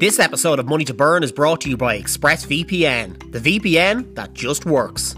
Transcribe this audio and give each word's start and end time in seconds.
This 0.00 0.20
episode 0.20 0.60
of 0.60 0.68
Money 0.68 0.84
to 0.84 0.94
Burn 0.94 1.24
is 1.24 1.32
brought 1.32 1.60
to 1.62 1.68
you 1.68 1.76
by 1.76 2.00
ExpressVPN, 2.00 3.32
the 3.32 3.40
VPN 3.40 4.14
that 4.14 4.32
just 4.32 4.64
works. 4.64 5.16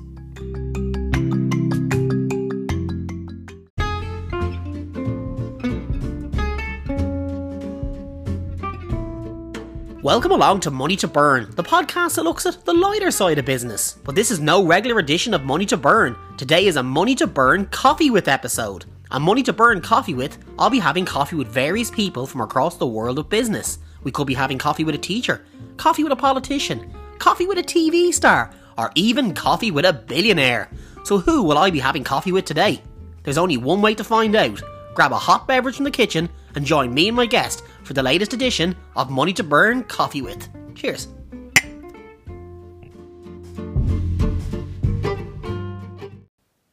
Welcome 10.03 10.33
along 10.33 10.61
to 10.61 10.71
Money 10.71 10.97
to 10.97 11.07
Burn, 11.07 11.51
the 11.57 11.63
podcast 11.63 12.15
that 12.15 12.23
looks 12.23 12.47
at 12.47 12.65
the 12.65 12.73
lighter 12.73 13.11
side 13.11 13.37
of 13.39 13.45
business. 13.45 13.99
But 14.03 14.15
this 14.15 14.31
is 14.31 14.41
no 14.41 14.65
regular 14.65 14.99
edition 14.99 15.35
of 15.35 15.45
Money 15.45 15.67
to 15.67 15.77
Burn. 15.77 16.17
Today 16.39 16.65
is 16.65 16.77
a 16.77 16.83
Money 16.83 17.15
to 17.17 17.27
Burn 17.27 17.67
Coffee 17.67 18.09
With 18.09 18.29
episode. 18.29 18.87
A 19.11 19.21
Money 19.21 19.43
to 19.43 19.53
Burn 19.53 19.83
Coffee 19.83 20.15
With, 20.15 20.39
I'll 20.59 20.71
be 20.71 20.79
having 20.79 21.05
coffee 21.05 21.37
with 21.37 21.49
various 21.49 21.91
people 21.91 22.27
from 22.27 22.41
across 22.41 22.79
the 22.79 22.87
world 22.87 23.19
of 23.19 23.29
business. 23.29 23.79
We 24.03 24.11
could 24.11 24.27
be 24.27 24.35
having 24.35 24.59
coffee 24.59 24.85
with 24.85 24.95
a 24.95 24.99
teacher, 24.99 25.45
coffee 25.77 26.03
with 26.03 26.13
a 26.13 26.17
politician, 26.17 26.93
coffee 27.19 27.47
with 27.47 27.59
a 27.59 27.63
TV 27.63 28.13
star, 28.13 28.51
or 28.79 28.91
even 28.95 29.35
coffee 29.35 29.71
with 29.71 29.85
a 29.85 29.93
billionaire. 29.93 30.71
So 31.05 31.19
who 31.19 31.43
will 31.43 31.59
I 31.59 31.71
be 31.71 31.81
having 31.81 32.05
coffee 32.05 32.33
with 32.33 32.45
today? 32.45 32.83
There's 33.23 33.39
only 33.39 33.57
one 33.57 33.83
way 33.83 33.95
to 33.95 34.05
find 34.05 34.35
out. 34.35 34.63
Grab 34.95 35.13
a 35.13 35.19
hot 35.19 35.47
beverage 35.47 35.77
from 35.77 35.85
the 35.85 35.91
kitchen 35.91 36.29
and 36.55 36.65
join 36.65 36.93
me 36.93 37.09
and 37.09 37.17
my 37.17 37.27
guest 37.27 37.63
for 37.85 37.93
the 37.93 38.03
latest 38.03 38.33
edition 38.33 38.77
of 38.97 39.11
Money 39.11 39.33
to 39.35 39.43
Burn 39.43 39.85
Coffee 39.85 40.23
With. 40.23 40.49
Cheers. 40.75 41.09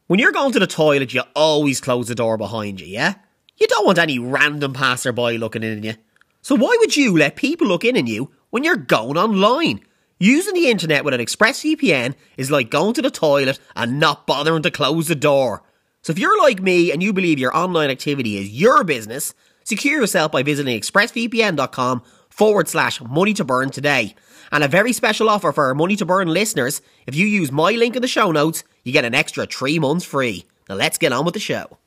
When 0.08 0.20
you're 0.20 0.32
going 0.32 0.54
to 0.54 0.60
the 0.60 0.68
toilet, 0.68 1.14
you 1.14 1.22
always 1.36 1.82
close 1.82 2.08
the 2.08 2.16
door 2.16 2.38
behind 2.38 2.80
you, 2.80 2.88
yeah? 2.88 3.16
You 3.58 3.68
don't 3.68 3.86
want 3.86 3.98
any 3.98 4.20
random 4.20 4.72
passerby 4.72 5.38
looking 5.38 5.64
in 5.64 5.84
you. 5.84 5.96
So 6.42 6.56
why 6.56 6.76
would 6.80 6.96
you 6.96 7.18
let 7.18 7.36
people 7.36 7.68
look 7.68 7.84
in 7.84 7.98
on 7.98 8.08
you 8.08 8.32
when 8.50 8.64
you're 8.64 8.76
going 8.76 9.18
online? 9.18 9.82
Using 10.20 10.54
the 10.54 10.70
internet 10.70 11.06
with 11.06 11.14
an 11.14 11.22
ExpressVPN 11.22 12.16
is 12.38 12.50
like 12.50 12.72
going 12.72 12.94
to 12.96 13.02
the 13.02 13.12
toilet 13.12 13.60
and 13.76 14.00
not 14.00 14.26
bothering 14.26 14.64
to 14.64 14.72
close 14.72 15.08
the 15.08 15.16
door. 15.16 15.64
So 16.02 16.12
if 16.12 16.20
you're 16.20 16.42
like 16.42 16.62
me 16.62 16.92
and 16.92 17.04
you 17.04 17.14
believe 17.14 17.38
your 17.38 17.56
online 17.56 17.90
activity 17.90 18.38
is 18.38 18.50
your 18.50 18.84
business, 18.84 19.34
secure 19.64 20.00
yourself 20.00 20.32
by 20.32 20.42
visiting 20.42 20.80
expressvpn.com 20.80 22.02
forward 22.30 22.68
slash 22.68 23.02
money 23.02 23.34
to 23.34 23.44
burn 23.44 23.70
today. 23.70 24.16
And 24.52 24.64
a 24.64 24.68
very 24.68 24.94
special 24.94 25.30
offer 25.30 25.52
for 25.52 25.66
our 25.66 25.76
Money 25.76 25.96
to 25.98 26.06
Burn 26.06 26.30
listeners 26.30 26.82
if 27.06 27.16
you 27.16 27.26
use 27.26 27.52
my 27.52 27.72
link 27.72 27.96
in 27.96 28.02
the 28.02 28.08
show 28.08 28.32
notes, 28.32 28.64
you 28.84 28.94
get 28.94 29.06
an 29.06 29.14
extra 29.14 29.46
three 29.46 29.78
months 29.80 30.06
free. 30.06 30.46
Now 30.70 30.76
let's 30.76 30.98
get 30.98 31.12
on 31.12 31.26
with 31.26 31.34
the 31.34 31.40
show. 31.40 31.78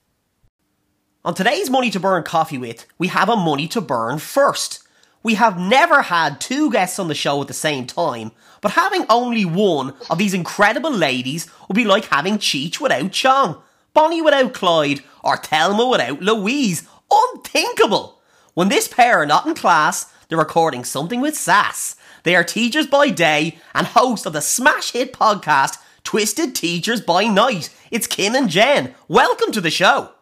On 1.23 1.35
today's 1.35 1.69
Money 1.69 1.91
to 1.91 2.01
Burn 2.01 2.23
Coffee 2.23 2.57
With, 2.57 2.87
we 2.97 3.09
have 3.09 3.29
a 3.29 3.37
Money 3.37 3.69
to 3.69 3.83
Burn 3.83 4.19
first. 4.19 4.83
We 5.23 5.35
have 5.35 5.61
never 5.61 6.01
had 6.01 6.41
two 6.41 6.71
guests 6.71 6.99
on 6.99 7.09
the 7.09 7.15
show 7.15 7.43
at 7.43 7.47
the 7.47 7.53
same 7.53 7.87
time, 7.87 8.33
but 8.63 8.71
having 8.71 9.05
only 9.11 9.45
one 9.45 9.93
of 10.09 10.17
these 10.17 10.33
incredible 10.33 10.91
ladies 10.91 11.47
would 11.69 11.75
be 11.75 11.85
like 11.85 12.07
having 12.07 12.39
Cheech 12.39 12.81
without 12.81 13.13
Chong, 13.13 13.61
Bonnie 13.93 14.23
without 14.23 14.55
Clyde, 14.55 15.03
or 15.23 15.37
Thelma 15.37 15.87
without 15.87 16.23
Louise. 16.23 16.89
Unthinkable! 17.11 18.19
When 18.55 18.71
this 18.71 18.89
pair 18.89 19.19
are 19.19 19.27
not 19.27 19.47
in 19.47 19.55
class, 19.55 20.11
they're 20.31 20.39
recording 20.39 20.85
something 20.85 21.21
with 21.21 21.37
sass. 21.37 21.97
They 22.23 22.35
are 22.35 22.45
teachers 22.45 22.87
by 22.87 23.11
day 23.11 23.59
and 23.75 23.89
hosts 23.89 24.25
of 24.25 24.33
the 24.33 24.41
smash 24.41 24.93
hit 24.93 25.13
podcast 25.13 25.77
Twisted 26.03 26.55
Teachers 26.55 27.03
by 27.03 27.25
Night. 27.25 27.69
It's 27.91 28.07
Kim 28.07 28.35
and 28.35 28.49
Jen. 28.49 28.95
Welcome 29.07 29.53
to 29.53 29.61
the 29.61 29.71
show. 29.71 30.13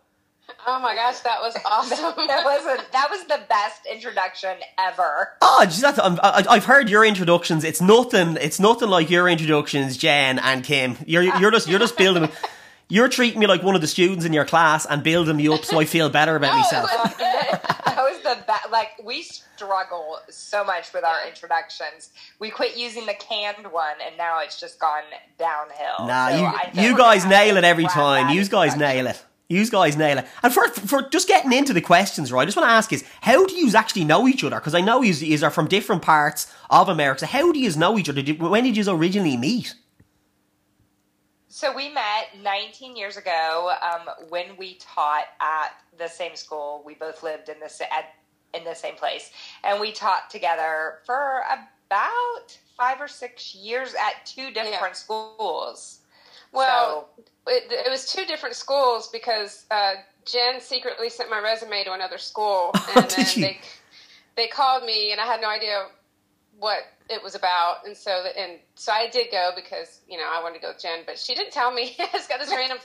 Oh 0.71 0.79
my 0.81 0.95
gosh, 0.95 1.21
that 1.21 1.41
was 1.41 1.57
awesome. 1.65 1.97
that 2.29 2.45
was 2.45 2.67
a, 2.67 2.93
that 2.93 3.09
was 3.11 3.25
the 3.25 3.41
best 3.49 3.87
introduction 3.91 4.57
ever. 4.79 5.31
Oh, 5.41 5.65
geez, 5.65 5.81
that's, 5.81 5.99
I'm, 5.99 6.19
I, 6.23 6.45
I've 6.49 6.67
heard 6.67 6.91
your 6.91 7.05
introductions. 7.07 7.65
It's 7.65 7.81
nothing. 7.81 8.37
It's 8.39 8.61
nothing 8.61 8.91
like 8.91 9.09
your 9.09 9.29
introductions, 9.29 9.97
Jen 9.97 10.39
and 10.39 10.63
Kim. 10.63 10.99
You're 11.07 11.23
you're 11.39 11.51
just 11.51 11.69
you're 11.69 11.79
just 11.81 11.97
building. 11.97 12.31
You're 12.91 13.11
treating 13.11 13.39
me 13.39 13.47
like 13.47 13.63
one 13.63 13.75
of 13.75 13.83
the 13.83 13.87
students 13.87 14.25
in 14.25 14.33
your 14.33 14.47
class 14.47 14.87
and 14.87 15.03
building 15.03 15.37
me 15.37 15.47
up 15.49 15.63
so 15.63 15.79
I 15.79 15.85
feel 15.85 16.09
better 16.09 16.37
about 16.37 16.53
No, 16.53 16.57
myself. 16.57 16.91
was- 16.91 17.17
that 17.19 17.97
was 17.99 18.23
the 18.23 18.43
best. 18.47 18.71
Like 18.71 18.93
we 19.05 19.21
struggle 19.25 20.19
so 20.31 20.65
much 20.65 20.95
with 20.95 21.05
our 21.05 21.27
introductions. 21.29 22.09
We 22.39 22.49
quit 22.49 22.79
using 22.79 23.05
the 23.05 23.13
canned 23.13 23.67
one, 23.73 23.97
and 24.07 24.17
now 24.17 24.41
it's 24.41 24.59
just 24.59 24.81
gone 24.81 25.03
downhill. 25.39 26.07
Nah, 26.07 26.29
So 26.73 26.81
you, 26.81 26.89
you 26.91 26.97
guys 26.97 27.27
nail 27.27 27.59
it 27.59 27.65
every 27.65 27.85
time. 27.85 28.35
You 28.35 28.43
guys 28.49 28.75
nail 28.75 29.07
it. 29.07 29.23
You 29.49 29.67
guys 29.71 29.97
nail 29.97 30.19
it. 30.19 30.27
And 30.43 30.53
for 30.53 30.69
for 30.69 31.03
just 31.09 31.27
getting 31.27 31.53
into 31.55 31.73
the 31.73 31.81
questions, 31.81 32.31
right? 32.31 32.43
I 32.43 32.45
just 32.45 32.57
want 32.57 32.69
to 32.69 32.73
ask 32.73 32.93
is 32.93 33.03
how 33.23 33.47
do 33.47 33.55
you 33.55 33.75
actually 33.75 34.05
know 34.05 34.29
each 34.29 34.45
other? 34.45 34.57
Because 34.57 34.75
I 34.75 34.83
know 34.83 35.01
you 35.03 35.45
are 35.47 35.51
from 35.51 35.67
different 35.69 36.03
parts 36.03 36.53
of 36.69 36.89
America. 36.91 37.21
So 37.21 37.27
how 37.27 37.51
do 37.53 37.59
you 37.59 37.75
know 37.77 37.99
each 37.99 38.11
other? 38.11 38.21
Did 38.21 38.43
when 38.43 38.65
did 38.65 38.77
you 38.77 38.85
originally 38.93 39.39
meet? 39.39 39.75
So 41.49 41.75
we 41.75 41.89
met 41.89 42.29
19 42.43 42.95
years 42.95 43.17
ago 43.17 43.73
um, 43.83 44.09
when 44.29 44.57
we 44.59 44.75
taught 44.75 45.25
at 45.41 45.71
the 45.97 46.09
same 46.09 46.37
school. 46.37 46.83
We 46.85 46.95
both 46.95 47.23
lived 47.23 47.49
in 47.49 47.59
the 47.59 47.71
at, 47.93 48.15
in 48.53 48.65
the 48.65 48.75
same 48.75 48.97
place, 48.97 49.31
and 49.65 49.81
we 49.81 49.93
taught 49.93 50.29
together 50.29 50.99
for 51.07 51.43
about 51.89 52.59
five 52.77 53.01
or 53.01 53.09
six 53.09 53.55
years 53.55 53.95
at 53.95 54.27
two 54.27 54.51
different 54.51 54.73
Yeah. 54.81 54.93
schools. 54.93 56.01
well, 56.53 57.09
it, 57.49 57.65
it 57.71 57.91
was 57.91 58.11
two 58.13 58.25
different 58.25 58.55
schools 58.55 59.09
because 59.09 59.65
uh, 59.71 59.95
Jen 60.27 60.61
secretly 60.61 61.09
sent 61.11 61.31
my 61.31 61.39
resume 61.41 61.85
to 61.85 61.93
another 61.93 62.19
school, 62.19 62.71
and 62.95 63.09
Did 63.09 63.17
then 63.19 63.27
she? 63.27 63.41
they 63.41 63.61
they 64.37 64.47
called 64.47 64.85
me, 64.85 65.11
and 65.13 65.21
I 65.21 65.25
had 65.25 65.41
no 65.41 65.49
idea 65.49 65.87
what 66.59 66.81
it 67.11 67.23
was 67.23 67.35
about, 67.35 67.87
and 67.87 67.97
so 67.97 68.25
and 68.37 68.59
so 68.75 68.93
I 68.93 69.09
did 69.09 69.29
go 69.33 69.51
because 69.57 70.01
you 70.09 70.19
know 70.19 70.25
I 70.31 70.43
wanted 70.43 70.57
to 70.57 70.61
go 70.61 70.69
with 70.69 70.83
Jen, 70.83 71.01
but 71.07 71.19
she 71.19 71.35
didn't 71.35 71.53
tell 71.53 71.73
me. 71.73 71.97
I 71.99 72.09
just 72.13 72.29
got 72.29 72.39
this 72.41 72.51
random 72.51 72.79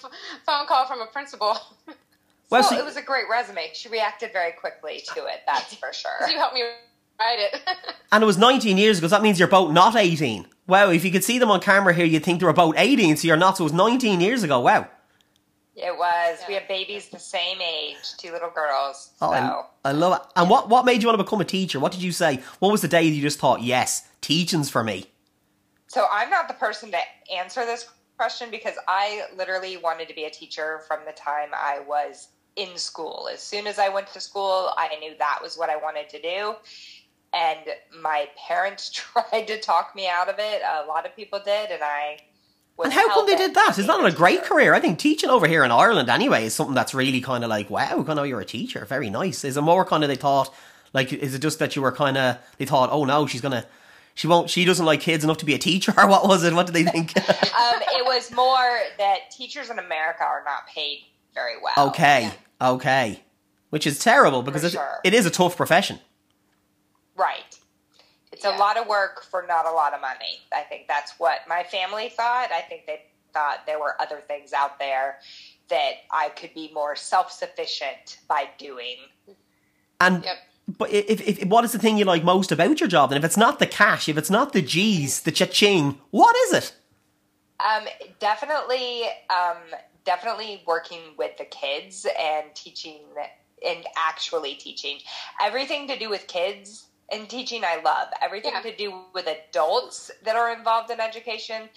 phone 0.45 0.65
call 0.67 0.85
from 0.85 1.01
a 1.01 1.07
principal. 1.07 1.57
Well, 2.49 2.61
Well, 2.61 2.69
see- 2.69 2.75
it 2.75 2.85
was 2.85 2.97
a 2.97 3.01
great 3.01 3.23
resume. 3.31 3.69
She 3.73 3.89
reacted 3.89 4.31
very 4.31 4.51
quickly 4.51 5.01
to 5.15 5.25
it. 5.25 5.41
That's 5.47 5.73
for 5.73 5.91
sure. 5.91 6.29
you 6.29 6.37
helped 6.37 6.53
me 6.53 6.61
write 7.19 7.39
it. 7.39 7.59
And 8.11 8.21
it 8.21 8.25
was 8.27 8.37
19 8.37 8.77
years 8.77 8.99
ago, 8.99 9.07
so 9.07 9.15
that 9.15 9.23
means 9.23 9.39
you're 9.39 9.47
both 9.47 9.71
not 9.71 9.95
18. 9.95 10.45
Wow, 10.65 10.89
if 10.91 11.03
you 11.03 11.11
could 11.11 11.23
see 11.23 11.39
them 11.39 11.51
on 11.51 11.59
camera 11.59 11.93
here, 11.93 12.05
you'd 12.05 12.23
think 12.23 12.39
they're 12.39 12.49
about 12.49 12.75
18, 12.77 13.17
so 13.17 13.27
you're 13.27 13.37
not. 13.37 13.57
So 13.57 13.63
it 13.63 13.65
was 13.65 13.73
19 13.73 14.21
years 14.21 14.43
ago. 14.43 14.61
Wow. 14.61 14.87
It 15.75 15.97
was. 15.97 16.39
We 16.47 16.53
have 16.53 16.67
babies 16.67 17.09
the 17.09 17.19
same 17.19 17.59
age, 17.61 18.15
two 18.17 18.31
little 18.31 18.51
girls. 18.51 19.11
Oh, 19.21 19.31
so. 19.31 19.33
I, 19.33 19.89
I 19.89 19.91
love 19.91 20.21
it. 20.21 20.27
And 20.35 20.49
what, 20.49 20.69
what 20.69 20.85
made 20.85 21.01
you 21.01 21.07
want 21.07 21.17
to 21.17 21.23
become 21.23 21.41
a 21.41 21.45
teacher? 21.45 21.79
What 21.79 21.91
did 21.91 22.03
you 22.03 22.11
say? 22.11 22.41
What 22.59 22.71
was 22.71 22.81
the 22.81 22.87
day 22.87 23.03
you 23.03 23.21
just 23.21 23.39
thought, 23.39 23.61
yes, 23.61 24.07
teaching's 24.21 24.69
for 24.69 24.83
me? 24.83 25.05
So 25.87 26.05
I'm 26.11 26.29
not 26.29 26.47
the 26.47 26.53
person 26.53 26.91
to 26.91 26.99
answer 27.35 27.65
this 27.65 27.89
question 28.17 28.49
because 28.51 28.75
I 28.87 29.23
literally 29.35 29.77
wanted 29.77 30.07
to 30.07 30.13
be 30.13 30.25
a 30.25 30.29
teacher 30.29 30.81
from 30.87 30.99
the 31.05 31.11
time 31.11 31.49
I 31.53 31.81
was 31.87 32.29
in 32.55 32.77
school. 32.77 33.27
As 33.31 33.41
soon 33.41 33.67
as 33.67 33.79
I 33.79 33.89
went 33.89 34.07
to 34.13 34.19
school, 34.19 34.71
I 34.77 34.95
knew 34.99 35.13
that 35.17 35.39
was 35.41 35.57
what 35.57 35.69
I 35.69 35.75
wanted 35.77 36.09
to 36.09 36.21
do. 36.21 36.55
And 37.33 37.59
my 38.01 38.29
parents 38.47 38.89
tried 38.93 39.47
to 39.47 39.59
talk 39.59 39.95
me 39.95 40.07
out 40.07 40.29
of 40.29 40.35
it. 40.39 40.61
A 40.61 40.85
lot 40.87 41.05
of 41.05 41.15
people 41.15 41.39
did, 41.43 41.71
and 41.71 41.83
I 41.83 42.19
was. 42.77 42.85
And 42.85 42.93
how 42.93 43.13
come 43.13 43.25
they 43.25 43.35
did 43.35 43.53
that? 43.55 43.77
Is 43.77 43.87
that? 43.87 43.93
on 43.93 43.95
It's 43.95 44.01
being 44.01 44.01
not 44.03 44.13
a 44.13 44.15
great 44.15 44.43
career. 44.43 44.73
I 44.73 44.79
think 44.79 44.99
teaching 44.99 45.29
over 45.29 45.47
here 45.47 45.63
in 45.63 45.71
Ireland, 45.71 46.09
anyway, 46.09 46.45
is 46.45 46.53
something 46.53 46.75
that's 46.75 46.93
really 46.93 47.21
kind 47.21 47.43
of 47.43 47.49
like, 47.49 47.69
wow, 47.69 48.03
kind 48.03 48.19
of 48.19 48.27
you're 48.27 48.41
a 48.41 48.45
teacher. 48.45 48.85
Very 48.85 49.09
nice. 49.09 49.43
Is 49.43 49.57
it 49.57 49.61
more 49.61 49.85
kind 49.85 50.03
of 50.03 50.09
they 50.09 50.15
thought, 50.15 50.53
like, 50.93 51.11
is 51.11 51.33
it 51.33 51.39
just 51.39 51.59
that 51.59 51.75
you 51.75 51.81
were 51.81 51.91
kind 51.91 52.17
of, 52.17 52.37
they 52.57 52.65
thought, 52.65 52.89
oh 52.91 53.05
no, 53.05 53.25
she's 53.25 53.41
going 53.41 53.51
to, 53.51 53.65
she 54.15 54.27
won't, 54.27 54.49
she 54.49 54.63
doesn't 54.63 54.85
like 54.85 55.01
kids 55.01 55.23
enough 55.23 55.37
to 55.37 55.45
be 55.45 55.55
a 55.55 55.59
teacher, 55.59 55.93
or 55.97 56.07
what 56.13 56.27
was 56.27 56.43
it? 56.43 56.53
What 56.53 56.67
did 56.67 56.75
they 56.75 56.83
think? 56.83 57.13
Um, 57.53 57.81
it 57.81 58.03
was 58.03 58.31
more 58.31 58.79
that 58.97 59.31
teachers 59.31 59.69
in 59.69 59.79
America 59.79 60.23
are 60.23 60.43
not 60.43 60.67
paid 60.67 61.05
very 61.33 61.53
well. 61.61 61.87
okay, 61.89 62.31
okay. 62.59 63.21
Which 63.69 63.87
is 63.87 63.99
terrible 63.99 64.41
because 64.41 64.63
it, 64.63 64.71
sure. 64.71 64.99
it 65.03 65.13
is 65.13 65.25
a 65.25 65.29
tough 65.29 65.55
profession. 65.55 65.99
Right. 67.15 67.57
It's 68.31 68.43
Yeah. 68.43 68.57
a 68.57 68.59
lot 68.59 68.77
of 68.77 68.87
work 68.87 69.23
for 69.23 69.45
not 69.47 69.65
a 69.65 69.71
lot 69.71 69.93
of 69.93 70.01
money. 70.01 70.41
I 70.51 70.61
think 70.61 70.87
that's 70.87 71.19
what 71.19 71.47
my 71.47 71.63
family 71.63 72.09
thought. 72.09 72.51
I 72.51 72.61
think 72.61 72.87
they 72.87 73.01
thought 73.33 73.65
there 73.65 73.79
were 73.79 73.99
other 74.01 74.21
things 74.21 74.53
out 74.53 74.79
there 74.79 75.19
that 75.69 75.93
I 76.11 76.29
could 76.29 76.53
be 76.53 76.71
more 76.73 76.95
self 76.95 77.31
sufficient 77.31 78.19
by 78.27 78.49
doing. 78.57 78.97
And 79.99 80.23
Yep. 80.23 80.37
but 80.77 80.89
if, 80.91 81.21
if, 81.21 81.39
if 81.41 81.47
what 81.47 81.63
is 81.63 81.71
the 81.73 81.79
thing 81.79 81.97
you 81.97 82.05
like 82.05 82.23
most 82.23 82.51
about 82.51 82.79
your 82.79 82.89
job? 82.89 83.11
And 83.11 83.17
if 83.17 83.25
it's 83.25 83.37
not 83.37 83.59
the 83.59 83.67
cash, 83.67 84.09
if 84.09 84.17
it's 84.17 84.29
not 84.29 84.53
the 84.53 84.61
G's, 84.61 85.21
the 85.21 85.31
cha-ching, 85.31 85.99
what 86.11 86.35
is 86.47 86.53
it? 86.53 86.73
Um, 87.59 87.85
definitely, 88.19 89.03
um, 89.29 89.57
definitely 90.05 90.63
working 90.65 91.01
with 91.17 91.37
the 91.37 91.45
kids 91.45 92.05
and 92.19 92.53
teaching 92.55 93.01
and 93.65 93.85
actually 93.95 94.55
teaching 94.55 94.99
everything 95.41 95.87
to 95.87 95.97
do 95.97 96.09
with 96.09 96.27
kids 96.27 96.87
and 97.11 97.29
teaching. 97.29 97.63
I 97.63 97.81
love 97.81 98.09
everything 98.21 98.53
Yeah. 98.53 98.61
to 98.61 98.75
do 98.75 99.01
with 99.13 99.27
adults 99.27 100.11
that 100.23 100.35
are 100.35 100.51
involved 100.51 100.89
in 100.91 100.99
education. 100.99 101.69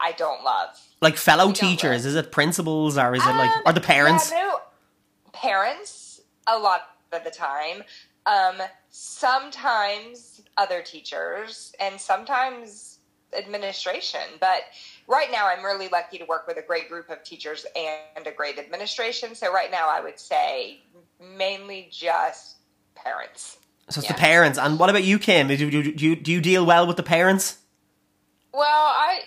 I 0.00 0.12
don't 0.12 0.42
love. 0.42 0.78
Like 1.00 1.16
fellow 1.16 1.48
You 1.48 1.52
don't 1.54 1.70
teachers? 1.70 2.04
Is 2.04 2.14
it 2.16 2.32
principals 2.32 2.98
or 2.98 3.14
is 3.14 3.22
it 3.24 3.30
like 3.30 3.50
Um, 3.56 3.62
or 3.66 3.72
the 3.72 3.80
parents? 3.80 4.30
Yeah, 4.30 4.42
no, 4.42 4.60
parents 5.32 6.20
a 6.46 6.58
lot 6.58 6.88
of 7.12 7.24
the 7.24 7.30
time. 7.30 7.84
Um, 8.26 8.60
sometimes 8.90 10.40
other 10.56 10.82
teachers, 10.82 11.72
and 11.80 12.00
sometimes 12.00 12.98
administration. 13.36 14.20
But 14.40 14.62
right 15.08 15.30
now, 15.30 15.46
I'm 15.46 15.64
really 15.64 15.88
lucky 15.88 16.18
to 16.18 16.24
work 16.24 16.46
with 16.46 16.56
a 16.58 16.62
great 16.62 16.88
group 16.88 17.10
of 17.10 17.22
teachers 17.24 17.66
and 17.76 18.26
a 18.26 18.30
great 18.32 18.58
administration. 18.58 19.34
So 19.34 19.52
right 19.52 19.70
now, 19.70 19.88
I 19.88 20.00
would 20.00 20.20
say 20.20 20.82
mainly 21.20 21.88
just 21.90 22.56
parents. 22.94 23.58
So 23.90 24.00
it's 24.00 24.08
Yeah. 24.08 24.14
the 24.14 24.20
parents. 24.20 24.58
And 24.58 24.78
what 24.78 24.90
about 24.90 25.04
you, 25.04 25.18
Kim? 25.18 25.48
Do, 25.48 25.56
do, 25.56 25.70
do, 25.92 26.06
you, 26.06 26.16
do 26.16 26.32
you 26.32 26.40
deal 26.40 26.64
well 26.64 26.86
with 26.86 26.96
the 26.96 27.02
parents? 27.02 27.58
Well, 28.52 28.64
I 28.64 29.20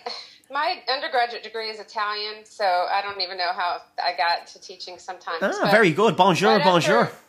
my 0.50 0.82
undergraduate 0.90 1.42
degree 1.42 1.68
is 1.68 1.78
Italian, 1.78 2.44
so 2.44 2.64
I 2.64 3.02
don't 3.02 3.20
even 3.20 3.36
know 3.36 3.52
how 3.54 3.82
I 4.02 4.16
got 4.16 4.46
to 4.48 4.60
teaching 4.60 4.98
sometimes. 4.98 5.38
Ah, 5.42 5.52
but 5.62 5.70
very 5.70 5.90
good. 5.92 6.16
Bonjour, 6.16 6.58
bonjour. 6.60 7.10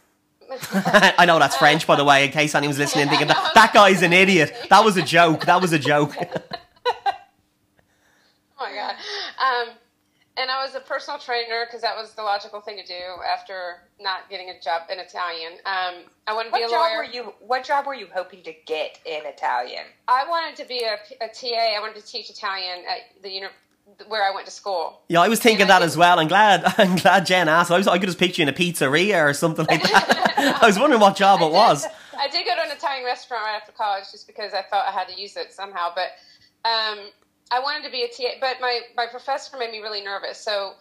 I 0.73 1.25
know 1.27 1.37
that's 1.37 1.57
French, 1.57 1.85
by 1.85 1.95
the 1.95 2.03
way, 2.05 2.25
in 2.25 2.31
case 2.31 2.55
anyone's 2.55 2.79
listening 2.79 3.07
thinking 3.09 3.27
that, 3.27 3.51
that 3.53 3.71
guy's 3.73 4.01
an 4.01 4.13
idiot. 4.13 4.51
That 4.69 4.83
was 4.83 4.97
a 4.97 5.03
joke. 5.03 5.45
That 5.45 5.61
was 5.61 5.73
a 5.73 5.79
joke. 5.79 6.15
Oh 8.61 8.65
my 8.65 8.73
god. 8.75 8.95
Um, 9.39 9.75
and 10.39 10.49
I 10.49 10.63
was 10.63 10.73
a 10.75 10.79
personal 10.79 11.19
trainer 11.19 11.65
because 11.65 11.81
that 11.81 11.95
was 11.97 12.13
the 12.13 12.23
logical 12.23 12.61
thing 12.61 12.77
to 12.77 12.85
do 12.85 13.01
after 13.31 13.81
not 13.99 14.29
getting 14.29 14.49
a 14.49 14.59
job 14.61 14.83
in 14.91 14.99
Italian. 14.99 15.53
Um, 15.65 16.05
I 16.27 16.33
wanted 16.33 16.49
to 16.49 16.55
be 16.55 16.61
What 16.61 16.67
a 16.69 16.71
job 16.71 16.79
lawyer. 16.79 16.97
were 16.97 17.03
you? 17.03 17.33
What 17.41 17.63
job 17.65 17.85
were 17.85 17.93
you 17.95 18.07
hoping 18.13 18.41
to 18.43 18.53
get 18.65 18.99
in 19.05 19.21
Italian? 19.25 19.83
I 20.07 20.25
wanted 20.29 20.55
to 20.61 20.65
be 20.67 20.83
a, 20.83 20.93
a 21.23 21.27
TA. 21.27 21.75
I 21.77 21.79
wanted 21.81 21.97
to 22.01 22.05
teach 22.05 22.29
Italian 22.29 22.79
at 22.89 23.21
the 23.21 23.29
uni- 23.29 23.47
where 24.07 24.23
I 24.23 24.33
went 24.33 24.45
to 24.45 24.51
school. 24.51 25.01
Yeah, 25.09 25.21
I 25.21 25.27
was 25.27 25.39
thinking 25.39 25.61
And 25.63 25.69
that 25.71 25.81
as 25.81 25.97
well. 25.97 26.19
I'm 26.19 26.27
glad. 26.27 26.63
I'm 26.77 26.95
glad 26.95 27.25
Jen 27.25 27.49
asked. 27.49 27.71
I, 27.71 27.77
was, 27.77 27.87
I 27.87 27.97
could 27.97 28.07
just 28.07 28.19
picture 28.19 28.41
you 28.41 28.47
in 28.47 28.53
a 28.53 28.57
pizzeria 28.57 29.21
or 29.27 29.33
something 29.33 29.65
like 29.65 29.81
that. 29.83 30.59
I 30.63 30.65
was 30.67 30.79
wondering 30.79 31.01
what 31.01 31.15
job 31.15 31.41
it 31.41 31.51
was. 31.51 31.85
I 32.17 32.27
did 32.27 32.45
go 32.45 32.55
to 32.55 32.61
an 32.61 32.71
Italian 32.75 33.05
restaurant 33.05 33.43
right 33.43 33.55
after 33.55 33.71
college 33.71 34.05
just 34.11 34.27
because 34.27 34.53
I 34.53 34.61
felt 34.69 34.85
I 34.87 34.91
had 34.91 35.07
to 35.07 35.19
use 35.19 35.35
it 35.37 35.51
somehow. 35.53 35.89
But 35.95 36.11
um, 36.69 36.99
I 37.51 37.59
wanted 37.59 37.83
to 37.83 37.91
be 37.91 38.03
a 38.03 38.07
TA, 38.07 38.37
but 38.39 38.57
my, 38.61 38.81
my 38.95 39.07
professor 39.07 39.57
made 39.57 39.71
me 39.71 39.79
really 39.79 40.01
nervous. 40.01 40.39
So, 40.39 40.73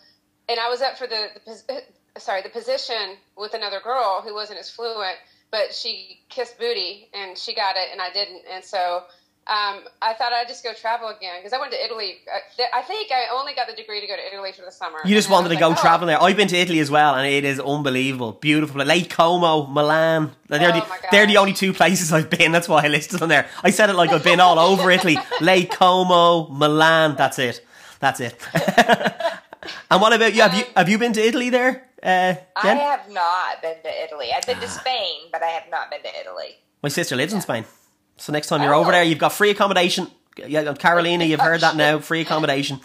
and 0.48 0.60
I 0.60 0.68
was 0.68 0.82
up 0.82 0.98
for 0.98 1.06
the, 1.06 1.28
the 1.46 1.74
uh, 1.74 1.80
sorry 2.18 2.42
the 2.42 2.48
position 2.48 3.16
with 3.36 3.54
another 3.54 3.80
girl 3.80 4.22
who 4.22 4.34
wasn't 4.34 4.58
as 4.58 4.70
fluent, 4.70 5.16
but 5.50 5.74
she 5.74 6.20
kissed 6.28 6.58
booty 6.58 7.08
and 7.14 7.38
she 7.38 7.54
got 7.54 7.76
it 7.76 7.88
and 7.92 8.00
I 8.00 8.10
didn't. 8.10 8.42
And 8.52 8.64
so 8.64 9.04
um, 9.48 9.80
I 10.02 10.12
thought 10.12 10.32
I'd 10.32 10.46
just 10.46 10.62
go 10.62 10.74
travel 10.74 11.08
again 11.08 11.36
because 11.38 11.52
I 11.54 11.58
went 11.58 11.72
to 11.72 11.82
Italy. 11.82 12.18
I, 12.30 12.80
I 12.80 12.82
think 12.82 13.10
I 13.10 13.26
only 13.32 13.54
got 13.54 13.66
the 13.66 13.74
degree 13.74 14.00
to 14.00 14.06
go 14.06 14.14
to 14.14 14.26
Italy 14.34 14.52
for 14.52 14.62
the 14.62 14.70
summer. 14.70 14.98
You 15.04 15.14
just 15.14 15.30
wanted 15.30 15.48
to 15.48 15.54
was 15.54 15.60
go 15.60 15.68
like, 15.70 15.78
oh. 15.78 15.80
traveling 15.80 16.08
there. 16.08 16.22
I've 16.22 16.36
been 16.36 16.48
to 16.48 16.56
Italy 16.56 16.80
as 16.80 16.90
well, 16.90 17.14
and 17.14 17.26
it 17.26 17.44
is 17.44 17.58
unbelievable, 17.58 18.32
beautiful. 18.32 18.84
Lake 18.84 19.08
Como, 19.10 19.66
Milan. 19.66 20.32
They're, 20.48 20.60
Oh 20.70 20.80
the, 20.80 20.86
they're 21.10 21.26
the 21.26 21.38
only 21.38 21.54
two 21.54 21.72
places 21.72 22.12
I've 22.12 22.28
been. 22.28 22.52
That's 22.52 22.68
why 22.68 22.84
I 22.84 22.88
listed 22.88 23.20
them 23.20 23.30
there. 23.30 23.48
I 23.62 23.70
said 23.70 23.88
it 23.88 23.94
like 23.94 24.10
I've 24.10 24.24
been 24.24 24.40
all 24.40 24.58
over 24.58 24.90
Italy. 24.90 25.16
Lake 25.40 25.70
Como, 25.70 26.48
Milan. 26.48 27.16
That's 27.16 27.38
it. 27.38 27.64
That's 28.00 28.20
it. 28.20 28.36
and 29.90 30.00
what 30.00 30.12
about 30.12 30.34
you? 30.34 30.42
Have 30.42 30.54
you 30.54 30.64
have 30.76 30.88
you 30.88 30.98
been 30.98 31.12
to 31.14 31.20
Italy 31.26 31.50
there, 31.50 31.88
uh, 32.02 32.34
I 32.56 32.74
have 32.74 33.10
not 33.10 33.60
been 33.62 33.76
to 33.82 34.04
Italy. 34.04 34.28
I've 34.32 34.44
Ah. 34.44 34.52
been 34.52 34.60
to 34.60 34.68
Spain, 34.68 35.20
but 35.32 35.42
I 35.42 35.48
have 35.48 35.68
not 35.70 35.90
been 35.90 36.02
to 36.02 36.20
Italy. 36.20 36.58
My 36.82 36.88
sister 36.90 37.16
lives 37.16 37.32
in 37.32 37.40
Spain, 37.40 37.64
so 38.18 38.32
next 38.32 38.48
time 38.48 38.62
you're 38.62 38.74
Oh. 38.74 38.80
over 38.80 38.92
there, 38.92 39.02
you've 39.02 39.18
got 39.18 39.32
free 39.32 39.50
accommodation. 39.50 40.08
Yeah, 40.46 40.72
Carolina, 40.74 41.24
you've 41.24 41.40
heard 41.40 41.60
that 41.62 41.74
now. 41.76 41.98
Free 41.98 42.20
accommodation. 42.20 42.80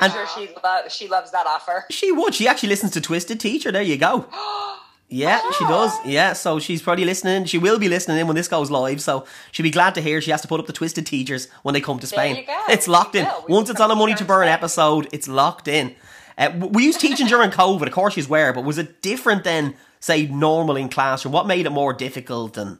I'm 0.00 0.10
sure 0.10 0.26
she 0.34 0.48
lo- 0.64 0.88
she 0.88 1.08
loves 1.08 1.30
that 1.32 1.46
offer. 1.46 1.84
She 1.90 2.10
would. 2.10 2.34
She 2.34 2.48
actually 2.48 2.70
listens 2.70 2.92
to 2.92 3.00
Twisted 3.00 3.38
Teacher. 3.40 3.70
There 3.72 3.82
you 3.82 3.96
go. 3.96 4.26
Yeah, 5.14 5.42
she 5.58 5.64
does. 5.66 5.92
Yeah, 6.06 6.32
so 6.32 6.58
she's 6.58 6.80
probably 6.80 7.04
listening. 7.04 7.44
She 7.44 7.58
will 7.58 7.78
be 7.78 7.90
listening 7.90 8.16
in 8.16 8.26
when 8.28 8.34
this 8.34 8.48
goes 8.48 8.70
live. 8.70 9.02
So 9.02 9.26
she'll 9.50 9.62
be 9.62 9.70
glad 9.70 9.94
to 9.96 10.00
hear 10.00 10.22
she 10.22 10.30
has 10.30 10.40
to 10.40 10.48
put 10.48 10.58
up 10.58 10.64
the 10.66 10.72
Twisted 10.72 11.04
Teachers 11.04 11.48
when 11.64 11.74
they 11.74 11.82
come 11.82 11.98
to 11.98 12.06
Spain. 12.06 12.36
you 12.36 12.46
go. 12.46 12.58
It's 12.70 12.88
locked 12.88 13.14
in. 13.14 13.26
You 13.26 13.30
go. 13.30 13.44
We 13.46 13.52
Once 13.54 13.68
it's 13.68 13.78
on 13.78 13.90
a 13.90 13.94
Money 13.94 14.14
to 14.14 14.24
Burn 14.24 14.44
Spain. 14.46 14.54
episode, 14.54 15.08
it's 15.12 15.28
locked 15.28 15.68
in. 15.68 15.94
Uh, 16.38 16.52
we 16.56 16.84
used 16.86 16.98
teaching 16.98 17.26
during 17.26 17.50
COVID. 17.62 17.86
Of 17.88 17.92
course, 17.92 18.14
she's 18.14 18.26
were, 18.26 18.54
but 18.54 18.64
was 18.64 18.78
it 18.78 19.02
different 19.02 19.44
than 19.44 19.74
say 20.00 20.24
normal 20.28 20.78
in 20.78 20.88
classroom? 20.88 21.32
What 21.32 21.46
made 21.46 21.66
it 21.66 21.70
more 21.72 21.92
difficult 21.92 22.54
than, 22.54 22.78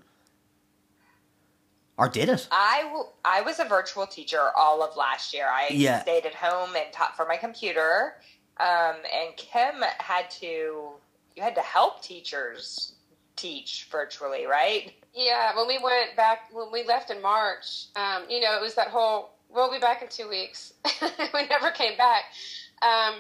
or 1.98 2.08
did 2.08 2.28
it? 2.28 2.48
I, 2.50 2.82
w- 2.84 3.04
I 3.24 3.42
was 3.42 3.58
a 3.60 3.64
virtual 3.64 4.06
teacher 4.06 4.40
all 4.56 4.82
of 4.82 4.96
last 4.96 5.32
year. 5.34 5.46
I 5.48 5.68
Yeah. 5.70 6.02
stayed 6.02 6.26
at 6.26 6.34
home 6.34 6.74
and 6.74 6.92
taught 6.92 7.16
from 7.16 7.28
my 7.28 7.36
computer. 7.36 8.14
Um, 8.58 8.96
and 9.12 9.36
Kim 9.36 9.82
had 9.98 10.30
to 10.40 10.90
you 11.34 11.42
had 11.42 11.54
to 11.54 11.60
help 11.62 12.02
teachers 12.02 12.92
teach 13.36 13.88
virtually, 13.90 14.44
right? 14.44 14.92
Yeah, 15.14 15.56
when 15.56 15.66
we 15.66 15.78
went 15.82 16.14
back, 16.16 16.40
when 16.52 16.70
we 16.70 16.84
left 16.84 17.10
in 17.10 17.22
March, 17.22 17.86
um, 17.96 18.24
you 18.28 18.40
know, 18.40 18.54
it 18.56 18.60
was 18.60 18.74
that 18.74 18.88
whole, 18.88 19.30
we'll 19.48 19.70
be 19.72 19.78
back 19.78 20.02
in 20.02 20.08
two 20.08 20.28
weeks. 20.28 20.74
we 21.34 21.46
never 21.48 21.70
came 21.70 21.96
back. 21.96 22.24
Um, 22.82 23.14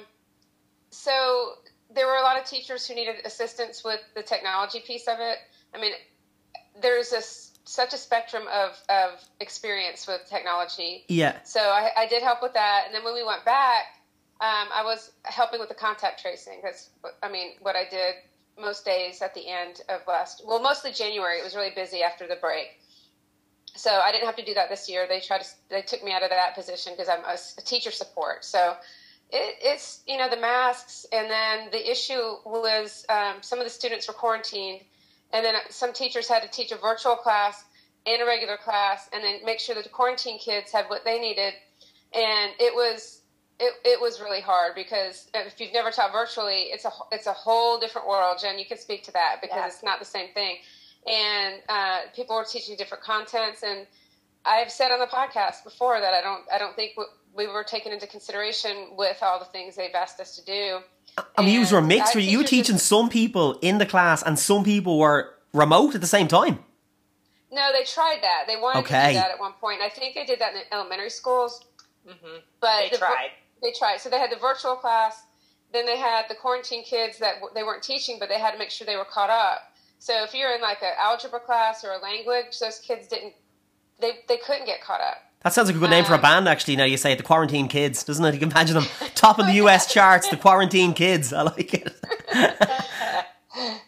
so 0.90 1.54
there 1.94 2.06
were 2.06 2.16
a 2.16 2.22
lot 2.22 2.38
of 2.38 2.44
teachers 2.44 2.86
who 2.86 2.94
needed 2.94 3.16
assistance 3.24 3.82
with 3.84 4.00
the 4.14 4.22
technology 4.22 4.80
piece 4.86 5.08
of 5.08 5.16
it. 5.18 5.38
I 5.74 5.80
mean, 5.80 5.92
there's 6.80 7.12
a, 7.12 7.18
s- 7.18 7.51
such 7.64 7.94
a 7.94 7.96
spectrum 7.96 8.44
of, 8.52 8.80
of 8.88 9.20
experience 9.40 10.06
with 10.06 10.20
technology. 10.28 11.04
Yeah. 11.08 11.42
So 11.44 11.60
I, 11.60 11.90
I 11.96 12.06
did 12.08 12.22
help 12.22 12.42
with 12.42 12.54
that. 12.54 12.84
And 12.86 12.94
then 12.94 13.04
when 13.04 13.14
we 13.14 13.24
went 13.24 13.44
back, 13.44 13.84
um, 14.40 14.68
I 14.74 14.82
was 14.82 15.12
helping 15.22 15.60
with 15.60 15.68
the 15.68 15.74
contact 15.74 16.20
tracing. 16.20 16.60
That's, 16.62 16.90
I 17.22 17.30
mean, 17.30 17.52
what 17.60 17.76
I 17.76 17.84
did 17.88 18.14
most 18.60 18.84
days 18.84 19.22
at 19.22 19.34
the 19.34 19.48
end 19.48 19.80
of 19.88 20.00
last, 20.08 20.42
well, 20.44 20.60
mostly 20.60 20.92
January. 20.92 21.38
It 21.38 21.44
was 21.44 21.54
really 21.54 21.70
busy 21.74 22.02
after 22.02 22.26
the 22.26 22.36
break. 22.36 22.80
So 23.74 23.90
I 23.90 24.12
didn't 24.12 24.26
have 24.26 24.36
to 24.36 24.44
do 24.44 24.54
that 24.54 24.68
this 24.68 24.90
year. 24.90 25.06
They 25.08 25.20
tried 25.20 25.42
to, 25.42 25.48
they 25.70 25.82
took 25.82 26.02
me 26.04 26.12
out 26.12 26.22
of 26.22 26.30
that 26.30 26.54
position 26.54 26.92
because 26.94 27.08
I'm 27.08 27.24
a 27.24 27.62
teacher 27.62 27.90
support. 27.90 28.44
So 28.44 28.76
it, 29.30 29.56
it's, 29.62 30.02
you 30.06 30.18
know, 30.18 30.28
the 30.28 30.36
masks. 30.36 31.06
And 31.12 31.30
then 31.30 31.68
the 31.70 31.90
issue 31.90 32.36
was 32.44 33.06
um, 33.08 33.36
some 33.40 33.60
of 33.60 33.64
the 33.64 33.70
students 33.70 34.08
were 34.08 34.14
quarantined. 34.14 34.80
And 35.32 35.44
then 35.44 35.54
some 35.70 35.92
teachers 35.92 36.28
had 36.28 36.42
to 36.42 36.48
teach 36.48 36.72
a 36.72 36.76
virtual 36.76 37.16
class 37.16 37.64
and 38.06 38.20
a 38.20 38.26
regular 38.26 38.56
class 38.56 39.08
and 39.12 39.22
then 39.22 39.38
make 39.44 39.60
sure 39.60 39.74
that 39.74 39.84
the 39.84 39.90
quarantine 39.90 40.38
kids 40.38 40.72
had 40.72 40.86
what 40.88 41.04
they 41.04 41.18
needed. 41.18 41.54
And 42.14 42.52
it 42.58 42.74
was, 42.74 43.22
it, 43.58 43.72
it 43.84 44.00
was 44.00 44.20
really 44.20 44.40
hard 44.40 44.74
because 44.74 45.28
if 45.34 45.60
you've 45.60 45.72
never 45.72 45.90
taught 45.90 46.12
virtually, 46.12 46.64
it's 46.72 46.84
a 46.84 46.90
it's 47.12 47.26
a 47.26 47.32
whole 47.32 47.78
different 47.78 48.08
world. 48.08 48.38
Jen, 48.40 48.58
you 48.58 48.66
can 48.66 48.78
speak 48.78 49.04
to 49.04 49.12
that 49.12 49.36
because 49.40 49.56
Yeah. 49.56 49.66
it's 49.66 49.82
not 49.82 49.98
the 49.98 50.04
same 50.04 50.28
thing. 50.34 50.56
And 51.10 51.62
uh, 51.68 52.00
people 52.14 52.36
were 52.36 52.44
teaching 52.44 52.76
different 52.76 53.02
contents, 53.02 53.62
and 53.62 53.86
I've 54.44 54.70
said 54.70 54.90
on 54.92 55.00
the 55.00 55.06
podcast 55.06 55.64
before 55.64 56.00
that 56.00 56.12
I 56.14 56.20
don't 56.20 56.42
I 56.52 56.58
don't 56.58 56.74
think 56.76 56.92
we 57.34 57.46
were 57.46 57.64
taken 57.64 57.92
into 57.92 58.06
consideration 58.06 58.90
with 58.96 59.18
all 59.22 59.38
the 59.38 59.44
things 59.46 59.76
they've 59.76 59.94
asked 59.94 60.20
us 60.20 60.36
to 60.36 60.44
do. 60.44 60.80
I 61.36 61.42
mean, 61.42 61.54
you 61.60 61.66
were 61.70 61.78
And 61.78 61.88
mixed. 61.88 62.14
our 62.14 62.20
You 62.20 62.38
were 62.38 62.44
teaching 62.44 62.76
just- 62.76 62.86
some 62.88 63.08
people 63.08 63.58
in 63.60 63.78
the 63.78 63.86
class, 63.86 64.22
and 64.22 64.38
some 64.38 64.64
people 64.64 64.98
were 64.98 65.34
remote 65.52 65.94
at 65.94 66.00
the 66.00 66.06
same 66.06 66.28
time. 66.28 66.64
No, 67.50 67.70
they 67.72 67.84
tried 67.84 68.20
that. 68.22 68.44
They 68.46 68.56
wanted 68.56 68.80
to 68.86 68.86
Okay. 68.86 69.12
do 69.12 69.18
that 69.18 69.30
at 69.30 69.38
one 69.38 69.52
point. 69.54 69.82
I 69.82 69.90
think 69.90 70.14
they 70.14 70.24
did 70.24 70.38
that 70.38 70.54
in 70.54 70.60
the 70.60 70.74
elementary 70.74 71.10
schools, 71.10 71.62
Mm-hmm. 72.08 72.38
but 72.60 72.80
They 72.84 72.88
the- 72.90 72.98
tried. 72.98 73.30
They 73.62 73.72
tried. 73.72 73.98
So 74.00 74.08
they 74.08 74.18
had 74.18 74.30
the 74.30 74.36
virtual 74.36 74.74
class. 74.76 75.22
Then 75.72 75.86
they 75.86 75.96
had 75.96 76.28
the 76.28 76.34
quarantine 76.34 76.82
kids 76.82 77.18
that 77.18 77.34
w- 77.36 77.52
they 77.54 77.62
weren't 77.62 77.82
teaching, 77.82 78.18
but 78.18 78.28
they 78.28 78.38
had 78.38 78.50
to 78.52 78.58
make 78.58 78.70
sure 78.70 78.86
they 78.86 78.96
were 78.96 79.04
caught 79.04 79.30
up. 79.30 79.72
So 79.98 80.22
if 80.24 80.34
you're 80.34 80.52
in 80.54 80.60
like 80.60 80.82
an 80.82 80.92
algebra 80.98 81.40
class 81.40 81.84
or 81.84 81.92
a 81.92 81.98
language, 81.98 82.58
those 82.58 82.78
kids 82.80 83.06
didn't. 83.06 83.34
They 84.00 84.20
they 84.28 84.36
couldn't 84.38 84.66
get 84.66 84.80
caught 84.82 85.00
up. 85.00 85.18
That 85.44 85.52
sounds 85.52 85.68
like 85.68 85.76
a 85.76 85.80
good 85.80 85.90
name 85.90 86.04
for 86.04 86.12
a 86.12 86.16
Um, 86.16 86.22
band, 86.22 86.48
actually. 86.48 86.76
Now 86.76 86.84
you 86.84 86.96
say 86.96 87.12
it, 87.12 87.18
the 87.18 87.24
Quarantine 87.24 87.68
Kids, 87.68 88.04
doesn't 88.04 88.24
it? 88.24 88.34
You 88.34 88.40
can 88.40 88.50
imagine 88.50 88.74
them 88.74 88.86
top 89.14 89.38
of 89.38 89.46
the 89.46 89.54
US 89.54 89.92
charts, 89.92 90.28
the 90.28 90.36
Quarantine 90.36 90.94
Kids. 90.94 91.32
I 91.32 91.42
like 91.42 91.74
it. 91.74 91.94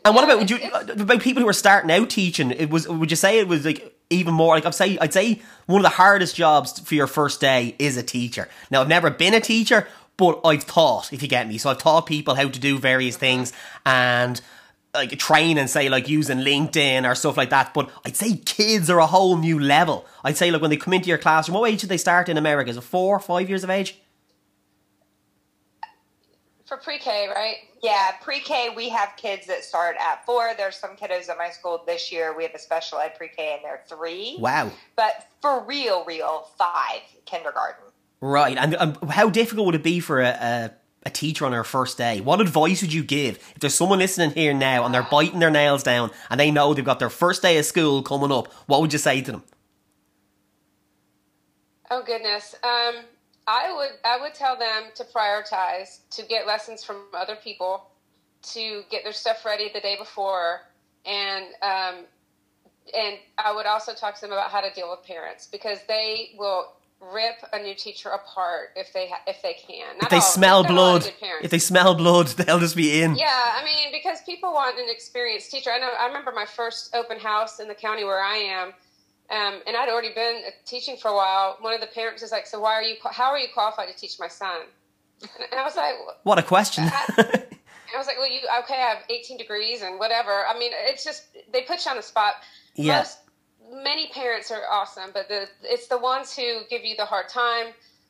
and 0.04 0.14
what 0.14 0.24
about 0.24 0.38
would 0.38 0.50
you 0.50 0.58
about 0.72 1.20
people 1.20 1.42
who 1.42 1.48
are 1.48 1.52
starting 1.52 1.90
out 1.90 2.10
teaching? 2.10 2.50
It 2.50 2.70
was 2.70 2.88
would 2.88 3.10
you 3.10 3.16
say 3.16 3.38
it 3.38 3.48
was 3.48 3.64
like 3.64 3.96
even 4.10 4.34
more 4.34 4.54
like 4.54 4.66
I'd 4.66 4.74
say 4.74 4.98
I'd 5.00 5.12
say 5.12 5.40
one 5.66 5.80
of 5.80 5.84
the 5.84 5.96
hardest 5.96 6.36
jobs 6.36 6.78
for 6.80 6.94
your 6.94 7.06
first 7.06 7.40
day 7.40 7.74
is 7.78 7.96
a 7.96 8.02
teacher. 8.02 8.48
Now 8.70 8.80
I've 8.80 8.88
never 8.88 9.10
been 9.10 9.34
a 9.34 9.40
teacher, 9.40 9.86
but 10.16 10.40
I've 10.44 10.66
taught, 10.66 11.12
if 11.12 11.22
you 11.22 11.28
get 11.28 11.48
me. 11.48 11.58
So 11.58 11.70
I've 11.70 11.78
taught 11.78 12.06
people 12.06 12.34
how 12.34 12.48
to 12.48 12.60
do 12.60 12.78
various 12.78 13.16
things 13.16 13.52
and 13.86 14.40
like 14.94 15.18
train 15.18 15.58
and 15.58 15.68
say 15.68 15.88
like 15.88 16.08
using 16.08 16.38
LinkedIn 16.38 17.08
or 17.08 17.14
stuff 17.14 17.36
like 17.36 17.50
that. 17.50 17.74
But 17.74 17.90
I'd 18.04 18.16
say 18.16 18.36
kids 18.36 18.88
are 18.88 18.98
a 18.98 19.06
whole 19.06 19.36
new 19.36 19.58
level. 19.58 20.06
I'd 20.22 20.36
say 20.36 20.50
like 20.50 20.62
when 20.62 20.70
they 20.70 20.76
come 20.76 20.94
into 20.94 21.08
your 21.08 21.18
classroom, 21.18 21.58
what 21.58 21.70
age 21.70 21.80
did 21.80 21.90
they 21.90 21.96
start 21.96 22.28
in 22.28 22.36
America? 22.36 22.70
Is 22.70 22.76
it 22.76 22.82
four, 22.82 23.18
five 23.20 23.48
years 23.48 23.64
of 23.64 23.70
age? 23.70 23.98
For 26.66 26.78
pre-K, 26.78 27.28
right? 27.28 27.56
Yeah, 27.82 28.12
pre-K 28.22 28.70
we 28.74 28.88
have 28.88 29.10
kids 29.16 29.46
that 29.48 29.64
start 29.64 29.96
at 30.00 30.24
four. 30.24 30.52
There's 30.56 30.76
some 30.76 30.96
kiddos 30.96 31.28
at 31.28 31.36
my 31.36 31.50
school 31.50 31.82
this 31.86 32.10
year. 32.10 32.34
We 32.34 32.44
have 32.44 32.54
a 32.54 32.58
special 32.58 32.98
ed 32.98 33.14
pre-K 33.16 33.54
and 33.56 33.64
they're 33.64 33.82
three. 33.86 34.36
Wow. 34.40 34.70
But 34.96 35.28
for 35.42 35.62
real, 35.64 36.04
real 36.06 36.48
five 36.56 37.02
kindergarten. 37.26 37.84
Right. 38.22 38.56
And 38.56 38.74
um, 38.76 38.94
how 39.10 39.28
difficult 39.28 39.66
would 39.66 39.74
it 39.74 39.82
be 39.82 40.00
for 40.00 40.22
a, 40.22 40.28
a, 40.28 40.70
a 41.06 41.10
teacher 41.10 41.44
on 41.44 41.52
her 41.52 41.64
first 41.64 41.98
day, 41.98 42.20
what 42.20 42.40
advice 42.40 42.82
would 42.82 42.92
you 42.92 43.04
give 43.04 43.36
if 43.36 43.60
there's 43.60 43.74
someone 43.74 43.98
listening 43.98 44.30
here 44.30 44.54
now 44.54 44.84
and 44.84 44.94
they're 44.94 45.06
biting 45.10 45.40
their 45.40 45.50
nails 45.50 45.82
down 45.82 46.10
and 46.30 46.40
they 46.40 46.50
know 46.50 46.72
they've 46.74 46.84
got 46.84 46.98
their 46.98 47.10
first 47.10 47.42
day 47.42 47.58
of 47.58 47.64
school 47.64 48.02
coming 48.02 48.32
up? 48.32 48.52
What 48.66 48.80
would 48.80 48.92
you 48.92 48.98
say 48.98 49.20
to 49.20 49.32
them? 49.32 49.42
Oh 51.90 52.02
goodness. 52.02 52.54
Um, 52.62 53.04
I 53.46 53.72
would 53.74 53.90
I 54.04 54.18
would 54.20 54.34
tell 54.34 54.58
them 54.58 54.84
to 54.94 55.04
prioritize 55.04 56.00
to 56.12 56.24
get 56.24 56.46
lessons 56.46 56.82
from 56.82 57.02
other 57.14 57.36
people, 57.36 57.90
to 58.54 58.82
get 58.90 59.04
their 59.04 59.12
stuff 59.12 59.44
ready 59.44 59.70
the 59.72 59.80
day 59.80 59.96
before, 59.98 60.62
and 61.04 61.44
um, 61.60 62.04
and 62.96 63.18
I 63.38 63.54
would 63.54 63.66
also 63.66 63.94
talk 63.94 64.14
to 64.16 64.20
them 64.22 64.32
about 64.32 64.50
how 64.50 64.60
to 64.60 64.72
deal 64.72 64.90
with 64.90 65.06
parents 65.06 65.46
because 65.46 65.78
they 65.88 66.30
will 66.38 66.72
rip 67.12 67.36
a 67.52 67.58
new 67.62 67.74
teacher 67.74 68.10
apart 68.10 68.70
if 68.76 68.92
they 68.92 69.08
ha- 69.08 69.22
if 69.26 69.42
they 69.42 69.54
can. 69.54 69.96
Not 69.96 70.04
If 70.04 70.08
they 70.10 70.16
all, 70.16 70.22
smell 70.22 70.62
there's 70.62 70.74
not 70.74 70.78
a 70.78 70.82
lot 70.82 71.06
of 71.06 71.20
blood, 71.20 71.42
if 71.42 71.50
they 71.50 71.58
smell 71.58 71.94
blood, 71.94 72.26
they'll 72.38 72.58
just 72.60 72.76
be 72.76 73.02
in. 73.02 73.16
Yeah, 73.16 73.26
I 73.28 73.64
mean, 73.64 73.92
because 73.92 74.20
people 74.22 74.52
want 74.52 74.78
an 74.78 74.86
experienced 74.88 75.50
teacher. 75.50 75.70
I 75.70 75.78
know. 75.78 75.90
I 75.98 76.06
remember 76.06 76.32
my 76.32 76.46
first 76.46 76.94
open 76.94 77.18
house 77.18 77.60
in 77.60 77.68
the 77.68 77.74
county 77.74 78.04
where 78.04 78.22
I 78.22 78.36
am, 78.36 78.68
um, 79.30 79.60
and 79.66 79.76
I'd 79.76 79.88
already 79.88 80.14
been 80.14 80.42
uh, 80.46 80.50
teaching 80.66 80.96
for 80.96 81.08
a 81.10 81.14
while. 81.14 81.56
One 81.60 81.74
of 81.74 81.80
the 81.80 81.86
parents 81.88 82.22
was 82.22 82.32
like, 82.32 82.46
"So 82.46 82.60
why 82.60 82.74
are 82.74 82.82
you? 82.82 82.96
How 83.10 83.30
are 83.30 83.38
you 83.38 83.48
qualified 83.52 83.88
to 83.88 83.94
teach 83.94 84.18
my 84.18 84.28
son?" 84.28 84.60
And 85.22 85.58
I 85.58 85.64
was 85.64 85.76
like, 85.76 85.94
What 86.24 86.38
a 86.38 86.42
question. 86.42 86.84
I 86.88 87.98
was 87.98 88.06
like, 88.06 88.18
"Well, 88.18 88.30
you 88.30 88.40
okay? 88.64 88.74
I 88.74 88.88
have 88.94 88.98
18 89.08 89.38
degrees 89.38 89.82
and 89.82 89.98
whatever." 89.98 90.44
I 90.46 90.58
mean, 90.58 90.72
it's 90.74 91.04
just 91.04 91.24
they 91.52 91.62
put 91.62 91.84
you 91.84 91.90
on 91.90 91.96
the 91.96 92.02
spot. 92.02 92.34
Yeah. 92.74 92.98
Most, 92.98 93.18
many 93.72 94.08
parents 94.08 94.50
are 94.50 94.62
awesome, 94.70 95.10
but 95.12 95.28
the 95.28 95.48
it's 95.62 95.86
the 95.88 95.98
ones 95.98 96.34
who 96.34 96.60
give 96.68 96.84
you 96.84 96.96
the 96.96 97.04
hard 97.04 97.28
time, 97.28 97.66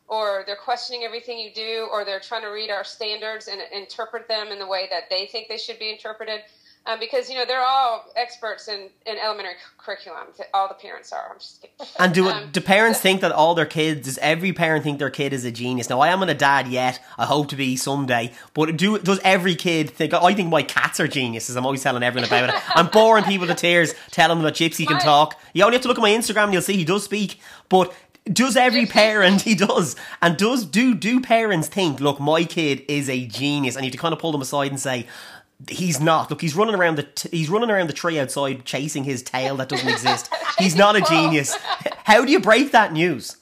or 0.09 0.45
they're 0.47 0.57
questioning 0.57 1.05
everything 1.05 1.39
you 1.39 1.53
do, 1.53 1.89
or 1.93 2.05
they're 2.05 2.21
trying 2.21 2.43
to 2.43 2.49
read 2.49 2.71
our 2.71 2.85
standards 2.85 3.49
and 3.49 3.61
interpret 3.73 4.29
them 4.29 4.49
in 4.49 4.59
the 4.59 4.67
way 4.67 4.87
that 4.91 5.09
they 5.11 5.27
think 5.27 5.49
they 5.49 5.59
should 5.59 5.79
be 5.79 5.91
interpreted. 5.91 6.41
Um, 6.87 7.01
because 7.01 7.31
you 7.31 7.37
know 7.37 7.47
they're 7.47 7.65
all 7.65 8.05
experts 8.15 8.69
in, 8.69 8.91
in 9.07 9.17
elementary 9.17 9.55
curriculum. 9.79 10.27
All 10.53 10.69
the 10.69 10.75
parents 10.75 11.13
are. 11.15 11.31
I'm 11.33 11.39
just 11.39 11.63
kidding. 11.63 11.87
And 11.99 12.13
do 12.13 12.29
Um, 12.29 12.51
do 12.53 12.61
parents 12.61 13.01
think 13.01 13.23
that 13.23 13.33
all 13.33 13.55
their 13.55 13.65
kids? 13.65 14.05
Does 14.07 14.19
every 14.19 14.53
parent 14.53 14.85
think 14.85 14.99
their 14.99 15.09
kid 15.09 15.33
is 15.33 15.47
a 15.47 15.51
genius? 15.51 15.89
Now, 15.89 16.01
I 16.01 16.09
am 16.09 16.21
not 16.21 16.29
a 16.29 16.35
dad 16.35 16.69
yet. 16.69 17.01
I 17.17 17.25
hope 17.25 17.49
to 17.49 17.57
be 17.57 17.77
someday. 17.77 18.33
But 18.53 18.77
do 18.77 18.99
does 18.99 19.19
every 19.25 19.55
kid 19.55 19.89
think? 19.91 20.13
I 20.13 20.35
think 20.35 20.51
my 20.51 20.63
cats 20.63 21.01
are 21.01 21.09
geniuses. 21.09 21.57
I'm 21.57 21.65
always 21.65 21.83
telling 21.83 22.03
everyone 22.03 22.29
about 22.29 22.51
it. 22.51 22.77
I'm 22.77 22.89
boring 22.89 23.25
people 23.25 23.47
to 23.47 23.55
tears, 23.55 23.95
telling 24.11 24.37
them 24.37 24.45
that 24.45 24.55
Gypsy 24.55 24.87
can 24.87 24.99
My- 24.99 25.03
talk. 25.05 25.41
You 25.55 25.65
only 25.65 25.77
have 25.77 25.83
to 25.83 25.89
look 25.89 25.97
at 25.99 26.03
my 26.03 26.11
Instagram, 26.11 26.45
and 26.45 26.53
you'll 26.53 26.63
see 26.63 26.77
he 26.77 26.85
does 26.85 27.05
speak. 27.05 27.41
But 27.71 27.95
does 28.31 28.57
every 28.57 28.87
parent 28.87 29.43
he 29.49 29.55
does 29.55 29.97
and 30.23 30.37
does 30.39 30.65
do 30.65 30.95
do 30.95 31.21
parents 31.21 31.69
think 31.69 32.01
look 32.01 32.19
my 32.19 32.45
kid 32.45 32.83
is 32.89 33.11
a 33.11 33.27
genius 33.27 33.77
and 33.77 33.85
you 33.85 33.89
have 33.91 33.93
to 33.93 33.99
kind 33.99 34.15
of 34.15 34.19
pull 34.19 34.33
them 34.33 34.41
aside 34.41 34.71
and 34.71 34.81
say 34.81 35.07
he's 35.69 36.01
not. 36.01 36.31
Look 36.31 36.41
he's 36.41 36.55
running 36.55 36.75
around 36.75 36.97
the 36.97 37.05
t- 37.05 37.29
he's 37.31 37.49
running 37.49 37.71
around 37.71 37.89
the 37.89 37.95
tree 37.95 38.19
outside 38.19 38.65
chasing 38.65 39.05
his 39.05 39.23
tail 39.23 39.57
that 39.57 39.69
doesn't 39.69 39.89
exist. 39.89 40.33
He's 40.59 40.77
not 40.77 40.95
a 40.95 41.01
genius. 41.01 41.57
How 42.05 42.25
do 42.25 42.31
you 42.31 42.39
break 42.39 42.71
that 42.71 42.93
news? 42.93 43.37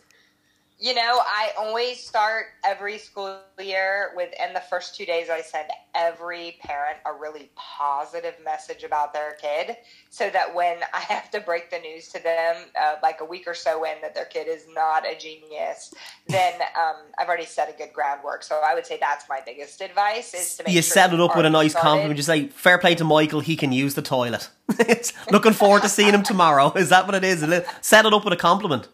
You 0.79 0.95
know, 0.95 1.21
I 1.25 1.51
always 1.59 2.01
start 2.01 2.47
every 2.65 2.99
school 2.99 3.39
year 3.61 4.13
with, 4.17 4.33
in 4.45 4.53
the 4.53 4.61
first 4.61 4.97
two 4.97 5.05
days, 5.05 5.29
I 5.31 5.43
send 5.43 5.69
every 5.95 6.59
parent 6.61 6.99
a 7.07 7.13
really 7.13 7.51
positive 7.55 8.35
message 8.45 8.83
about 8.83 9.13
their 9.13 9.37
kid 9.41 9.77
so 10.11 10.31
that 10.31 10.55
when 10.55 10.79
I 10.95 11.01
have 11.01 11.31
to 11.33 11.41
break 11.41 11.71
the 11.71 11.79
news 11.79 12.09
to 12.09 12.23
them, 12.23 12.57
uh, 12.81 12.97
like 13.03 13.21
a 13.21 13.25
week 13.25 13.45
or 13.47 13.55
so 13.55 13.85
in, 13.85 13.95
that 14.03 14.15
their 14.15 14.25
kid 14.25 14.49
is 14.49 14.67
not 14.75 15.07
a 15.07 15.17
genius, 15.17 15.95
then 16.29 16.55
um, 16.79 16.97
I've 17.19 17.29
already 17.29 17.47
set 17.47 17.69
a 17.69 17.77
good 17.77 17.93
groundwork. 17.93 18.43
So 18.43 18.61
I 18.65 18.75
would 18.75 18.87
say 18.87 18.99
that's 19.01 19.29
my 19.29 19.41
biggest 19.45 19.81
advice 19.81 20.35
is 20.35 20.57
to 20.57 20.65
make 20.65 20.75
you 20.75 20.83
sure 20.83 20.95
set 20.95 21.13
it 21.13 21.21
up 21.21 21.37
with 21.37 21.47
a 21.47 21.51
nice 21.51 21.73
started. 21.73 21.89
compliment 21.89 22.17
you 22.17 22.23
say 22.23 22.49
fair 22.49 22.79
play 22.79 22.95
to 22.95 23.05
michael 23.05 23.41
he 23.41 23.57
can 23.57 23.73
use 23.73 23.95
the 23.95 24.03
toilet 24.03 24.51
it's 24.81 25.13
looking 25.31 25.53
forward 25.53 25.83
to 25.83 25.89
seeing 25.89 26.13
him 26.13 26.23
tomorrow 26.23 26.73
is 26.77 26.89
that 26.91 27.07
what 27.07 27.15
it 27.15 27.25
is 27.25 27.41
set 27.81 28.05
it 28.05 28.13
up 28.13 28.25
with 28.25 28.33
a 28.33 28.37
compliment 28.37 28.89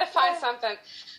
got 0.00 0.06
to 0.06 0.12
find 0.12 0.38
something. 0.38 0.76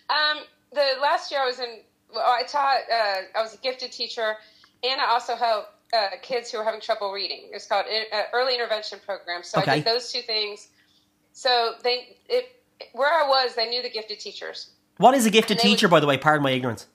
Um, 0.10 0.44
the 0.74 1.02
last 1.02 1.32
year 1.32 1.42
I 1.42 1.46
was 1.46 1.60
in, 1.60 1.80
well, 2.14 2.26
I 2.26 2.44
taught. 2.44 2.80
Uh, 2.92 3.38
I 3.40 3.42
was 3.42 3.54
a 3.54 3.58
gifted 3.58 3.92
teacher, 3.92 4.36
and 4.84 5.00
I 5.02 5.06
also 5.10 5.36
helped 5.36 5.70
uh, 5.94 6.08
kids 6.22 6.52
who 6.52 6.58
were 6.58 6.64
having 6.64 6.82
trouble 6.82 7.12
reading. 7.12 7.50
It's 7.52 7.68
called 7.68 7.86
uh, 8.14 8.22
early 8.34 8.54
intervention 8.56 9.00
program. 9.06 9.44
So 9.44 9.60
Okay. 9.62 9.72
I 9.72 9.76
did 9.78 9.86
those 9.86 10.12
two 10.12 10.22
things. 10.22 10.70
So 11.34 11.74
they, 11.84 12.18
it, 12.30 12.46
where 12.94 13.12
I 13.14 13.28
was, 13.28 13.56
they 13.56 13.70
knew 13.70 13.82
the 13.82 13.90
gifted 13.90 14.20
teachers. 14.20 14.72
what 14.98 15.14
is 15.16 15.26
a 15.26 15.30
gifted 15.30 15.58
And 15.58 15.60
they 15.66 15.70
would- 15.70 15.76
teacher 15.78 15.88
by 15.88 16.00
the 16.00 16.08
way 16.08 16.18
pardon 16.18 16.44
my 16.44 16.52
ignorance 16.52 16.88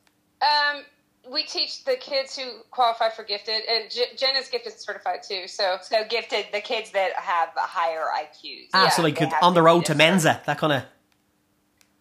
Um, 0.43 0.83
we 1.31 1.43
teach 1.45 1.85
the 1.85 1.97
kids 1.97 2.37
who 2.37 2.45
qualify 2.71 3.09
for 3.11 3.25
gifted, 3.25 3.63
and 3.69 3.91
J- 3.91 4.15
Jen 4.17 4.37
is 4.37 4.49
gifted 4.49 4.75
certified 4.79 5.21
too. 5.29 5.49
So 5.49 5.79
So 5.83 6.05
gifted 6.09 6.47
the 6.53 6.61
kids 6.61 6.91
that 6.93 7.13
have 7.15 7.49
higher 7.57 8.05
IQs. 8.23 8.69
ah 8.75 8.85
Yeah, 8.85 8.89
so 8.91 9.03
like 9.03 9.21
on 9.43 9.55
the 9.55 9.63
road 9.63 9.85
to 9.87 9.93
different. 9.95 9.99
mensa 10.25 10.41
that 10.47 10.59
kind 10.59 10.73
of 10.73 10.83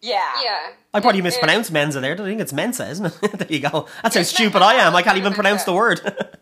Yeah. 0.02 0.22
yeah, 0.44 0.72
I 0.94 1.00
probably 1.00 1.18
And- 1.20 1.24
mispronounced 1.24 1.72
Mensa 1.72 2.00
there. 2.00 2.12
I 2.12 2.16
think 2.16 2.40
it's 2.40 2.52
Mensa, 2.52 2.88
isn't 2.88 3.06
it? 3.06 3.20
there 3.38 3.48
you 3.50 3.60
go. 3.60 3.86
That's 4.02 4.14
how 4.16 4.22
stupid 4.22 4.62
I 4.62 4.74
am. 4.74 4.94
I 4.94 5.02
can't 5.02 5.16
even 5.18 5.32
pronounce 5.32 5.64
the 5.64 5.72
word. 5.72 6.00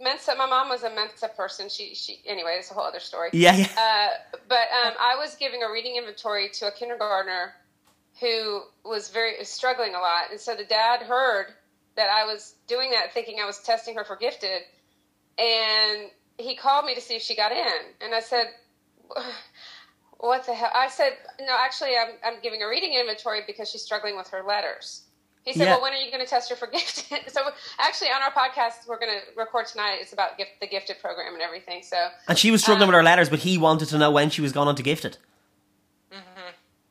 Mensa. 0.00 0.34
My 0.36 0.46
mom 0.46 0.68
was 0.68 0.84
a 0.84 0.90
Mensa 0.94 1.28
person. 1.28 1.68
She, 1.68 1.94
she. 1.94 2.20
Anyway, 2.24 2.56
it's 2.58 2.70
a 2.70 2.74
whole 2.74 2.84
other 2.84 3.00
story. 3.00 3.30
yeah, 3.32 3.56
yeah. 3.56 3.66
Uh, 3.76 4.36
but 4.48 4.68
um, 4.86 4.94
I 5.00 5.16
was 5.18 5.34
giving 5.34 5.62
a 5.64 5.70
reading 5.72 5.96
inventory 5.96 6.48
to 6.54 6.68
a 6.68 6.72
kindergartner 6.72 7.52
who 8.20 8.62
was 8.84 9.08
very 9.10 9.44
struggling 9.44 9.94
a 9.94 9.98
lot, 9.98 10.30
and 10.30 10.40
so 10.40 10.54
the 10.54 10.64
dad 10.64 11.02
heard 11.02 11.46
that 11.96 12.08
I 12.10 12.24
was 12.24 12.54
doing 12.68 12.90
that, 12.92 13.12
thinking 13.12 13.38
I 13.42 13.44
was 13.46 13.58
testing 13.60 13.96
her 13.96 14.04
for 14.04 14.16
gifted, 14.16 14.62
and 15.36 16.10
he 16.38 16.54
called 16.56 16.84
me 16.84 16.94
to 16.94 17.00
see 17.00 17.16
if 17.16 17.22
she 17.22 17.34
got 17.36 17.50
in, 17.52 17.66
and 18.00 18.14
I 18.14 18.20
said. 18.20 18.46
What 20.18 20.44
the 20.46 20.54
hell? 20.54 20.70
I 20.74 20.88
said, 20.88 21.12
no, 21.40 21.56
actually, 21.58 21.96
I'm, 21.96 22.14
I'm 22.24 22.40
giving 22.42 22.62
a 22.62 22.68
reading 22.68 22.94
inventory 22.94 23.42
because 23.46 23.70
she's 23.70 23.82
struggling 23.82 24.16
with 24.16 24.28
her 24.28 24.42
letters. 24.42 25.02
He 25.44 25.52
said, 25.52 25.64
Yeah. 25.64 25.74
well, 25.74 25.82
when 25.82 25.92
are 25.92 25.96
you 25.96 26.10
going 26.10 26.22
to 26.22 26.28
test 26.28 26.50
her 26.50 26.56
for 26.56 26.66
gifted? 26.72 27.30
so 27.30 27.40
actually, 27.78 28.08
on 28.08 28.22
our 28.22 28.32
podcast, 28.32 28.86
we're 28.88 28.98
going 28.98 29.12
to 29.12 29.40
record 29.40 29.66
tonight. 29.66 29.98
It's 30.00 30.12
about 30.12 30.36
gift, 30.36 30.50
the 30.60 30.66
gifted 30.66 30.98
program 31.00 31.34
and 31.34 31.42
everything. 31.42 31.82
So 31.82 32.08
And 32.26 32.36
she 32.36 32.50
was 32.50 32.62
struggling 32.62 32.82
um, 32.84 32.88
with 32.88 32.96
her 32.96 33.02
letters, 33.04 33.28
but 33.28 33.38
he 33.38 33.56
wanted 33.58 33.88
to 33.90 33.98
know 33.98 34.10
when 34.10 34.28
she 34.30 34.42
was 34.42 34.52
gone 34.52 34.66
on 34.68 34.74
to 34.76 34.82
gifted. 34.82 35.18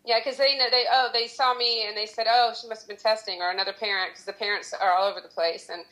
Yeah, 0.08 0.20
because 0.20 0.38
they 0.38 0.58
know 0.58 0.68
they 0.72 0.86
oh 0.90 1.10
they 1.12 1.28
saw 1.28 1.54
me 1.54 1.86
and 1.86 1.98
they 1.98 2.06
said 2.06 2.28
oh 2.30 2.54
she 2.60 2.70
must 2.70 2.84
have 2.84 2.88
been 2.88 2.96
testing 2.96 3.42
or 3.42 3.52
another 3.52 3.74
parent 3.74 4.14
because 4.14 4.24
the 4.24 4.32
parents 4.32 4.74
are 4.74 4.94
all 4.94 5.06
over 5.06 5.20
the 5.20 5.28
place 5.28 5.68
and 5.70 5.84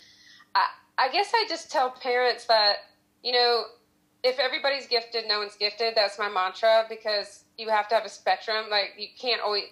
I 0.56 0.68
I 0.98 1.10
guess 1.10 1.32
I 1.36 1.46
just 1.50 1.70
tell 1.70 1.90
parents 1.92 2.46
that 2.46 2.76
you 3.24 3.34
know 3.34 3.66
if 4.30 4.40
everybody's 4.40 4.88
gifted 4.88 5.24
no 5.28 5.40
one's 5.40 5.56
gifted 5.56 5.94
that's 5.96 6.18
my 6.20 6.30
mantra 6.30 6.86
because 6.90 7.44
you 7.58 7.70
have 7.70 7.88
to 7.88 7.96
have 7.96 8.06
a 8.06 8.10
spectrum 8.10 8.66
like 8.70 8.94
you 8.98 9.08
can't 9.20 9.42
always 9.42 9.64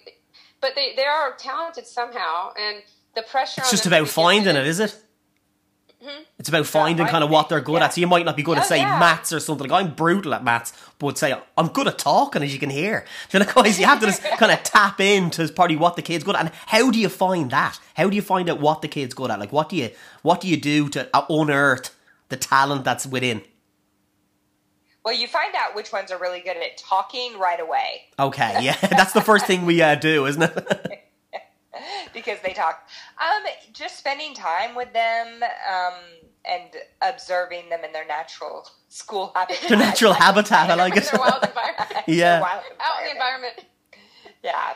but 0.60 0.72
they 0.74 0.94
they 0.94 1.04
are 1.04 1.34
talented 1.36 1.86
somehow 1.86 2.52
and 2.58 2.82
the 3.14 3.22
pressure 3.22 3.60
It's 3.60 3.70
just 3.70 3.86
about 3.86 4.08
finding 4.08 4.56
it, 4.56 4.66
is 4.66 4.80
it? 4.80 5.00
It's 6.38 6.50
about 6.50 6.66
finding 6.66 7.06
kind 7.06 7.24
of 7.24 7.30
what 7.30 7.48
they're 7.48 7.62
good 7.62 7.78
yeah. 7.78 7.84
at. 7.84 7.94
So 7.94 8.00
you 8.02 8.06
might 8.06 8.26
not 8.26 8.36
be 8.36 8.42
good 8.42 8.58
at, 8.58 8.64
Oh, 8.64 8.68
say, 8.68 8.78
yeah. 8.78 8.98
maths 8.98 9.32
or 9.32 9.40
something. 9.40 9.66
Like, 9.66 9.84
I'm 9.84 9.94
brutal 9.94 10.34
at 10.34 10.44
maths, 10.44 10.74
but 10.98 11.16
say, 11.16 11.34
I'm 11.56 11.68
good 11.68 11.88
at 11.88 11.96
talking, 11.96 12.42
as 12.42 12.52
you 12.52 12.58
can 12.58 12.68
hear. 12.68 13.06
Know, 13.32 13.44
guys, 13.44 13.78
you 13.80 13.86
have 13.86 14.00
to 14.00 14.06
just 14.06 14.22
kind 14.38 14.52
of 14.52 14.62
tap 14.64 15.00
into 15.00 15.48
probably 15.48 15.76
what 15.76 15.96
the 15.96 16.02
kid's 16.02 16.22
good 16.22 16.34
at. 16.34 16.42
And 16.42 16.50
how 16.66 16.90
do 16.90 16.98
you 16.98 17.08
find 17.08 17.50
that? 17.52 17.78
How 17.94 18.10
do 18.10 18.16
you 18.16 18.22
find 18.22 18.50
out 18.50 18.60
what 18.60 18.82
the 18.82 18.88
kid's 18.88 19.14
good 19.14 19.30
at? 19.30 19.40
Like, 19.40 19.52
what 19.52 19.70
do 19.70 19.76
you, 19.76 19.90
what 20.20 20.42
do 20.42 20.48
you 20.48 20.58
do 20.58 20.90
to 20.90 21.08
uh, 21.14 21.24
unearth 21.30 21.94
the 22.28 22.36
talent 22.36 22.84
that's 22.84 23.06
within? 23.06 23.42
Well, 25.04 25.14
you 25.14 25.28
find 25.28 25.54
out 25.54 25.74
which 25.74 25.92
ones 25.92 26.10
are 26.10 26.18
really 26.18 26.40
good 26.40 26.56
at 26.56 26.78
talking 26.78 27.38
right 27.38 27.60
away. 27.60 28.02
Okay, 28.18 28.58
yeah, 28.62 28.76
that's 28.90 29.12
the 29.12 29.20
first 29.20 29.46
thing 29.46 29.66
we 29.66 29.82
uh, 29.82 29.96
do, 29.96 30.26
isn't 30.26 30.42
it? 30.42 31.04
because 32.14 32.38
they 32.42 32.52
talk. 32.52 32.88
Um, 33.20 33.42
just 33.72 33.98
spending 33.98 34.34
time 34.34 34.74
with 34.74 34.92
them 34.92 35.42
um, 35.42 35.94
and 36.44 36.70
observing 37.02 37.68
them 37.68 37.84
in 37.84 37.92
their 37.92 38.06
natural 38.06 38.66
school 38.88 39.32
habitat. 39.34 39.68
Their 39.68 39.78
natural 39.78 40.12
habitat, 40.24 40.70
I 40.70 40.74
like 40.74 40.96
it. 40.96 41.04
Their 41.04 41.20
wild 41.20 41.44
environment. 41.44 42.04
Yeah. 42.06 42.32
Their 42.32 42.40
wild 42.40 42.62
out 42.80 43.00
in 43.00 43.04
the 43.04 43.12
environment 43.12 43.64
Yeah. 44.42 44.72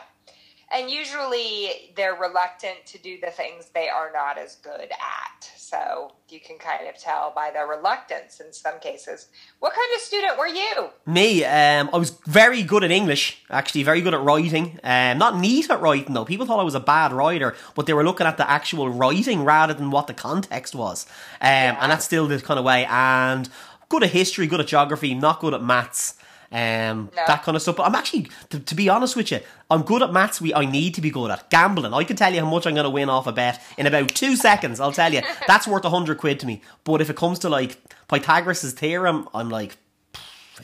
And 0.71 0.91
usually 0.91 1.91
they're 1.95 2.13
reluctant 2.13 2.85
to 2.87 2.99
do 2.99 3.17
the 3.19 3.31
things 3.31 3.71
they 3.73 3.89
are 3.89 4.11
not 4.13 4.37
as 4.37 4.55
good 4.57 4.91
at. 4.91 5.51
So 5.57 6.11
you 6.29 6.39
can 6.39 6.57
kind 6.57 6.87
of 6.87 6.97
tell 6.97 7.31
by 7.35 7.51
their 7.51 7.67
reluctance 7.67 8.39
in 8.39 8.53
some 8.53 8.79
cases. 8.79 9.27
What 9.59 9.73
kind 9.73 9.87
of 9.95 10.01
student 10.01 10.37
were 10.37 10.47
you? 10.47 10.89
Me, 11.05 11.43
um, 11.43 11.89
I 11.93 11.97
was 11.97 12.11
very 12.25 12.63
good 12.63 12.83
at 12.83 12.91
English, 12.91 13.43
actually, 13.49 13.83
very 13.83 14.01
good 14.01 14.13
at 14.13 14.21
writing. 14.21 14.79
Um, 14.83 15.17
not 15.17 15.39
neat 15.39 15.69
at 15.69 15.81
writing, 15.81 16.13
though. 16.13 16.25
People 16.25 16.45
thought 16.45 16.59
I 16.59 16.63
was 16.63 16.75
a 16.75 16.79
bad 16.79 17.13
writer, 17.13 17.55
but 17.75 17.85
they 17.85 17.93
were 17.93 18.03
looking 18.03 18.27
at 18.27 18.37
the 18.37 18.49
actual 18.49 18.89
writing 18.89 19.43
rather 19.43 19.73
than 19.73 19.91
what 19.91 20.07
the 20.07 20.13
context 20.13 20.75
was. 20.75 21.05
Um, 21.41 21.77
And 21.79 21.91
that's 21.91 22.05
still 22.05 22.27
the 22.27 22.39
kind 22.41 22.59
of 22.59 22.65
way. 22.65 22.85
And 22.85 23.49
good 23.89 24.03
at 24.03 24.11
history, 24.11 24.47
good 24.47 24.59
at 24.59 24.67
geography, 24.67 25.13
not 25.15 25.39
good 25.39 25.53
at 25.53 25.63
maths. 25.63 26.15
Um, 26.51 27.11
No. 27.15 27.23
that 27.27 27.43
kind 27.43 27.55
of 27.55 27.61
stuff. 27.61 27.75
But 27.75 27.83
I'm 27.83 27.93
actually, 27.95 28.27
to, 28.49 28.59
to 28.59 28.75
be 28.75 28.89
honest 28.89 29.15
with 29.15 29.31
you, 29.31 29.39
I'm 29.69 29.83
good 29.83 30.01
at 30.01 30.11
maths. 30.11 30.41
We 30.41 30.53
I 30.53 30.65
need 30.65 30.95
to 30.95 31.01
be 31.01 31.11
good 31.11 31.29
at 31.29 31.49
gambling. 31.51 31.93
I 31.93 32.03
can 32.03 32.15
tell 32.15 32.33
you 32.33 32.39
how 32.39 32.49
much 32.49 32.65
I'm 32.65 32.73
going 32.73 32.85
to 32.85 32.89
win 32.89 33.09
off 33.09 33.27
a 33.27 33.31
bet 33.31 33.61
in 33.77 33.85
about 33.85 34.09
two 34.09 34.35
seconds. 34.35 34.79
I'll 34.79 34.91
tell 34.91 35.13
you 35.13 35.21
that's 35.47 35.67
worth 35.67 35.85
a 35.85 35.89
hundred 35.91 36.17
quid 36.17 36.39
to 36.39 36.47
me. 36.47 36.61
But 36.83 37.01
if 37.01 37.09
it 37.09 37.15
comes 37.15 37.39
to 37.39 37.49
like 37.49 37.77
Pythagoras' 38.07 38.73
theorem, 38.73 39.27
I'm 39.33 39.49
like, 39.49 39.77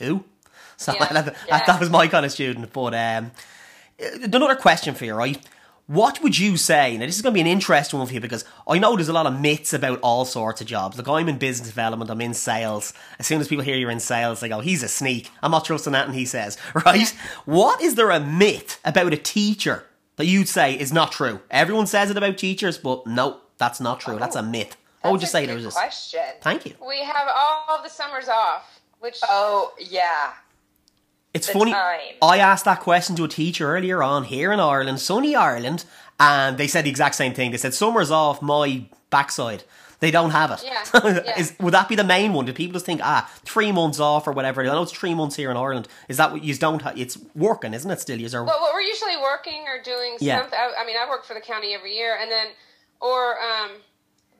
who? 0.00 0.24
So 0.76 0.92
Yeah. 0.92 1.06
that, 1.12 1.24
that, 1.26 1.36
Yeah. 1.46 1.64
that 1.66 1.78
was 1.80 1.88
my 1.90 2.08
kind 2.08 2.26
of 2.26 2.32
student. 2.32 2.72
But 2.72 2.92
um, 2.94 3.30
another 4.22 4.56
question 4.56 4.94
for 4.94 5.04
you, 5.04 5.14
right? 5.14 5.38
What 5.86 6.20
would 6.20 6.36
you 6.36 6.56
say? 6.56 6.96
Now, 6.96 7.06
this 7.06 7.14
is 7.14 7.22
going 7.22 7.32
to 7.32 7.36
be 7.36 7.40
an 7.40 7.46
interesting 7.46 8.00
one 8.00 8.08
for 8.08 8.14
you 8.14 8.20
because 8.20 8.44
I 8.66 8.78
know 8.80 8.96
there's 8.96 9.08
a 9.08 9.12
lot 9.12 9.26
of 9.26 9.40
myths 9.40 9.72
about 9.72 10.00
all 10.00 10.24
sorts 10.24 10.60
of 10.60 10.66
jobs. 10.66 10.98
Like, 10.98 11.06
I'm 11.06 11.28
in 11.28 11.38
business 11.38 11.68
development, 11.68 12.10
I'm 12.10 12.20
in 12.20 12.34
sales. 12.34 12.92
As 13.20 13.28
soon 13.28 13.40
as 13.40 13.46
people 13.46 13.64
hear 13.64 13.76
you're 13.76 13.90
in 13.90 14.00
sales, 14.00 14.40
they 14.40 14.48
go, 14.48 14.58
he's 14.58 14.82
a 14.82 14.88
sneak. 14.88 15.30
I'm 15.42 15.52
not 15.52 15.64
trusting 15.64 15.92
that, 15.92 16.06
and 16.06 16.14
he 16.16 16.24
says, 16.24 16.58
right? 16.74 17.08
What 17.44 17.80
is 17.80 17.94
there 17.94 18.10
a 18.10 18.18
myth 18.18 18.80
about 18.84 19.12
a 19.12 19.16
teacher 19.16 19.84
that 20.16 20.26
you'd 20.26 20.48
say 20.48 20.74
is 20.76 20.92
not 20.92 21.12
true? 21.12 21.40
Everyone 21.52 21.86
says 21.86 22.10
it 22.10 22.16
about 22.16 22.36
teachers, 22.36 22.78
but 22.78 23.06
no, 23.06 23.38
that's 23.56 23.80
not 23.80 24.00
true. 24.00 24.18
That's 24.18 24.34
a 24.34 24.40
oh, 24.40 24.42
myth. 24.42 24.76
What 25.02 25.12
would 25.12 25.20
you 25.20 25.26
a 25.26 25.28
say 25.28 25.42
good 25.42 25.50
there 25.50 25.56
was 25.56 25.66
this? 25.66 25.74
question? 25.74 26.20
Thank 26.40 26.66
you. 26.66 26.74
We 26.84 26.98
have 27.04 27.28
all 27.32 27.80
the 27.80 27.88
summers 27.88 28.28
off, 28.28 28.80
which 28.98 29.20
Oh 29.28 29.72
yeah, 29.78 30.32
It's 31.36 31.48
funny. 31.50 31.72
time. 31.72 32.00
I 32.22 32.38
asked 32.38 32.64
that 32.64 32.80
question 32.80 33.14
to 33.16 33.24
a 33.24 33.28
teacher 33.28 33.68
earlier 33.76 34.02
on 34.02 34.24
here 34.24 34.52
in 34.52 34.60
Ireland, 34.60 35.00
sunny 35.00 35.34
Ireland, 35.36 35.84
and 36.18 36.56
they 36.58 36.66
said 36.66 36.84
the 36.84 36.90
exact 36.90 37.14
same 37.14 37.34
thing. 37.34 37.50
They 37.50 37.56
said 37.58 37.74
summer's 37.74 38.10
off 38.10 38.40
my 38.42 38.84
backside. 39.10 39.64
They 39.98 40.10
don't 40.10 40.30
have 40.30 40.50
it. 40.50 40.62
Yeah, 40.62 40.84
yeah. 41.24 41.38
Is, 41.38 41.54
would 41.58 41.72
that 41.72 41.88
be 41.88 41.94
the 41.96 42.04
main 42.04 42.34
one? 42.34 42.44
Do 42.44 42.52
people 42.52 42.74
just 42.74 42.84
think 42.84 43.00
ah 43.02 43.30
three 43.46 43.72
months 43.72 43.98
off 43.98 44.26
or 44.28 44.32
whatever? 44.32 44.60
I 44.60 44.64
know 44.66 44.82
it's 44.82 44.92
three 44.92 45.14
months 45.14 45.36
here 45.36 45.50
in 45.50 45.56
Ireland. 45.56 45.88
Is 46.08 46.18
that 46.18 46.32
what 46.32 46.44
you 46.44 46.54
don't? 46.54 46.82
have? 46.82 46.98
It's 46.98 47.16
working, 47.34 47.72
isn't 47.72 47.90
it? 47.90 48.00
Still, 48.00 48.20
you 48.20 48.26
are. 48.26 48.44
Well, 48.44 48.58
well, 48.60 48.70
we're 48.74 48.82
usually 48.82 49.16
working 49.16 49.64
or 49.66 49.82
doing 49.82 50.16
Yeah. 50.20 50.40
something. 50.40 50.58
I, 50.58 50.82
I 50.82 50.86
mean, 50.86 50.96
I 51.02 51.08
work 51.08 51.24
for 51.24 51.32
the 51.32 51.40
county 51.40 51.72
every 51.74 51.94
year, 51.96 52.14
and 52.20 52.30
then, 52.30 52.48
or 53.00 53.40
um, 53.40 53.70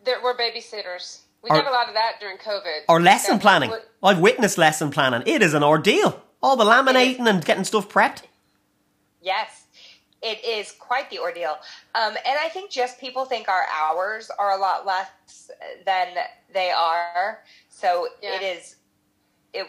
there, 0.04 0.18
we're 0.22 0.36
babysitters. 0.36 1.20
We 1.42 1.48
Or- 1.50 1.56
did 1.56 1.66
a 1.66 1.70
lot 1.70 1.88
of 1.88 1.94
that 1.94 2.14
during 2.20 2.36
COVID. 2.36 2.80
or 2.88 3.00
lesson 3.00 3.38
planning. 3.38 3.70
what- 3.70 3.88
I've 4.02 4.18
witnessed 4.18 4.58
lesson 4.58 4.90
planning. 4.90 5.22
It 5.26 5.40
is 5.42 5.54
an 5.54 5.62
ordeal. 5.64 6.22
All 6.46 6.56
the 6.56 6.64
laminating 6.64 7.26
and 7.28 7.44
getting 7.44 7.64
stuff 7.64 7.88
prepped. 7.88 8.22
yes, 9.20 9.64
it 10.22 10.44
is 10.44 10.72
quite 10.78 11.10
the 11.10 11.18
ordeal. 11.18 11.58
Um, 11.94 12.14
and 12.26 12.38
I 12.40 12.48
think 12.48 12.70
just 12.70 13.00
people 13.00 13.24
think 13.24 13.48
our 13.48 13.64
hours 13.80 14.30
are 14.38 14.52
a 14.52 14.60
lot 14.60 14.86
less 14.86 15.50
than 15.84 16.08
they 16.52 16.70
are. 16.70 17.40
So 17.68 18.08
Yeah. 18.22 18.36
it 18.36 18.42
is. 18.42 18.76
It 19.52 19.66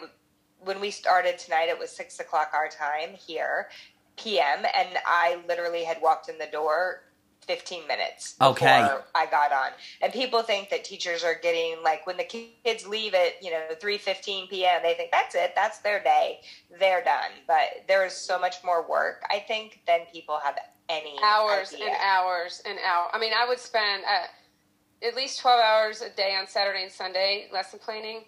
when 0.60 0.80
we 0.80 0.90
started 0.90 1.36
tonight, 1.38 1.68
it 1.68 1.78
was 1.78 1.90
six 1.90 2.20
o'clock 2.20 2.50
our 2.54 2.68
time 2.68 3.10
here, 3.14 3.68
p.m. 4.16 4.60
And 4.74 4.88
I 5.04 5.38
literally 5.48 5.82
had 5.84 6.00
walked 6.00 6.28
in 6.28 6.38
the 6.38 6.46
door. 6.46 7.02
15 7.48 7.88
minutes 7.88 8.36
Okay. 8.40 8.82
before 8.82 9.04
I 9.14 9.26
got 9.26 9.50
on. 9.50 9.70
And 10.02 10.12
people 10.12 10.42
think 10.42 10.68
that 10.70 10.84
teachers 10.84 11.24
are 11.24 11.34
getting 11.34 11.82
like 11.82 12.06
when 12.06 12.18
the 12.18 12.24
kids 12.24 12.86
leave 12.86 13.14
at, 13.14 13.42
you 13.42 13.50
know, 13.50 13.62
3:15 13.80 14.48
p.m., 14.50 14.82
they 14.82 14.94
think 14.94 15.10
that's 15.10 15.34
it, 15.34 15.54
that's 15.56 15.78
their 15.80 16.00
day. 16.00 16.40
They're 16.78 17.02
done. 17.02 17.30
But 17.48 17.86
there 17.88 18.04
is 18.04 18.12
so 18.12 18.38
much 18.38 18.56
more 18.62 18.88
work, 18.88 19.22
I 19.30 19.40
think, 19.40 19.80
than 19.86 20.00
people 20.12 20.38
have 20.44 20.56
any 20.88 21.16
hours 21.22 21.72
idea. 21.74 21.86
and 21.86 21.96
hours 22.00 22.62
and 22.66 22.78
hours. 22.86 23.10
I 23.14 23.18
mean, 23.18 23.32
I 23.32 23.48
would 23.48 23.58
spend 23.58 24.04
uh, 24.04 25.06
at 25.06 25.16
least 25.16 25.40
12 25.40 25.60
hours 25.60 26.02
a 26.02 26.10
day 26.10 26.36
on 26.38 26.46
Saturday 26.46 26.82
and 26.82 26.92
Sunday 26.92 27.48
lesson 27.52 27.80
planning. 27.82 28.20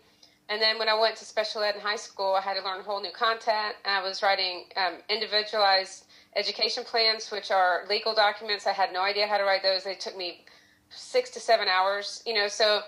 And 0.49 0.61
then 0.61 0.79
when 0.79 0.89
I 0.89 0.99
went 0.99 1.15
to 1.17 1.25
special 1.25 1.62
ed 1.62 1.77
in 1.77 1.81
high 1.81 1.97
school, 1.97 2.35
I 2.35 2.41
had 2.41 2.55
to 2.55 2.65
learn 2.65 2.83
whole 2.83 3.00
new 3.00 3.12
content. 3.12 3.77
And 3.85 3.95
I 3.95 4.03
was 4.03 4.23
writing 4.23 4.65
um, 4.77 4.95
individualized 5.09 6.07
education 6.37 6.84
plans, 6.84 7.30
which 7.30 7.50
are 7.50 7.84
legal 7.88 8.14
documents. 8.14 8.66
I 8.66 8.72
had 8.72 8.92
no 8.92 9.02
idea 9.02 9.26
how 9.26 9.38
to 9.38 9.44
write 9.44 9.62
those. 9.62 9.84
They 9.84 9.94
took 9.94 10.16
me 10.16 10.44
six 10.90 11.30
to 11.30 11.40
seven 11.40 11.68
hours, 11.68 12.22
you 12.26 12.34
know, 12.34 12.49
so 12.49 12.82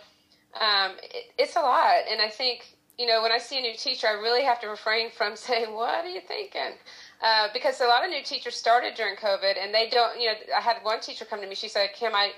um, 0.60 0.92
it, 1.02 1.32
it's 1.38 1.56
a 1.56 1.60
lot. 1.60 2.02
And 2.10 2.20
I 2.20 2.28
think, 2.28 2.76
you 2.98 3.06
know, 3.06 3.22
when 3.22 3.32
I 3.32 3.38
see 3.38 3.58
a 3.58 3.62
new 3.62 3.74
teacher, 3.74 4.06
I 4.06 4.12
really 4.12 4.44
have 4.44 4.60
to 4.60 4.68
refrain 4.68 5.10
from 5.10 5.36
saying, 5.36 5.72
what 5.72 6.04
are 6.04 6.08
you 6.08 6.20
thinking? 6.20 6.76
Uh, 7.22 7.48
because 7.52 7.80
a 7.80 7.86
lot 7.86 8.04
of 8.04 8.10
new 8.10 8.22
teachers 8.22 8.56
started 8.56 8.94
during 8.94 9.16
COVID 9.16 9.54
and 9.62 9.72
they 9.72 9.88
don't, 9.88 10.20
you 10.20 10.26
know, 10.26 10.34
I 10.56 10.60
had 10.60 10.76
one 10.82 11.00
teacher 11.00 11.24
come 11.24 11.40
to 11.40 11.46
me, 11.46 11.54
she 11.54 11.68
said, 11.68 11.90
Kim, 11.94 12.14
I, 12.14 12.32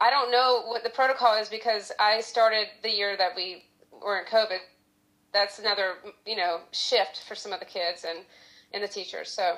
I 0.00 0.10
don't 0.10 0.30
know 0.30 0.62
what 0.66 0.84
the 0.84 0.90
protocol 0.90 1.36
is 1.36 1.48
because 1.48 1.92
I 1.98 2.20
started 2.20 2.66
the 2.82 2.90
year 2.90 3.16
that 3.16 3.32
we 3.36 3.64
were 3.90 4.18
in 4.18 4.26
COVID. 4.26 4.58
That's 5.32 5.58
another, 5.58 5.94
you 6.26 6.36
know, 6.36 6.60
shift 6.72 7.24
for 7.26 7.34
some 7.34 7.52
of 7.52 7.58
the 7.58 7.66
kids 7.66 8.04
and, 8.08 8.20
and 8.72 8.82
the 8.82 8.88
teachers. 8.88 9.30
So 9.30 9.56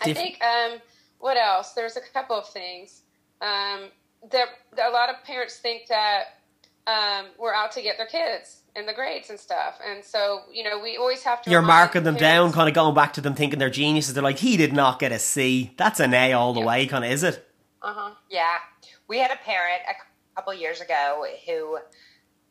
I 0.00 0.12
think, 0.12 0.42
um, 0.42 0.78
what 1.18 1.36
else? 1.36 1.72
There's 1.72 1.96
a 1.96 2.00
couple 2.12 2.36
of 2.36 2.48
things. 2.48 3.02
Um, 3.40 3.90
there, 4.30 4.46
a 4.84 4.90
lot 4.90 5.08
of 5.10 5.22
parents 5.24 5.56
think 5.58 5.86
that 5.88 6.24
um, 6.86 7.26
we're 7.38 7.54
out 7.54 7.72
to 7.72 7.82
get 7.82 7.96
their 7.96 8.06
kids 8.06 8.62
and 8.76 8.86
the 8.86 8.92
grades 8.92 9.30
and 9.30 9.40
stuff. 9.40 9.78
And 9.84 10.04
so, 10.04 10.42
you 10.52 10.62
know, 10.62 10.78
we 10.78 10.96
always 10.96 11.22
have 11.22 11.42
to. 11.42 11.50
You're 11.50 11.62
marking 11.62 12.02
them 12.04 12.16
down, 12.16 12.52
kind 12.52 12.68
of 12.68 12.74
going 12.74 12.94
back 12.94 13.14
to 13.14 13.20
them 13.20 13.34
thinking 13.34 13.58
they're 13.58 13.70
geniuses. 13.70 14.14
They're 14.14 14.22
like, 14.22 14.38
he 14.38 14.56
did 14.56 14.72
not 14.72 14.98
get 14.98 15.12
a 15.12 15.18
C. 15.18 15.72
That's 15.76 16.00
an 16.00 16.14
A 16.14 16.32
all 16.32 16.52
the 16.52 16.60
Yeah. 16.60 16.66
way, 16.66 16.86
kind 16.86 17.04
of, 17.04 17.10
is 17.10 17.22
it? 17.22 17.48
Uh-huh. 17.82 18.10
Yeah, 18.30 18.56
we 19.08 19.18
had 19.18 19.30
a 19.30 19.36
parent 19.36 19.82
a 19.88 19.94
couple 20.34 20.52
years 20.54 20.80
ago 20.80 21.24
who 21.46 21.78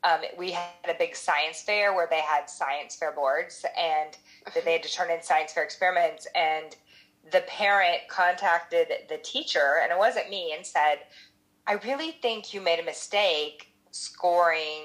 um, 0.04 0.21
we 0.38 0.52
had 0.52 0.69
a 0.88 0.93
big 0.98 1.15
science 1.15 1.62
fair 1.62 1.93
where 1.93 2.08
they 2.10 2.21
had 2.21 2.50
science 2.50 2.95
fair 2.95 3.12
boards 3.12 3.65
and 3.78 4.15
that 4.54 4.63
they 4.63 4.74
had 4.74 4.84
to 4.84 4.91
turn 4.91 5.12
in 5.12 5.21
science 5.21 5.52
fair 5.54 5.63
experiments. 5.63 6.28
And 6.36 6.76
the 7.31 7.41
parent 7.41 8.01
contacted 8.07 8.88
the 9.09 9.17
teacher, 9.17 9.79
and 9.81 9.91
it 9.91 9.97
wasn't 9.97 10.29
me, 10.29 10.53
and 10.55 10.65
said, 10.65 10.99
"I 11.67 11.73
really 11.73 12.11
think 12.11 12.53
you 12.53 12.61
made 12.61 12.79
a 12.79 12.83
mistake 12.83 13.67
scoring." 13.91 14.83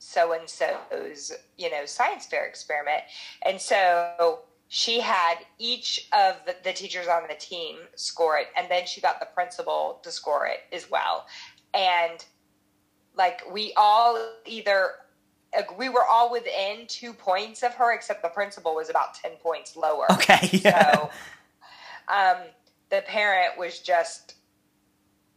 So 0.00 0.32
and 0.32 0.48
so's, 0.48 1.32
you 1.56 1.70
know, 1.70 1.84
science 1.84 2.26
fair 2.26 2.46
experiment, 2.46 3.02
and 3.42 3.60
so 3.60 4.42
she 4.68 5.00
had 5.00 5.36
each 5.58 6.08
of 6.12 6.36
the 6.62 6.72
teachers 6.72 7.08
on 7.08 7.22
the 7.26 7.34
team 7.34 7.78
score 7.96 8.36
it 8.38 8.48
and 8.56 8.70
then 8.70 8.86
she 8.86 9.00
got 9.00 9.18
the 9.18 9.26
principal 9.34 9.98
to 10.02 10.10
score 10.10 10.46
it 10.46 10.60
as 10.72 10.90
well. 10.90 11.26
And 11.72 12.24
like 13.16 13.42
we 13.50 13.72
all 13.76 14.22
either 14.46 14.90
we 15.78 15.88
were 15.88 16.04
all 16.04 16.30
within 16.30 16.86
two 16.86 17.14
points 17.14 17.62
of 17.62 17.72
her 17.74 17.94
except 17.94 18.22
the 18.22 18.28
principal 18.28 18.74
was 18.74 18.90
about 18.90 19.14
10 19.14 19.32
points 19.42 19.74
lower. 19.74 20.06
Okay, 20.12 20.58
so 20.62 21.10
um, 22.08 22.36
the 22.90 23.02
parent 23.06 23.58
was 23.58 23.80
just 23.80 24.34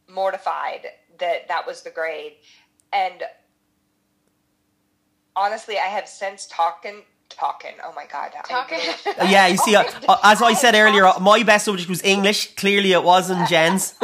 mortified 0.08 0.86
that 1.18 1.48
that 1.48 1.66
was 1.66 1.82
the 1.82 1.90
grade 1.90 2.32
and 2.92 3.22
honestly 5.36 5.78
i 5.78 5.86
have 5.86 6.06
since 6.08 6.46
talking 6.46 7.02
talking 7.28 7.72
oh 7.84 7.92
my 7.94 8.06
god 8.06 8.32
Talking. 8.48 8.78
Uh, 9.06 9.26
yeah, 9.30 9.46
you 9.46 9.56
see, 9.56 9.74
uh, 9.76 9.84
uh, 10.08 10.16
as 10.24 10.42
I 10.42 10.52
said 10.54 10.74
earlier, 10.74 11.04
uh, 11.06 11.18
my 11.20 11.42
best 11.42 11.64
subject 11.66 11.88
was 11.88 12.02
English. 12.02 12.54
Clearly, 12.54 12.92
it 12.92 13.02
wasn't 13.02 13.48
Jen's. 13.48 13.94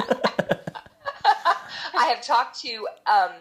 I 1.95 2.05
have 2.13 2.23
talked 2.23 2.61
to 2.61 2.87
um, 3.07 3.33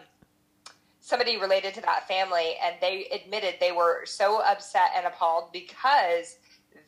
somebody 1.00 1.36
related 1.36 1.74
to 1.74 1.80
that 1.82 2.08
family, 2.08 2.54
and 2.62 2.74
they 2.80 3.06
admitted 3.12 3.54
they 3.60 3.72
were 3.72 4.04
so 4.06 4.40
upset 4.42 4.90
and 4.96 5.06
appalled 5.06 5.52
because 5.52 6.36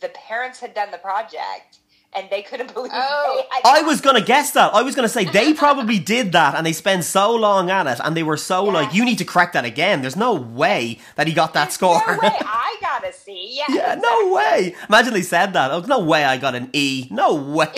the 0.01 0.09
parents 0.11 0.61
had 0.61 0.75
done 0.75 0.91
the 0.91 0.99
project 0.99 1.80
and 2.13 2.29
they 2.31 2.43
couldn't 2.43 2.75
believe 2.75 2.91
Oh. 2.95 3.37
they 3.37 3.71
had 3.71 3.79
I 3.79 3.83
was 3.83 4.01
going 4.01 4.17
to 4.17 4.23
guess 4.23 4.51
that. 4.53 4.75
I 4.75 4.83
was 4.83 4.95
going 4.95 5.05
to 5.07 5.13
say 5.13 5.25
they 5.25 5.55
probably 5.65 5.99
did 5.99 6.33
that 6.33 6.55
and 6.55 6.67
they 6.67 6.73
spent 6.73 7.05
so 7.05 7.35
long 7.35 7.71
at 7.71 7.87
it 7.87 8.01
and 8.03 8.17
they 8.17 8.23
were 8.23 8.37
so 8.37 8.67
Yeah. 8.67 8.73
like, 8.73 8.95
you 8.95 9.05
need 9.05 9.19
to 9.19 9.25
crack 9.25 9.53
that 9.53 9.65
again. 9.65 10.01
There's 10.01 10.17
no 10.17 10.35
way 10.35 10.99
that 11.17 11.27
he 11.27 11.33
got 11.33 11.55
that 11.55 11.65
There's 11.67 11.75
score. 11.75 12.01
No 12.07 12.19
way 12.23 12.37
I 12.41 12.77
got 12.81 13.07
a 13.07 13.13
C. 13.13 13.57
Yeah, 13.69 13.75
yeah, 13.75 13.95
no 13.95 14.33
way. 14.33 14.75
Imagine 14.89 15.15
they 15.15 15.23
said 15.23 15.53
that. 15.53 15.71
Oh, 15.71 15.81
no 15.81 16.01
way 16.01 16.25
I 16.25 16.37
got 16.37 16.55
an 16.55 16.71
E. 16.73 17.07
No 17.11 17.35
way. 17.35 17.73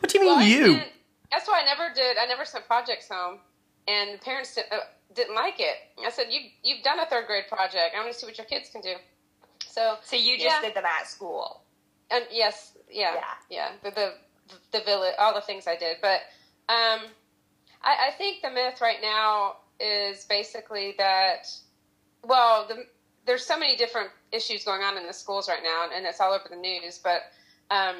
what 0.00 0.08
do 0.08 0.18
you 0.18 0.24
mean 0.24 0.36
Well, 0.36 0.42
you? 0.46 0.80
that's 1.32 1.48
why 1.48 1.60
I 1.62 1.64
never 1.64 1.92
did. 1.94 2.16
I 2.18 2.26
never 2.26 2.44
sent 2.44 2.66
projects 2.66 3.08
home, 3.10 3.38
and 3.88 4.14
the 4.14 4.18
parents 4.18 4.54
did, 4.54 4.64
uh, 4.72 4.76
didn't 5.14 5.34
like 5.34 5.58
it. 5.58 5.76
I 6.04 6.10
said, 6.10 6.26
you've, 6.30 6.50
you've 6.62 6.82
done 6.84 6.98
a 7.00 7.06
third 7.06 7.26
grade 7.26 7.44
project. 7.48 7.94
I 7.96 8.00
want 8.00 8.12
to 8.12 8.18
see 8.18 8.26
what 8.26 8.36
your 8.38 8.46
kids 8.46 8.68
can 8.70 8.80
do." 8.80 8.94
So, 9.66 9.96
So 10.04 10.16
you 10.16 10.36
just 10.38 10.44
Yeah. 10.46 10.60
did 10.62 10.74
them 10.74 10.84
at 10.84 11.06
school. 11.08 11.62
And 12.10 12.24
yes, 12.30 12.76
yeah, 12.90 13.14
Yeah. 13.14 13.22
yeah, 13.50 13.72
the 13.82 13.90
the 13.90 14.14
the 14.72 14.80
village, 14.84 15.14
all 15.18 15.34
the 15.34 15.40
things 15.40 15.66
I 15.66 15.76
did, 15.76 15.98
but 16.02 16.20
um, 16.68 17.00
I, 17.82 18.08
I 18.08 18.10
think 18.18 18.42
the 18.42 18.50
myth 18.50 18.80
right 18.80 18.98
now 19.02 19.56
is 19.80 20.24
basically 20.26 20.94
that, 20.98 21.46
well, 22.24 22.66
the, 22.68 22.84
there's 23.26 23.44
so 23.46 23.58
many 23.58 23.76
different 23.76 24.10
issues 24.32 24.64
going 24.64 24.82
on 24.82 24.96
in 24.98 25.06
the 25.06 25.12
schools 25.12 25.48
right 25.48 25.62
now, 25.64 25.86
and 25.94 26.06
it's 26.06 26.20
all 26.20 26.32
over 26.32 26.48
the 26.50 26.56
news, 26.56 26.98
but. 27.02 27.22
Um, 27.70 27.96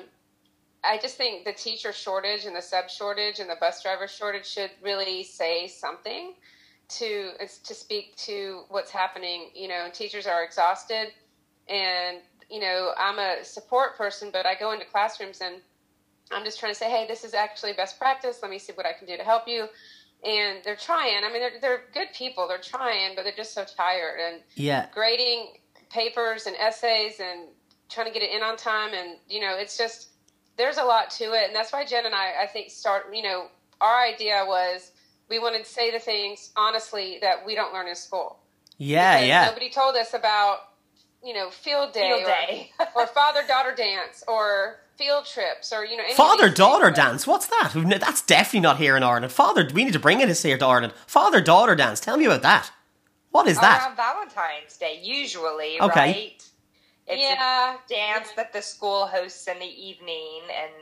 I 0.85 0.99
just 0.99 1.17
think 1.17 1.45
the 1.45 1.53
teacher 1.53 1.93
shortage 1.93 2.47
and 2.47 2.57
the 2.57 2.63
sub 2.63 2.89
shortage 2.89 3.39
and 3.39 3.51
the 3.51 3.57
bus 3.61 3.83
driver 3.83 4.09
shortage 4.09 4.47
should 4.47 4.71
really 4.83 5.25
say 5.25 5.69
something 5.69 6.35
to 6.89 7.33
to 7.65 7.75
speak 7.75 8.17
to 8.17 8.63
what's 8.69 8.91
happening. 8.91 9.51
You 9.55 9.69
know, 9.69 9.89
teachers 9.93 10.27
are 10.27 10.43
exhausted, 10.43 11.09
and 11.69 12.19
you 12.51 12.61
know, 12.61 12.93
I'm 12.99 13.19
a 13.19 13.45
support 13.45 13.97
person, 13.97 14.31
but 14.33 14.47
I 14.47 14.55
go 14.55 14.73
into 14.73 14.85
classrooms 14.87 15.41
and 15.41 15.57
I'm 16.33 16.45
just 16.45 16.59
trying 16.61 16.73
to 16.73 16.79
say, 16.79 16.91
hey, 16.91 17.07
this 17.09 17.25
is 17.25 17.35
actually 17.35 17.73
best 17.73 17.99
practice. 17.99 18.39
Let 18.43 18.51
me 18.51 18.59
see 18.59 18.73
what 18.73 18.87
I 18.87 18.93
can 18.93 19.07
do 19.07 19.17
to 19.17 19.25
help 19.25 19.47
you. 19.47 19.67
And 20.25 20.59
they're 20.65 20.77
trying. 20.77 21.25
I 21.25 21.33
mean, 21.33 21.41
they're, 21.41 21.61
they're 21.61 21.83
good 21.93 22.09
people. 22.15 22.47
They're 22.47 22.59
trying, 22.59 23.15
but 23.17 23.23
they're 23.25 23.33
just 23.33 23.55
so 23.55 23.65
tired. 23.65 24.21
And 24.21 24.43
Yeah. 24.55 24.87
grading 24.93 25.55
papers 25.91 26.47
and 26.47 26.57
essays 26.57 27.21
and 27.21 27.49
trying 27.89 28.07
to 28.07 28.13
get 28.13 28.23
it 28.23 28.31
in 28.31 28.43
on 28.43 28.57
time. 28.57 28.95
And, 28.95 29.17
you 29.29 29.41
know, 29.41 29.57
it's 29.57 29.77
just, 29.79 30.09
there's 30.57 30.77
a 30.77 30.85
lot 30.85 31.11
to 31.13 31.25
it. 31.33 31.47
And 31.47 31.55
that's 31.57 31.73
why 31.73 31.85
Jen 31.85 32.07
and 32.07 32.15
I, 32.15 32.43
I 32.43 32.47
think, 32.47 32.71
start, 32.71 33.07
you 33.13 33.23
know, 33.23 33.47
our 33.81 34.05
idea 34.05 34.45
was 34.47 34.93
we 35.29 35.39
wanted 35.39 35.65
to 35.65 35.71
say 35.71 35.91
the 35.91 35.99
things 35.99 36.51
honestly 36.57 37.19
that 37.23 37.47
we 37.47 37.55
don't 37.55 37.73
learn 37.73 37.89
in 37.89 37.95
school. 37.95 38.39
Yeah, 38.77 39.15
Because 39.17 39.29
yeah. 39.29 39.45
Nobody 39.47 39.71
told 39.71 39.97
us 39.97 40.15
about, 40.15 40.59
you 41.23 41.35
know, 41.35 41.51
field 41.51 41.93
day, 41.93 42.09
Field 42.09 42.23
or, 42.23 42.27
day. 42.27 42.73
or 42.97 43.07
father 43.07 43.41
daughter 43.47 43.75
dance 43.75 44.25
or 44.29 44.77
field 44.97 45.25
trips 45.25 45.73
or 45.73 45.85
you 45.85 45.97
know 45.97 46.03
father 46.15 46.49
daughter 46.51 46.91
dance. 46.91 47.27
What's 47.27 47.47
that? 47.47 47.73
That's 48.01 48.23
definitely 48.23 48.61
not 48.61 48.79
here 48.79 48.97
in 48.97 49.03
Ireland. 49.03 49.33
Father, 49.33 49.69
we 49.73 49.85
need 49.85 49.93
to 49.95 49.99
bring 49.99 50.21
it 50.21 50.37
here 50.39 50.59
to 50.59 50.67
Ireland. 50.67 50.93
Father 51.07 51.41
daughter 51.41 51.75
dance. 51.75 52.01
Tell 52.01 52.17
me 52.17 52.27
about 52.27 52.43
that. 52.43 52.71
What 53.31 53.47
is 53.47 53.59
that? 53.61 53.83
Around 53.83 53.97
Valentine's 53.97 54.77
Day, 54.77 54.99
usually, 55.03 55.81
Okay. 55.81 56.01
right? 56.01 56.45
It's 57.07 57.23
Yeah. 57.23 57.75
a 57.77 57.89
dance 57.89 58.33
that 58.37 58.53
the 58.53 58.61
school 58.63 59.07
hosts 59.07 59.47
in 59.47 59.59
the 59.59 59.67
evening, 59.67 60.43
and 60.53 60.73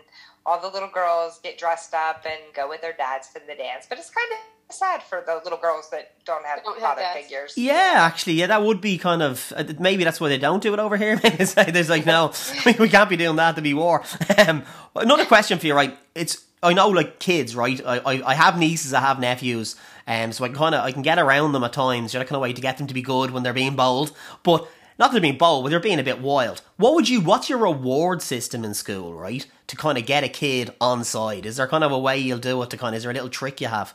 all 0.46 0.58
the 0.58 0.68
little 0.68 0.88
girls 0.88 1.38
get 1.40 1.58
dressed 1.58 1.92
up 1.94 2.24
and 2.24 2.40
go 2.54 2.66
with 2.68 2.80
their 2.80 2.94
dads 2.94 3.28
to 3.34 3.40
the 3.46 3.54
dance. 3.54 3.86
But 3.88 3.98
it's 3.98 4.10
kind 4.10 4.32
of 4.32 4.38
sad 4.70 5.02
for 5.02 5.22
the 5.26 5.40
little 5.44 5.58
girls 5.58 5.90
that 5.90 6.12
don't 6.24 6.44
have 6.44 6.62
Don't 6.62 6.80
father 6.80 7.00
dads. 7.00 7.20
figures. 7.20 7.54
Yeah, 7.56 7.94
actually, 7.96 8.34
yeah, 8.34 8.46
that 8.48 8.62
would 8.62 8.80
be 8.80 8.98
kind 8.98 9.22
of 9.22 9.52
uh, 9.56 9.64
maybe 9.78 10.04
that's 10.04 10.20
why 10.20 10.28
they 10.28 10.38
don't 10.38 10.62
do 10.62 10.72
it 10.74 10.80
over 10.80 10.96
here. 10.96 11.20
It's 11.24 11.56
like, 11.56 11.72
there's 11.72 11.88
like 11.88 12.06
no, 12.06 12.32
we 12.78 12.88
can't 12.88 13.08
be 13.08 13.16
doing 13.16 13.36
that 13.36 13.56
to 13.56 13.62
be 13.62 13.74
war. 13.74 14.02
Um, 14.38 14.62
another 14.94 15.24
question 15.24 15.58
for 15.58 15.66
you, 15.66 15.74
right? 15.74 15.96
It's 16.14 16.44
I 16.62 16.72
know 16.72 16.88
like 16.88 17.18
kids, 17.18 17.56
right? 17.56 17.80
I 17.84 17.98
I, 17.98 18.30
I 18.30 18.34
have 18.34 18.58
nieces, 18.58 18.92
I 18.92 19.00
have 19.00 19.18
nephews, 19.18 19.76
um, 20.06 20.32
so 20.32 20.44
I 20.44 20.48
kind 20.50 20.74
of 20.74 20.84
I 20.84 20.92
can 20.92 21.02
get 21.02 21.18
around 21.18 21.52
them 21.52 21.64
at 21.64 21.72
times. 21.72 22.12
You're 22.12 22.22
know, 22.22 22.26
kind 22.28 22.36
of 22.36 22.42
way 22.42 22.52
to 22.52 22.60
get 22.60 22.78
them 22.78 22.86
to 22.86 22.94
be 22.94 23.02
good 23.02 23.30
when 23.30 23.42
they're 23.42 23.52
being 23.52 23.76
bold, 23.76 24.12
but. 24.42 24.68
Not 25.00 25.12
that 25.12 25.12
they're 25.12 25.20
being 25.30 25.38
bold, 25.38 25.62
but 25.62 25.70
they're 25.70 25.78
being 25.78 26.00
a 26.00 26.02
bit 26.02 26.20
wild. 26.20 26.60
What 26.76 26.94
would 26.94 27.08
you? 27.08 27.20
What's 27.20 27.48
your 27.48 27.60
reward 27.60 28.20
system 28.20 28.64
in 28.64 28.74
school, 28.74 29.14
right? 29.14 29.46
To 29.68 29.76
kind 29.76 29.96
of 29.96 30.04
get 30.06 30.24
a 30.24 30.28
kid 30.28 30.74
on 30.80 31.04
side. 31.04 31.46
Is 31.46 31.58
there 31.58 31.68
kind 31.68 31.84
of 31.84 31.92
a 31.92 31.98
way 32.00 32.18
you'll 32.18 32.40
do 32.40 32.60
it? 32.64 32.70
To 32.70 32.76
kind 32.76 32.96
of 32.96 32.96
is 32.96 33.04
there 33.04 33.12
a 33.12 33.14
little 33.14 33.28
trick 33.28 33.60
you 33.60 33.68
have? 33.68 33.94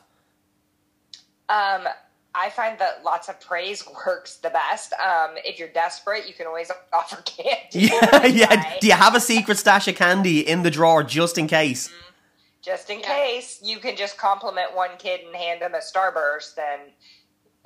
Um, 1.49 1.88
I 2.36 2.49
find 2.49 2.79
that 2.79 3.03
lots 3.03 3.29
of 3.29 3.39
praise 3.39 3.84
works 4.06 4.38
the 4.38 4.49
best. 4.49 4.93
Um, 4.93 5.32
if 5.45 5.60
you're 5.60 5.67
desperate, 5.69 6.27
you 6.27 6.34
can 6.34 6.47
always 6.47 6.71
offer 6.93 7.21
candy. 7.23 7.89
Yeah, 7.91 8.25
yeah. 8.25 8.79
Do 8.79 8.88
you 8.88 8.93
have 8.93 9.15
a 9.15 9.19
secret 9.19 9.58
stash 9.58 9.88
of 9.88 9.95
candy 9.95 10.39
in 10.47 10.63
the 10.63 10.71
drawer 10.71 11.03
just 11.03 11.38
in 11.38 11.47
case? 11.47 11.91
Just 12.62 12.89
in 12.89 12.99
Yeah. 13.01 13.08
case 13.08 13.60
you 13.63 13.77
can 13.79 13.95
just 13.97 14.17
compliment 14.17 14.73
one 14.75 14.91
kid 14.97 15.21
and 15.25 15.36
hand 15.36 15.62
them 15.62 15.73
a 15.75 15.79
starburst, 15.79 16.56
then 16.56 16.79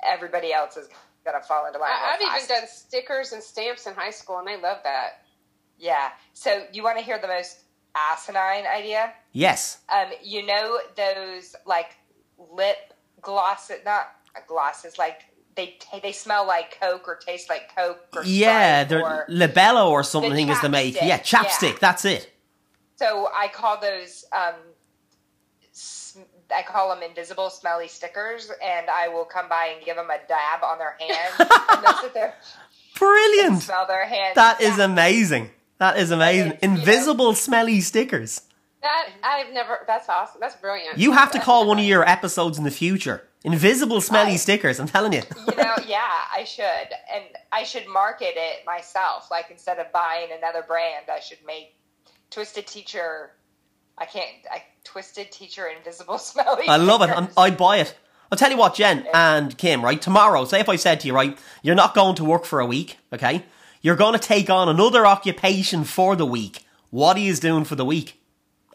everybody 0.04 0.52
else 0.52 0.76
is 0.76 0.88
gonna 1.24 1.40
fall 1.40 1.66
into 1.66 1.78
line. 1.78 1.90
I, 1.92 2.14
I've 2.14 2.20
even 2.22 2.48
done 2.48 2.68
stickers 2.68 3.32
and 3.32 3.42
stamps 3.42 3.86
in 3.86 3.94
high 3.94 4.10
school, 4.10 4.38
and 4.38 4.46
they 4.48 4.56
love 4.60 4.78
that. 4.84 5.22
Yeah. 5.78 6.08
So 6.32 6.64
you 6.72 6.82
want 6.82 6.98
to 6.98 7.04
hear 7.04 7.18
the 7.20 7.28
most 7.28 7.60
asinine 7.94 8.64
idea? 8.66 9.12
Yes. 9.32 9.78
Um, 9.94 10.08
you 10.22 10.44
know 10.44 10.78
those 10.96 11.54
like 11.64 11.96
lip 12.52 12.76
glosses, 13.20 13.78
not 13.84 14.08
glosses, 14.46 14.98
like 14.98 15.22
they 15.56 15.76
ta 15.80 15.98
they 16.02 16.12
smell 16.12 16.46
like 16.46 16.78
Coke 16.80 17.06
or 17.08 17.16
taste 17.16 17.48
like 17.48 17.74
Coke 17.74 18.00
or 18.14 18.24
Yeah, 18.24 18.84
they're 18.84 19.02
or, 19.04 19.26
Labello 19.28 19.90
or 19.90 20.02
something 20.04 20.46
The 20.46 20.52
is 20.52 20.60
the 20.60 20.68
make. 20.68 20.94
Yeah, 20.94 21.18
chapstick. 21.18 21.72
yeah. 21.72 21.78
That's 21.80 22.04
it. 22.04 22.32
So 22.96 23.28
I 23.36 23.48
call 23.48 23.80
those 23.80 24.24
um, 24.32 24.54
I 26.54 26.62
call 26.62 26.88
them 26.94 27.02
invisible 27.02 27.50
smelly 27.50 27.88
stickers, 27.88 28.50
and 28.64 28.88
I 28.88 29.08
will 29.08 29.24
come 29.24 29.48
by 29.48 29.72
and 29.76 29.84
give 29.84 29.96
them 29.96 30.08
a 30.10 30.18
dab 30.26 30.62
on 30.64 30.78
their 30.78 30.96
hand, 30.98 31.34
and 31.72 31.84
they'll 31.84 31.94
sit 32.00 32.14
there 32.14 32.34
and 32.34 32.98
Brilliant. 32.98 33.62
smell 33.62 33.86
their 33.86 34.06
hands. 34.06 34.34
That 34.34 34.60
is 34.60 34.78
amazing. 34.78 35.50
That 35.78 35.98
is 35.98 36.10
amazing. 36.10 36.52
It's, 36.52 36.62
you 36.62 36.68
know- 36.70 36.74
Invisible 36.76 37.34
smelly 37.34 37.80
stickers. 37.80 38.40
That 38.82 39.08
I've 39.22 39.52
never. 39.52 39.80
That's 39.86 40.08
awesome. 40.08 40.40
That's 40.40 40.54
brilliant. 40.56 40.98
You 40.98 41.12
have 41.12 41.32
to 41.32 41.40
call 41.40 41.66
one 41.66 41.78
of 41.78 41.84
your 41.84 42.08
episodes 42.08 42.58
in 42.58 42.64
the 42.64 42.70
future. 42.70 43.24
Invisible 43.44 44.00
smelly 44.00 44.32
I- 44.32 44.36
stickers. 44.36 44.78
I'm 44.80 44.86
telling 44.88 45.12
you. 45.12 45.22
you 45.48 45.56
know, 45.56 45.74
yeah, 45.86 46.06
I 46.32 46.44
should, 46.44 46.64
and 47.14 47.24
I 47.52 47.64
should 47.64 47.86
market 47.88 48.34
it 48.36 48.64
myself. 48.66 49.30
Like 49.30 49.46
instead 49.50 49.78
of 49.78 49.90
buying 49.92 50.28
another 50.36 50.62
brand, 50.66 51.06
I 51.12 51.20
should 51.20 51.38
make 51.46 51.74
Twisted 52.30 52.66
Teacher. 52.66 53.32
I 53.96 54.04
can't. 54.04 54.28
I 54.50 54.62
Twisted 54.84 55.32
Teacher 55.32 55.66
Invisible 55.66 56.18
Smelly. 56.18 56.68
I 56.68 56.76
love 56.76 57.02
it. 57.02 57.10
I'm. 57.10 57.28
I'd 57.36 57.56
buy 57.56 57.78
it. 57.78 57.96
I'll 58.30 58.38
tell 58.38 58.50
you 58.50 58.58
what, 58.58 58.74
Jen 58.74 59.06
and 59.14 59.56
Kim, 59.56 59.82
right? 59.82 60.00
Tomorrow, 60.00 60.44
say 60.44 60.60
if 60.60 60.68
I 60.68 60.76
said 60.76 61.00
to 61.00 61.06
you, 61.06 61.14
right, 61.14 61.36
you're 61.62 61.74
not 61.74 61.94
going 61.94 62.14
to 62.16 62.24
work 62.24 62.44
for 62.44 62.60
a 62.60 62.66
week, 62.66 62.98
okay? 63.10 63.44
You're 63.80 63.96
going 63.96 64.12
to 64.12 64.18
take 64.18 64.50
on 64.50 64.68
another 64.68 65.06
occupation 65.06 65.84
for 65.84 66.14
the 66.14 66.26
week. 66.26 66.66
What 66.90 67.16
are 67.16 67.20
you 67.20 67.34
doing 67.36 67.64
for 67.64 67.74
the 67.74 67.86
week? 67.86 68.20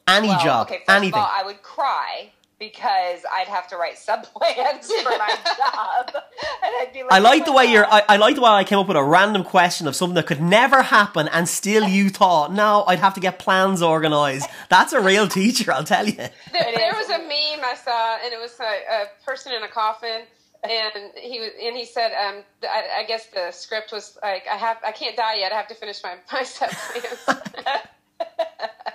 Any 0.07 0.27
Well, 0.29 0.43
job, 0.43 0.67
Okay, 0.67 0.79
first 0.85 0.89
anything. 0.97 1.13
of 1.19 1.25
all, 1.25 1.31
I 1.33 1.43
would 1.43 1.61
cry 1.63 2.31
because 2.59 3.21
I'd 3.29 3.47
have 3.47 3.67
to 3.69 3.77
write 3.77 3.97
sub 3.97 4.23
plans 4.23 4.87
for 5.03 5.09
my 5.09 5.35
job, 5.57 6.11
and 6.13 6.73
I'd 6.81 6.91
be 6.93 7.03
like, 7.03 7.11
I 7.11 7.19
like 7.19 7.41
"Oh 7.41 7.45
the 7.45 7.51
my 7.51 7.57
way 7.57 7.65
you're. 7.71 7.85
I, 7.85 8.03
I 8.07 8.17
like 8.17 8.35
the 8.35 8.41
way 8.41 8.49
I 8.49 8.63
came 8.63 8.79
up 8.79 8.87
with 8.87 8.95
a 8.97 9.03
random 9.03 9.43
question 9.43 9.87
of 9.87 9.95
something 9.95 10.15
that 10.15 10.27
could 10.27 10.41
never 10.41 10.81
happen, 10.83 11.27
and 11.29 11.47
still 11.49 11.87
you 11.87 12.09
thought, 12.09 12.53
no, 12.53 12.83
I'd 12.87 12.99
have 12.99 13.13
to 13.15 13.19
get 13.19 13.37
plans 13.39 13.81
organised. 13.81 14.49
That's 14.69 14.93
a 14.93 15.01
real 15.01 15.27
teacher, 15.27 15.71
I'll 15.73 15.83
tell 15.83 16.05
you. 16.07 16.13
There, 16.15 16.29
It 16.53 16.95
was 16.95 17.09
a 17.09 17.17
meme 17.19 17.65
I 17.65 17.75
saw, 17.75 18.17
and 18.23 18.33
it 18.33 18.39
was 18.39 18.57
a, 18.59 18.63
a 19.03 19.25
person 19.25 19.51
in 19.53 19.63
a 19.63 19.67
coffin, 19.67 20.21
and 20.63 21.11
he 21.15 21.39
and 21.65 21.75
he 21.75 21.85
said, 21.85 22.11
um, 22.13 22.43
I, 22.63 22.99
I 22.99 23.03
guess 23.05 23.25
the 23.27 23.51
script 23.51 23.91
was 23.91 24.17
like, 24.21 24.43
I 24.49 24.55
have, 24.55 24.77
I 24.85 24.91
can't 24.93 25.17
die 25.17 25.35
yet. 25.39 25.51
I 25.51 25.55
have 25.55 25.67
to 25.67 25.75
finish 25.75 26.01
my 26.03 26.15
my 26.31 26.43
sub 26.43 26.69
plans. 26.69 27.65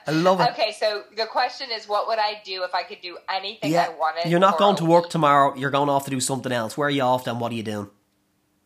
I 0.09 0.13
love 0.13 0.41
it. 0.41 0.51
Okay, 0.53 0.73
so 0.73 1.03
the 1.17 1.27
question 1.27 1.69
is, 1.71 1.87
what 1.87 2.09
would 2.09 2.19
I 2.19 2.41
do 2.45 2.63
if 2.65 2.75
I 2.75 2.83
could 2.83 3.01
do 3.03 3.19
anything 3.33 3.77
I 3.77 3.91
wanted? 3.91 4.31
you're 4.31 4.41
not 4.41 4.57
going 4.59 4.77
to 4.77 4.85
work 4.87 5.11
tomorrow. 5.11 5.55
You're 5.55 5.71
going 5.71 5.91
off 5.91 6.05
to 6.07 6.11
do 6.11 6.19
something 6.21 6.51
else. 6.51 6.77
Where 6.79 6.89
are 6.89 6.91
you 6.91 7.03
off? 7.03 7.25
Then 7.25 7.39
what 7.39 7.53
are 7.53 7.55
you 7.55 7.63
doing? 7.63 7.91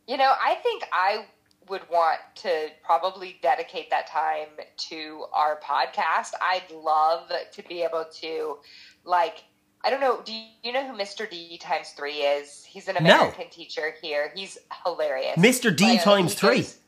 You 0.06 0.16
know, 0.16 0.32
I 0.40 0.54
think 0.62 0.84
I 0.92 1.26
would 1.68 1.82
want 1.90 2.18
to 2.36 2.68
probably 2.84 3.38
dedicate 3.42 3.90
that 3.90 4.06
time 4.06 4.48
to 4.76 5.24
our 5.32 5.58
podcast. 5.60 6.30
I'd 6.40 6.70
love 6.72 7.30
to 7.52 7.62
be 7.68 7.82
able 7.82 8.04
to, 8.20 8.58
like, 9.04 9.44
I 9.84 9.90
don't 9.90 10.00
know. 10.00 10.20
Do 10.24 10.32
you, 10.62 10.72
know 10.72 10.86
who 10.86 10.96
Mr. 10.96 11.28
D 11.28 11.58
times 11.58 11.90
three 11.96 12.18
is? 12.18 12.64
He's 12.64 12.86
an 12.86 12.94
No. 12.94 13.00
American 13.00 13.50
teacher 13.50 13.94
here. 14.00 14.30
He's 14.34 14.58
hilarious. 14.86 15.36
Mr. 15.36 15.74
D 15.74 15.84
Like, 15.94 16.02
times 16.04 16.34
three. 16.34 16.58
goes- 16.58 16.78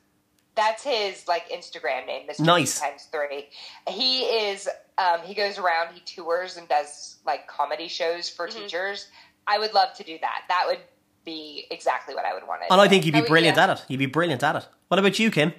that's 0.56 0.82
his 0.84 1.26
like 1.26 1.48
Instagram 1.50 2.06
name, 2.06 2.28
Mr. 2.28 2.40
Nice. 2.40 2.78
Times 2.80 3.08
three. 3.10 3.48
He 3.88 4.22
is. 4.22 4.68
Um, 4.98 5.20
he 5.24 5.34
goes 5.34 5.58
around. 5.58 5.88
He 5.94 6.00
tours 6.00 6.56
and 6.56 6.68
does 6.68 7.16
like 7.26 7.46
comedy 7.48 7.88
shows 7.88 8.28
for 8.30 8.46
Mhm. 8.48 8.52
teachers. 8.62 9.08
I 9.46 9.58
would 9.58 9.74
love 9.74 9.94
to 9.94 10.04
do 10.04 10.18
that. 10.20 10.44
That 10.48 10.64
would 10.68 10.80
be 11.24 11.66
exactly 11.70 12.14
what 12.14 12.24
I 12.24 12.32
would 12.34 12.46
want 12.46 12.62
to. 12.62 12.72
And 12.72 12.80
I 12.80 12.86
think 12.88 13.04
you'd 13.04 13.12
be 13.12 13.22
brilliant 13.22 13.56
yeah. 13.56 13.64
at 13.64 13.70
it. 13.80 13.84
You'd 13.88 13.98
be 13.98 14.06
brilliant 14.06 14.42
at 14.42 14.56
it. 14.56 14.66
What 14.88 14.98
about 15.00 15.18
you, 15.18 15.30
Kim? 15.30 15.52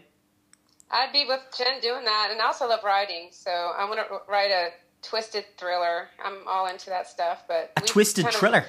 I'd 0.91 1.12
be 1.12 1.25
with 1.25 1.41
Jen 1.58 1.81
doing 1.81 2.05
that, 2.05 2.29
and 2.31 2.39
I 2.41 2.45
also 2.45 2.67
love 2.67 2.84
writing. 2.84 3.29
So 3.31 3.49
I 3.51 3.84
want 3.86 3.99
to 4.08 4.21
write 4.27 4.51
a 4.51 4.69
twisted 5.01 5.45
thriller. 5.58 6.10
I'm 6.23 6.47
all 6.47 6.67
into 6.67 6.89
that 6.91 7.08
stuff, 7.08 7.43
but 7.47 7.71
A 7.77 7.81
twisted 7.81 8.25
kind 8.25 8.34
of- 8.36 8.39
thriller. 8.39 8.65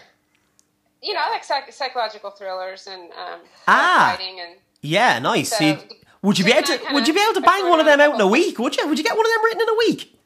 you 1.02 1.12
know, 1.14 1.20
I 1.24 1.30
like 1.30 1.44
psych- 1.44 1.72
psychological 1.72 2.30
thrillers 2.30 2.86
and 2.86 3.12
um, 3.12 3.40
Ah. 3.68 4.08
writing 4.18 4.40
and 4.40 4.56
Yeah, 4.82 5.18
nice. 5.18 5.50
So, 5.50 5.56
So 5.56 5.64
you- 5.64 5.78
would 6.26 6.38
you 6.38 6.44
be 6.44 6.52
able 6.52 6.66
to? 6.66 6.80
Would 6.92 7.08
you 7.08 7.14
be 7.14 7.20
able 7.20 7.34
to 7.34 7.40
bang 7.40 7.68
one 7.68 7.80
of 7.80 7.86
them 7.86 8.00
out 8.00 8.14
in 8.14 8.20
a 8.20 8.26
week? 8.26 8.58
Would 8.58 8.76
you? 8.76 8.86
Would 8.88 8.98
you 8.98 9.04
get 9.04 9.16
one 9.16 9.24
of 9.26 9.32
them 9.32 9.44
written 9.44 9.60
in 9.62 9.68
a 9.68 9.74
week? 9.78 10.18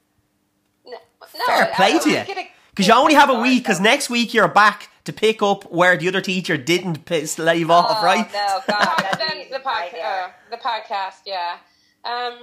no, 0.87 0.93
no, 0.93 1.47
Fair 1.47 1.73
play 1.75 1.99
to 1.99 2.11
you. 2.11 2.19
I 2.19 2.25
get 2.25 2.39
a- 2.39 2.49
Because 2.71 2.89
you 2.89 2.95
only 2.95 3.15
have 3.15 3.31
a 3.31 3.41
week. 3.41 3.63
Because 3.63 3.81
next 3.81 4.11
week 4.11 4.33
you're 4.35 4.49
back 4.49 4.89
to 5.05 5.13
pick 5.13 5.43
up 5.43 5.71
where 5.73 5.97
the 5.97 6.09
other 6.09 6.21
teacher 6.21 6.57
didn't 6.57 7.05
piss, 7.05 7.39
leave 7.39 7.71
off, 7.71 7.99
Oh, 8.01 8.05
right? 8.05 8.31
No, 8.33 8.61
God, 8.69 9.17
then 9.19 9.47
the 9.51 9.59
my 9.59 9.89
pod, 9.91 10.01
uh, 10.03 10.29
the 10.51 10.57
podcast, 10.57 11.21
yeah. 11.27 11.57
Um, 12.05 12.35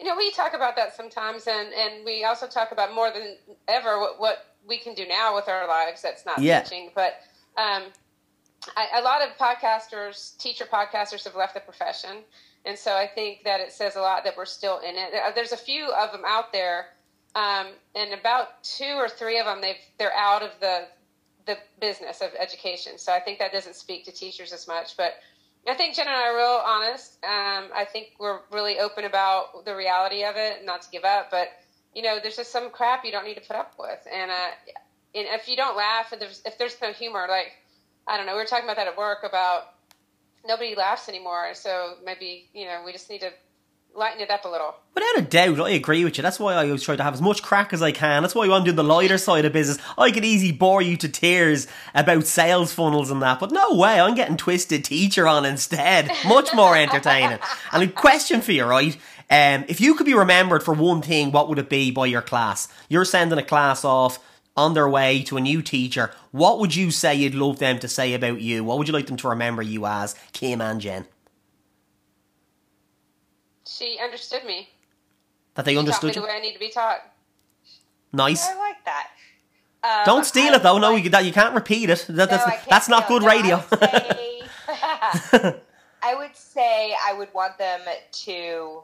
you 0.00 0.06
know, 0.06 0.16
we 0.16 0.30
talk 0.30 0.54
about 0.54 0.76
that 0.76 0.94
sometimes, 0.96 1.46
and 1.46 1.72
and 1.72 2.04
we 2.04 2.24
also 2.24 2.46
talk 2.46 2.72
about 2.72 2.94
more 2.94 3.10
than 3.10 3.36
ever 3.66 3.98
what, 4.00 4.20
what 4.20 4.54
we 4.66 4.78
can 4.78 4.94
do 4.94 5.06
now 5.06 5.34
with 5.34 5.48
our 5.48 5.66
lives. 5.66 6.02
That's 6.02 6.24
not 6.26 6.40
Yeah. 6.40 6.60
teaching, 6.62 6.90
but 6.94 7.14
um, 7.56 7.84
I, 8.76 9.00
a 9.00 9.02
lot 9.02 9.22
of 9.22 9.30
podcasters, 9.38 10.36
teacher 10.38 10.66
podcasters, 10.70 11.24
have 11.24 11.34
left 11.34 11.54
the 11.54 11.60
profession, 11.60 12.18
and 12.68 12.78
so 12.78 12.94
I 12.94 13.06
think 13.06 13.44
that 13.44 13.60
it 13.60 13.72
says 13.72 13.96
a 13.96 14.00
lot 14.02 14.24
that 14.24 14.36
we're 14.36 14.44
still 14.44 14.78
in 14.80 14.94
it. 14.94 15.14
There's 15.34 15.52
a 15.52 15.56
few 15.56 15.90
of 15.90 16.12
them 16.12 16.20
out 16.26 16.52
there, 16.52 16.88
um, 17.34 17.68
and 17.94 18.12
about 18.12 18.62
two 18.62 18.94
or 18.96 19.08
three 19.08 19.38
of 19.38 19.46
them 19.46 19.62
they've 19.62 19.80
they're 19.98 20.14
out 20.14 20.42
of 20.42 20.50
the 20.60 20.86
the 21.46 21.56
business 21.80 22.20
of 22.20 22.28
education. 22.38 22.98
So 22.98 23.10
I 23.10 23.20
think 23.20 23.38
that 23.38 23.52
doesn't 23.52 23.74
speak 23.74 24.04
to 24.04 24.12
teachers 24.12 24.52
as 24.52 24.68
much, 24.68 24.98
but 24.98 25.14
I 25.66 25.74
think 25.74 25.94
Jen 25.94 26.08
and 26.08 26.14
I 26.14 26.28
are 26.28 26.36
real 26.36 26.62
honest. 26.64 27.24
Um, 27.24 27.70
I 27.74 27.86
think 27.90 28.08
we're 28.20 28.40
really 28.52 28.78
open 28.78 29.04
about 29.04 29.64
the 29.64 29.74
reality 29.74 30.24
of 30.24 30.36
it, 30.36 30.66
not 30.66 30.82
to 30.82 30.90
give 30.90 31.04
up. 31.04 31.30
But 31.30 31.48
you 31.94 32.02
know, 32.02 32.18
there's 32.22 32.36
just 32.36 32.52
some 32.52 32.68
crap 32.68 33.02
you 33.02 33.10
don't 33.10 33.24
need 33.24 33.36
to 33.36 33.40
put 33.40 33.56
up 33.56 33.72
with, 33.78 34.06
and, 34.12 34.30
uh, 34.30 34.50
and 35.14 35.26
if 35.30 35.48
you 35.48 35.56
don't 35.56 35.74
laugh, 35.74 36.12
and 36.12 36.20
there's, 36.20 36.42
if 36.44 36.58
there's 36.58 36.76
no 36.82 36.92
humor, 36.92 37.26
like 37.30 37.52
I 38.06 38.18
don't 38.18 38.26
know, 38.26 38.32
we 38.32 38.40
were 38.40 38.44
talking 38.44 38.64
about 38.64 38.76
that 38.76 38.88
at 38.88 38.98
work 38.98 39.20
about 39.24 39.72
nobody 40.46 40.74
laughs 40.74 41.08
anymore. 41.08 41.54
So 41.54 41.94
maybe 42.04 42.48
you 42.52 42.66
know 42.66 42.82
we 42.84 42.92
just 42.92 43.10
need 43.10 43.20
to 43.20 43.30
lighten 43.94 44.20
it 44.20 44.30
up 44.30 44.44
a 44.44 44.48
little. 44.48 44.74
Without 44.94 45.18
a 45.18 45.22
doubt, 45.22 45.60
I 45.60 45.70
agree 45.70 46.04
with 46.04 46.16
you. 46.16 46.22
That's 46.22 46.38
why 46.38 46.54
I 46.54 46.66
always 46.66 46.82
try 46.82 46.96
to 46.96 47.02
have 47.02 47.14
as 47.14 47.22
much 47.22 47.42
crack 47.42 47.72
as 47.72 47.82
I 47.82 47.92
can. 47.92 48.22
That's 48.22 48.34
why 48.34 48.44
I 48.44 48.48
want 48.48 48.64
to 48.64 48.70
do 48.70 48.76
the 48.76 48.84
lighter 48.84 49.18
side 49.18 49.44
of 49.44 49.52
business. 49.52 49.78
I 49.96 50.10
could 50.10 50.24
easily 50.24 50.52
bore 50.52 50.82
you 50.82 50.96
to 50.98 51.08
tears 51.08 51.66
about 51.94 52.24
sales 52.24 52.72
funnels 52.72 53.10
and 53.10 53.20
that, 53.22 53.40
but 53.40 53.50
no 53.50 53.74
way. 53.74 54.00
I'm 54.00 54.14
getting 54.14 54.36
twisted 54.36 54.84
teacher 54.84 55.26
on 55.26 55.44
instead. 55.44 56.10
Much 56.26 56.54
more 56.54 56.76
entertaining. 56.76 57.38
and 57.72 57.82
a 57.82 57.88
question 57.88 58.40
for 58.40 58.52
you, 58.52 58.64
right? 58.64 58.96
Um, 59.30 59.64
if 59.68 59.80
you 59.80 59.94
could 59.94 60.06
be 60.06 60.14
remembered 60.14 60.62
for 60.62 60.72
one 60.72 61.02
thing, 61.02 61.32
what 61.32 61.48
would 61.48 61.58
it 61.58 61.68
be 61.68 61.90
by 61.90 62.06
your 62.06 62.22
class? 62.22 62.68
You're 62.88 63.04
sending 63.04 63.38
a 63.38 63.42
class 63.42 63.84
off 63.84 64.18
on 64.58 64.74
their 64.74 64.88
way 64.88 65.22
to 65.22 65.36
a 65.36 65.40
new 65.40 65.62
teacher. 65.62 66.10
What 66.32 66.58
would 66.58 66.74
you 66.74 66.90
say 66.90 67.14
you'd 67.14 67.34
love 67.34 67.60
them 67.60 67.78
to 67.78 67.88
say 67.88 68.12
about 68.12 68.40
you? 68.40 68.64
What 68.64 68.76
would 68.76 68.88
you 68.88 68.92
like 68.92 69.06
them 69.06 69.16
to 69.18 69.28
remember 69.28 69.62
you 69.62 69.86
as, 69.86 70.14
Kim 70.32 70.60
and 70.60 70.80
Jen? 70.80 71.06
She 73.66 73.98
understood 74.02 74.44
me. 74.44 74.68
That 75.54 75.64
they 75.64 75.72
She 75.74 75.78
understood 75.78 76.12
taught 76.12 76.20
me 76.20 76.22
you? 76.22 76.26
the 76.26 76.32
way 76.32 76.36
I 76.36 76.40
need 76.40 76.54
to 76.54 76.58
be 76.58 76.70
taught. 76.70 77.00
Nice. 78.12 78.46
I 78.48 78.56
like 78.58 78.84
that. 78.84 79.06
Um, 79.84 80.04
Don't 80.04 80.24
steal 80.26 80.52
I 80.52 80.56
it 80.56 80.62
though. 80.64 80.78
No, 80.78 80.96
you, 80.96 81.08
that, 81.10 81.24
you 81.24 81.32
can't 81.32 81.54
repeat 81.54 81.88
it. 81.88 82.04
That, 82.08 82.16
No, 82.16 82.26
that's 82.26 82.44
can't 82.44 82.68
that's 82.68 82.88
not 82.88 83.04
steal 83.04 83.20
good. 83.20 83.22
No, 83.26 83.28
radio. 83.30 83.64
I 83.70 83.74
would, 83.80 85.24
say, 85.30 85.54
I 86.02 86.14
would 86.16 86.36
say 86.36 86.94
I 87.06 87.12
would 87.12 87.32
want 87.32 87.58
them 87.58 87.80
to. 88.24 88.82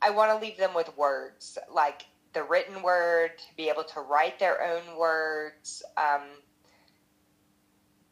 I 0.00 0.10
want 0.10 0.30
to 0.30 0.46
leave 0.46 0.56
them 0.56 0.74
with 0.74 0.96
words, 0.96 1.58
like 1.74 2.02
the 2.32 2.42
written 2.42 2.82
word, 2.82 3.32
to 3.38 3.56
be 3.56 3.68
able 3.68 3.84
to 3.84 4.00
write 4.00 4.38
their 4.38 4.62
own 4.62 4.98
words, 4.98 5.82
um, 5.96 6.22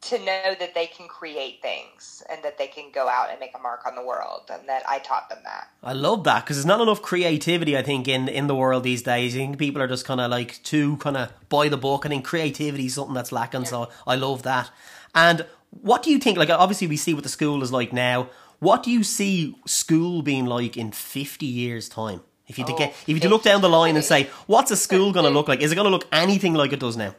to 0.03 0.19
know 0.19 0.55
that 0.59 0.73
they 0.75 0.87
can 0.87 1.09
create 1.09 1.61
things 1.61 2.23
and 2.31 2.43
that 2.45 2.59
they 2.59 2.69
can 2.69 2.93
go 2.93 3.09
out 3.09 3.31
and 3.31 3.41
make 3.41 3.51
a 3.57 3.59
mark 3.59 3.85
on 3.87 3.95
the 3.97 4.05
world, 4.05 4.43
and 4.51 4.69
that 4.69 4.83
I 4.89 4.99
taught 5.01 5.29
them 5.29 5.39
that. 5.45 5.69
I 5.83 5.95
love 5.95 6.25
that 6.25 6.45
because 6.45 6.57
there's 6.57 6.67
not 6.67 6.81
enough 6.81 7.03
creativity. 7.03 7.77
I 7.77 7.83
think 7.83 8.07
in 8.07 8.29
in 8.29 8.47
the 8.47 8.55
world 8.55 8.85
these 8.85 9.03
days, 9.03 9.35
I 9.35 9.39
think 9.39 9.59
people 9.59 9.83
are 9.83 9.89
just 9.89 10.05
kind 10.05 10.21
of 10.21 10.31
like 10.31 10.63
too 10.63 10.97
kind 10.99 11.17
of 11.17 11.33
by 11.49 11.69
the 11.69 11.77
book. 11.77 12.07
I 12.07 12.09
think 12.09 12.25
creativity 12.25 12.87
is 12.87 12.95
something 12.95 13.15
that's 13.15 13.33
lacking. 13.33 13.65
So 13.65 13.91
I 14.07 14.15
love 14.15 14.43
that. 14.45 14.71
And 15.15 15.47
what 15.71 16.03
do 16.03 16.11
you 16.11 16.19
think? 16.19 16.39
Like 16.39 16.51
obviously 16.51 16.87
we 16.87 16.97
see 16.97 17.15
what 17.15 17.23
the 17.23 17.29
school 17.29 17.63
is 17.63 17.73
like 17.73 17.93
now. 17.93 18.31
What 18.59 18.83
do 18.83 18.91
you 18.91 19.03
see 19.03 19.57
school 19.67 20.23
being 20.23 20.47
like 20.47 20.77
in 20.77 20.93
50 20.93 21.45
years' 21.45 21.89
time? 21.89 22.23
If 22.49 22.59
you 22.59 22.65
to 22.67 22.73
Oh, 22.75 22.79
get 22.79 22.91
if 22.91 23.09
you 23.09 23.21
to 23.21 23.29
look 23.29 23.43
down 23.43 23.61
the 23.61 23.69
line 23.69 23.97
and 23.97 24.05
say, 24.05 24.29
what's 24.47 24.71
a 24.71 24.77
school 24.77 25.13
going 25.13 25.25
to 25.25 25.31
look 25.31 25.49
like? 25.49 25.61
Is 25.61 25.73
it 25.73 25.75
going 25.75 25.87
to 25.87 25.91
look 25.91 26.07
anything 26.13 26.55
like 26.55 26.73
it 26.73 26.81
does 26.81 26.97
now? 26.97 27.15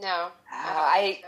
No, 0.00 0.30
Uh, 0.52 0.54
I- 0.54 1.00
think. 1.22 1.24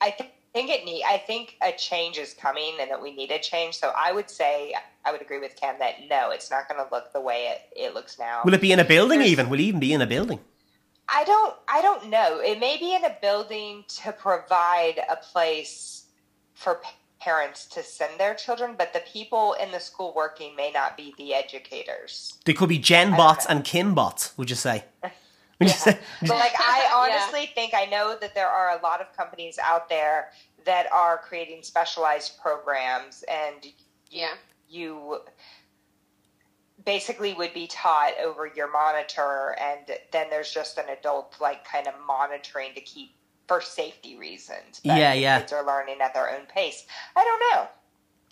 I 0.00 0.10
th- 0.10 0.30
think 0.52 0.70
it 0.70 0.84
need. 0.84 1.02
I 1.04 1.18
think 1.18 1.56
a 1.62 1.72
change 1.72 2.16
is 2.18 2.32
coming, 2.34 2.74
and 2.80 2.90
that 2.90 3.00
we 3.02 3.14
need 3.14 3.30
a 3.30 3.38
change. 3.38 3.74
So 3.78 3.92
I 3.96 4.12
would 4.12 4.30
say 4.30 4.74
I 5.04 5.12
would 5.12 5.20
agree 5.22 5.38
with 5.38 5.54
Ken 5.60 5.76
that 5.80 5.94
no, 6.08 6.30
it's 6.30 6.50
not 6.50 6.68
going 6.68 6.82
to 6.84 6.88
look 6.94 7.12
the 7.12 7.20
way 7.20 7.52
it, 7.52 7.60
it 7.84 7.94
looks 7.94 8.18
now. 8.18 8.40
Will 8.44 8.54
it 8.54 8.60
be 8.60 8.72
in 8.72 8.80
a 8.80 8.84
building 8.84 9.18
There's- 9.18 9.32
even? 9.32 9.48
Will 9.50 9.58
it 9.60 9.62
even 9.62 9.80
be 9.80 9.92
in 9.92 10.00
a 10.02 10.06
building? 10.06 10.40
I 11.08 11.24
don't. 11.24 11.54
I 11.68 11.82
don't 11.82 12.06
know. 12.08 12.40
It 12.40 12.58
may 12.58 12.78
be 12.78 12.94
in 12.94 13.04
a 13.04 13.14
building 13.20 13.84
to 14.02 14.12
provide 14.12 15.02
a 15.10 15.16
place 15.16 16.04
for 16.54 16.76
pa- 16.76 16.90
parents 17.24 17.64
to 17.66 17.82
send 17.82 18.20
their 18.20 18.34
children, 18.34 18.74
but 18.76 18.92
the 18.92 19.00
people 19.00 19.54
in 19.54 19.70
the 19.72 19.80
school 19.80 20.12
working 20.14 20.54
may 20.54 20.70
not 20.70 20.96
be 20.96 21.14
the 21.16 21.32
educators. 21.32 22.34
They 22.44 22.52
could 22.52 22.68
be 22.68 22.78
Jen 22.78 23.12
bots 23.12 23.46
and 23.46 23.64
Kim 23.64 23.94
bots, 23.94 24.36
would 24.36 24.50
you 24.50 24.56
say? 24.56 24.84
Would 25.60 25.68
you 25.68 25.74
say? 25.76 25.98
But 26.20 26.30
like, 26.30 26.52
I 26.58 26.82
Yeah. 26.82 26.96
honestly 26.96 27.46
think 27.54 27.74
I 27.74 27.84
know 27.84 28.16
that 28.20 28.34
there 28.34 28.48
are 28.48 28.76
a 28.76 28.82
lot 28.82 29.00
of 29.00 29.16
companies 29.16 29.56
out 29.62 29.88
there 29.88 30.30
that 30.66 30.92
are 30.92 31.16
creating 31.18 31.62
specialized 31.62 32.40
programs, 32.42 33.22
and 33.28 33.64
Yeah. 34.10 34.34
you 34.68 35.20
basically 36.84 37.34
would 37.34 37.54
be 37.54 37.68
taught 37.68 38.12
over 38.20 38.46
your 38.48 38.70
monitor 38.70 39.56
and 39.60 39.96
then 40.12 40.28
there's 40.28 40.52
just 40.52 40.76
an 40.76 40.84
adult 40.88 41.34
like 41.40 41.64
kind 41.64 41.86
of 41.86 41.94
monitoring 42.06 42.74
to 42.74 42.80
keep 42.80 43.14
for 43.46 43.60
safety 43.60 44.16
reasons 44.16 44.80
but 44.84 44.96
Yeah, 44.98 45.12
yeah. 45.12 45.40
kids 45.40 45.52
are 45.52 45.64
learning 45.66 45.98
at 46.00 46.14
their 46.14 46.30
own 46.30 46.46
pace 46.46 46.86
i 47.16 47.22
don't 47.24 47.42
know 47.52 47.68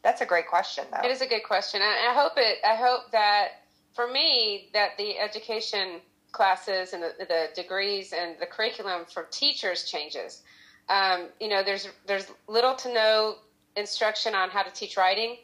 that's 0.02 0.20
a 0.20 0.26
great 0.26 0.48
question 0.48 0.84
though 0.90 1.06
It 1.08 1.12
is 1.12 1.20
a 1.20 1.26
good 1.26 1.44
question. 1.44 1.80
and 1.80 1.90
I 2.10 2.12
hope 2.12 2.32
it. 2.36 2.58
I 2.66 2.74
hope 2.74 3.12
that 3.12 3.48
for 3.94 4.08
me, 4.10 4.68
that 4.72 4.96
the 4.98 5.16
education 5.18 6.00
classes 6.32 6.92
and 6.92 7.02
the, 7.02 7.12
the 7.20 7.48
degrees 7.54 8.12
and 8.12 8.34
the 8.40 8.46
curriculum 8.46 9.04
for 9.04 9.28
teachers 9.30 9.84
changes. 9.84 10.42
Um, 10.88 11.28
you 11.40 11.48
know, 11.48 11.62
there's 11.62 11.88
there's 12.06 12.26
little 12.48 12.74
to 12.74 12.92
no 12.92 13.36
instruction 13.76 14.34
on 14.34 14.50
how 14.50 14.62
to 14.64 14.72
teach 14.72 14.96
writing. 14.96 15.36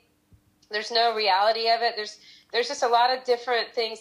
There's 0.70 0.90
no 0.90 1.14
reality 1.14 1.70
of 1.70 1.80
it. 1.82 1.92
There's 1.94 2.18
there's 2.52 2.66
just 2.66 2.82
a 2.82 2.88
lot 2.88 3.16
of 3.16 3.22
different 3.24 3.72
things 3.74 4.00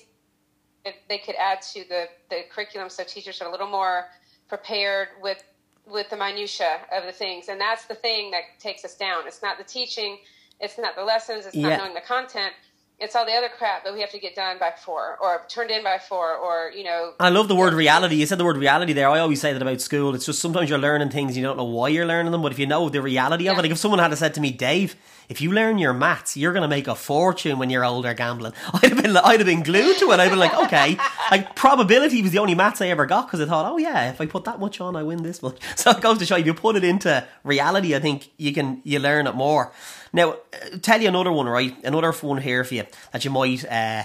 that 0.85 0.95
they 1.07 1.19
could 1.19 1.35
add 1.35 1.61
to 1.73 1.83
the, 1.87 2.05
the 2.31 2.41
curriculum 2.51 2.89
so 2.89 3.03
teachers 3.03 3.41
are 3.41 3.47
a 3.47 3.51
little 3.51 3.67
more 3.69 4.05
prepared 4.47 5.09
with 5.21 5.43
with 5.91 6.09
the 6.09 6.17
minutia 6.17 6.79
of 6.91 7.03
the 7.05 7.11
things 7.11 7.47
and 7.49 7.59
that's 7.59 7.85
the 7.85 7.95
thing 7.95 8.31
that 8.31 8.41
takes 8.59 8.83
us 8.83 8.95
down 8.95 9.25
it's 9.27 9.41
not 9.41 9.57
the 9.57 9.63
teaching 9.63 10.17
it's 10.59 10.77
not 10.77 10.95
the 10.95 11.03
lessons 11.03 11.45
it's 11.45 11.55
Yeah. 11.55 11.69
not 11.69 11.77
knowing 11.79 11.93
the 11.93 12.01
content 12.01 12.53
it's 12.99 13.15
all 13.15 13.25
the 13.27 13.31
other 13.33 13.49
crap 13.55 13.83
that 13.83 13.93
we 13.93 14.01
have 14.01 14.09
to 14.09 14.19
get 14.19 14.33
done 14.35 14.57
by 14.59 14.73
four 14.83 15.17
or 15.21 15.43
turned 15.47 15.69
in 15.69 15.83
by 15.83 15.99
four 15.99 16.35
or 16.35 16.71
you 16.75 16.83
know 16.83 17.13
I 17.19 17.29
love 17.29 17.47
the 17.47 17.55
word 17.55 17.73
reality. 17.73 18.15
You 18.15 18.25
said 18.25 18.39
the 18.39 18.43
word 18.45 18.57
reality 18.57 18.91
there. 18.93 19.07
I 19.07 19.19
always 19.19 19.39
say 19.39 19.53
that 19.53 19.61
about 19.61 19.81
school. 19.81 20.15
It's 20.15 20.25
just 20.25 20.39
sometimes 20.41 20.67
you're 20.67 20.79
learning 20.79 21.11
things 21.11 21.37
you 21.37 21.43
don't 21.43 21.57
know 21.57 21.63
why 21.63 21.89
you're 21.89 22.07
learning 22.07 22.31
them, 22.31 22.41
but 22.41 22.51
if 22.51 22.57
you 22.57 22.65
know 22.65 22.89
the 22.89 22.99
reality 23.01 23.47
of 23.47 23.57
it, 23.59 23.61
like 23.61 23.69
if 23.69 23.77
someone 23.77 23.99
had 23.99 24.17
said 24.17 24.33
to 24.33 24.41
me, 24.41 24.49
Dave, 24.49 24.95
if 25.29 25.41
you 25.41 25.51
learn 25.51 25.77
your 25.77 25.93
maths, 25.93 26.37
you're 26.37 26.53
going 26.53 26.61
to 26.61 26.67
make 26.69 26.87
a 26.87 26.95
fortune 26.95 27.59
when 27.59 27.69
you're 27.69 27.83
older 27.83 28.13
gambling. 28.13 28.53
I'd 28.73 28.93
have 28.93 29.03
been, 29.03 29.17
I'd 29.17 29.39
have 29.39 29.47
been 29.47 29.63
glued 29.63 29.97
to 29.97 30.11
it. 30.11 30.19
I'd 30.19 30.29
been 30.29 30.39
like, 30.39 30.53
okay, 30.53 30.97
like 31.31 31.55
probability 31.55 32.21
was 32.21 32.31
the 32.31 32.39
only 32.39 32.55
maths 32.55 32.81
I 32.81 32.87
ever 32.87 33.05
got 33.05 33.27
because 33.27 33.41
I 33.41 33.45
thought, 33.45 33.71
oh 33.71 33.77
yeah, 33.77 34.09
if 34.09 34.21
I 34.21 34.25
put 34.25 34.45
that 34.45 34.59
much 34.59 34.79
on, 34.79 34.95
I 34.95 35.03
win 35.03 35.23
this 35.23 35.41
much. 35.41 35.57
So 35.77 35.91
it 35.91 36.01
goes 36.01 36.17
to 36.19 36.25
show 36.25 36.37
if 36.37 36.45
you 36.45 36.53
put 36.53 36.75
it 36.75 36.83
into 36.83 37.25
reality, 37.43 37.95
I 37.95 37.99
think 37.99 38.29
you 38.37 38.53
can 38.53 38.81
you 38.83 38.99
learn 38.99 39.27
it 39.27 39.35
more. 39.35 39.71
Now, 40.11 40.31
uh, 40.31 40.77
tell 40.81 41.01
you 41.01 41.07
another 41.07 41.31
one, 41.31 41.47
right? 41.47 41.75
Another 41.83 42.11
one 42.11 42.39
here 42.39 42.63
for 42.63 42.73
you 42.73 42.85
that 43.11 43.23
you 43.23 43.31
might 43.31 43.63
uh, 43.65 44.03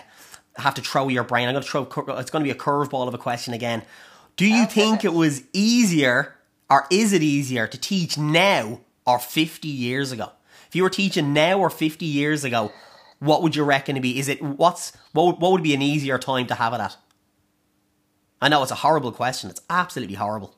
have 0.56 0.74
to 0.74 0.82
throw 0.82 1.08
your 1.08 1.24
brain. 1.24 1.48
I'm 1.48 1.54
going 1.54 1.64
to 1.64 1.68
throw. 1.68 1.82
It's 2.18 2.30
going 2.30 2.44
to 2.44 2.52
be 2.52 2.56
a 2.56 2.60
curveball 2.60 3.08
of 3.08 3.14
a 3.14 3.18
question 3.18 3.54
again. 3.54 3.82
Do 4.36 4.46
you 4.46 4.66
think 4.66 5.04
it 5.04 5.12
was 5.12 5.42
easier, 5.52 6.34
or 6.70 6.86
is 6.90 7.12
it 7.12 7.22
easier 7.22 7.66
to 7.66 7.78
teach 7.78 8.18
now 8.18 8.80
or 9.06 9.18
50 9.18 9.68
years 9.68 10.12
ago? 10.12 10.32
If 10.72 10.76
you 10.76 10.84
were 10.84 10.88
teaching 10.88 11.34
now 11.34 11.58
or 11.58 11.68
50 11.68 12.06
years 12.06 12.44
ago, 12.44 12.72
what 13.18 13.42
would 13.42 13.54
you 13.54 13.62
reckon 13.62 13.94
to 13.94 14.00
be? 14.00 14.18
Is 14.18 14.26
it 14.28 14.40
what's 14.40 14.96
what? 15.12 15.26
would- 15.26 15.38
What 15.38 15.52
would 15.52 15.62
be 15.62 15.74
an 15.74 15.82
easier 15.82 16.16
time 16.18 16.46
to 16.46 16.54
have 16.54 16.72
it 16.72 16.80
at? 16.80 16.96
I 18.40 18.48
know 18.48 18.62
it's 18.62 18.72
a 18.72 18.76
horrible 18.76 19.12
question. 19.12 19.50
It's 19.50 19.60
absolutely 19.68 20.14
horrible. 20.14 20.56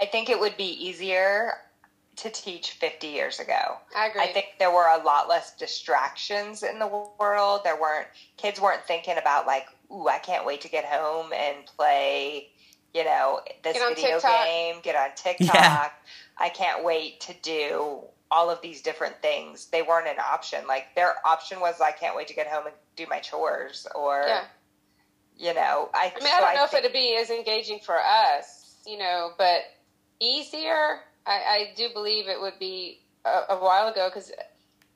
i 0.00 0.06
think 0.06 0.30
it 0.30 0.38
would 0.38 0.56
be 0.56 0.86
easier 0.86 1.54
to 2.14 2.30
teach 2.30 2.70
50 2.72 3.08
years 3.08 3.40
ago 3.40 3.78
I 3.96 4.06
agree. 4.06 4.22
I 4.22 4.26
think 4.28 4.46
there 4.60 4.70
were 4.70 4.86
a 4.86 5.02
lot 5.02 5.28
less 5.28 5.56
distractions 5.56 6.62
in 6.62 6.78
the 6.78 6.86
world. 7.18 7.62
There 7.64 7.80
weren't 7.80 8.06
kids 8.36 8.60
weren't 8.60 8.84
thinking 8.84 9.18
about 9.18 9.48
like, 9.48 9.66
ooh, 9.90 10.06
I 10.06 10.18
can't 10.18 10.46
wait 10.46 10.60
to 10.60 10.68
get 10.68 10.84
home 10.84 11.32
and 11.32 11.66
play, 11.66 12.50
you 12.94 13.04
know, 13.04 13.40
this 13.64 13.76
video 13.76 14.20
TikTok. 14.20 14.44
game, 14.46 14.76
get 14.84 14.94
on 14.94 15.10
TikTok. 15.16 15.52
Yeah. 15.52 15.88
I 16.38 16.48
can't 16.48 16.84
wait 16.84 17.20
to 17.22 17.34
do 17.42 18.02
all 18.32 18.50
of 18.50 18.60
these 18.62 18.82
different 18.82 19.14
things. 19.22 19.66
They 19.66 19.82
weren't 19.82 20.08
an 20.08 20.18
option. 20.18 20.66
Like 20.66 20.94
their 20.96 21.14
option 21.24 21.60
was 21.60 21.80
I 21.80 21.92
can't 21.92 22.16
wait 22.16 22.26
to 22.28 22.34
get 22.34 22.48
home 22.48 22.66
and 22.66 22.74
do 22.96 23.06
my 23.08 23.20
chores 23.20 23.86
or 23.94 24.24
yeah 24.26 24.44
you 25.36 25.54
know, 25.54 25.88
I 25.94 26.12
I 26.14 26.24
mean, 26.24 26.32
I 26.32 26.40
don't 26.40 26.54
know 26.54 26.64
if 26.64 26.74
it'd 26.74 26.92
be 26.92 27.16
as 27.20 27.30
engaging 27.30 27.80
for 27.80 27.98
us, 27.98 28.76
you 28.86 28.98
know, 28.98 29.30
but 29.38 29.62
easier. 30.20 31.00
I, 31.26 31.32
I 31.32 31.72
do 31.76 31.88
believe 31.92 32.28
it 32.28 32.40
would 32.40 32.58
be 32.58 33.00
a, 33.24 33.54
a 33.54 33.56
while 33.56 33.88
ago 33.88 34.08
because, 34.08 34.32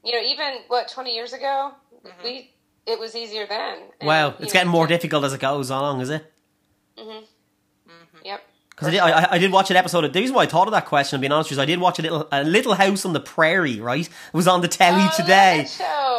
you 0.05 0.12
know, 0.12 0.20
even 0.20 0.59
what 0.68 0.88
twenty 0.88 1.14
years 1.14 1.33
ago, 1.33 1.72
we 2.22 2.53
it 2.87 2.99
was 2.99 3.16
easier 3.16 3.46
then. 3.46 3.79
And, 4.01 4.07
Wow, 4.07 4.29
you 4.29 4.35
it's 4.40 4.53
know, 4.53 4.59
getting 4.61 4.70
more 4.70 4.87
difficult 4.87 5.25
as 5.25 5.33
it 5.33 5.40
goes 5.40 5.70
along, 5.70 6.01
is 6.01 6.11
it? 6.11 6.33
Mm-hmm. 6.99 7.25
Yep. 8.25 8.42
Because 8.76 8.88
I, 8.88 8.90
did- 8.90 9.00
I, 9.00 9.28
I 9.32 9.38
did 9.38 9.52
watch 9.52 9.70
an 9.70 9.76
episode 9.78 10.04
of. 10.04 10.12
The 10.12 10.20
reason 10.20 10.36
why 10.36 10.42
I 10.42 10.46
thought 10.46 10.68
of 10.68 10.72
that 10.72 10.84
question, 10.84 11.18
being 11.18 11.32
honest, 11.32 11.50
is 11.50 11.58
I 11.58 11.64
did 11.64 11.80
watch 11.80 11.98
a 11.98 12.02
little 12.02 12.28
a 12.30 12.44
Little 12.44 12.74
House 12.74 13.06
on 13.06 13.14
the 13.14 13.20
Prairie. 13.20 13.80
Right, 13.80 14.06
it 14.06 14.34
was 14.34 14.46
on 14.46 14.60
the 14.60 14.68
telly 14.68 15.00
Oh, 15.02 15.12
today. 15.16 15.66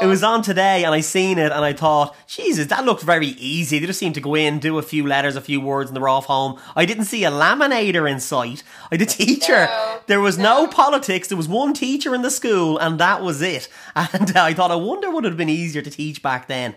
It 0.01 0.07
was 0.07 0.23
on 0.23 0.41
today, 0.41 0.83
and 0.83 0.91
I 0.93 1.01
seen 1.01 1.37
it, 1.37 1.51
and 1.51 1.63
I 1.63 1.73
thought, 1.73 2.15
Jesus, 2.27 2.65
that 2.67 2.83
looked 2.83 3.03
very 3.03 3.27
easy. 3.27 3.77
They 3.77 3.85
just 3.85 3.99
seemed 3.99 4.15
to 4.15 4.21
go 4.21 4.33
in, 4.33 4.57
do 4.57 4.79
a 4.79 4.81
few 4.81 5.05
letters, 5.05 5.35
a 5.35 5.41
few 5.41 5.61
words, 5.61 5.89
and 5.91 5.95
they're 5.95 6.07
off 6.09 6.25
home. 6.25 6.59
I 6.75 6.85
didn't 6.85 7.05
see 7.05 7.23
a 7.25 7.29
laminator 7.31 8.09
in 8.09 8.19
sight. 8.19 8.63
I 8.91 8.97
did 8.97 9.09
teacher. 9.09 9.65
No, 9.65 9.99
there 10.07 10.21
was 10.21 10.37
no. 10.39 10.65
no. 10.65 10.67
politics. 10.67 11.27
There 11.27 11.37
was 11.37 11.47
one 11.47 11.75
teacher 11.75 12.15
in 12.15 12.23
the 12.23 12.31
school, 12.31 12.79
and 12.79 12.99
that 12.99 13.21
was 13.21 13.41
it. 13.41 13.69
And 14.13 14.35
I 14.35 14.53
thought, 14.55 14.71
I 14.71 14.75
wonder 14.75 15.07
what 15.07 15.15
would 15.17 15.25
it 15.25 15.29
have 15.29 15.37
been 15.37 15.49
easier 15.49 15.81
to 15.83 15.91
teach 15.91 16.23
back 16.23 16.47
then. 16.47 16.75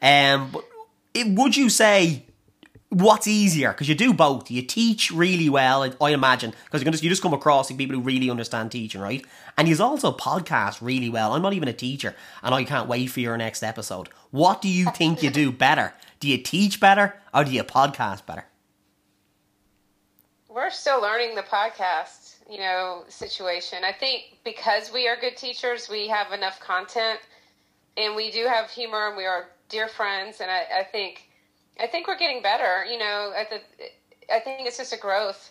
Um, 0.00 0.50
but 0.52 0.64
it, 1.12 1.26
would 1.36 1.56
you 1.56 1.68
say 1.68 2.24
what's 2.90 3.26
easier? 3.26 3.72
Because 3.72 3.88
you 3.88 3.94
do 3.94 4.12
both. 4.12 4.50
You 4.50 4.62
teach 4.62 5.10
really 5.10 5.48
well 5.48 5.82
I- 6.00 6.10
imagine. 6.10 6.54
Because 6.64 6.82
you, 6.82 6.90
you 6.90 7.10
just 7.10 7.22
come 7.22 7.34
across 7.34 7.70
like, 7.70 7.78
people 7.78 7.96
who 7.96 8.02
really 8.02 8.30
understand 8.30 8.72
teaching 8.72 9.00
right? 9.00 9.24
And 9.56 9.68
you 9.68 9.82
also 9.82 10.12
podcast 10.12 10.78
really 10.80 11.08
well. 11.08 11.34
I'm 11.34 11.42
not 11.42 11.52
even 11.52 11.68
a 11.68 11.72
teacher 11.72 12.14
and 12.42 12.54
i 12.54 12.64
can't 12.64 12.88
wait 12.88 13.10
for 13.10 13.20
your 13.20 13.36
next 13.36 13.62
episode. 13.62 14.08
What 14.30 14.62
do 14.62 14.68
you 14.68 14.86
think 14.86 15.22
you 15.22 15.30
do 15.30 15.52
better? 15.52 15.94
Do 16.20 16.28
you 16.28 16.38
teach 16.38 16.80
better 16.80 17.14
or 17.34 17.44
do 17.44 17.50
you 17.50 17.62
podcast 17.64 18.26
better? 18.26 18.44
We're 20.48 20.70
still 20.70 21.00
learning 21.00 21.36
the 21.36 21.42
podcast, 21.42 22.36
you 22.50 22.58
know, 22.58 23.04
situation. 23.08 23.84
I 23.84 23.92
think 23.92 24.38
because 24.44 24.92
we 24.92 25.06
are 25.06 25.16
good 25.16 25.36
teachers, 25.36 25.88
we 25.88 26.08
have 26.08 26.32
enough 26.32 26.58
content, 26.58 27.20
and 27.96 28.16
we 28.16 28.32
do 28.32 28.44
have 28.46 28.68
humor, 28.68 29.06
and 29.08 29.16
we 29.16 29.24
are 29.24 29.46
dear 29.68 29.86
friends. 29.86 30.40
And 30.40 30.50
I, 30.50 30.80
I 30.80 30.84
think, 30.84 31.27
I 31.80 31.86
think 31.86 32.06
we're 32.08 32.18
getting 32.18 32.42
better. 32.42 32.84
You 32.84 32.98
know, 32.98 33.32
at 33.36 33.50
the, 33.50 33.60
I 34.34 34.40
think 34.40 34.66
it's 34.66 34.78
just 34.78 34.92
a 34.92 34.98
growth, 34.98 35.50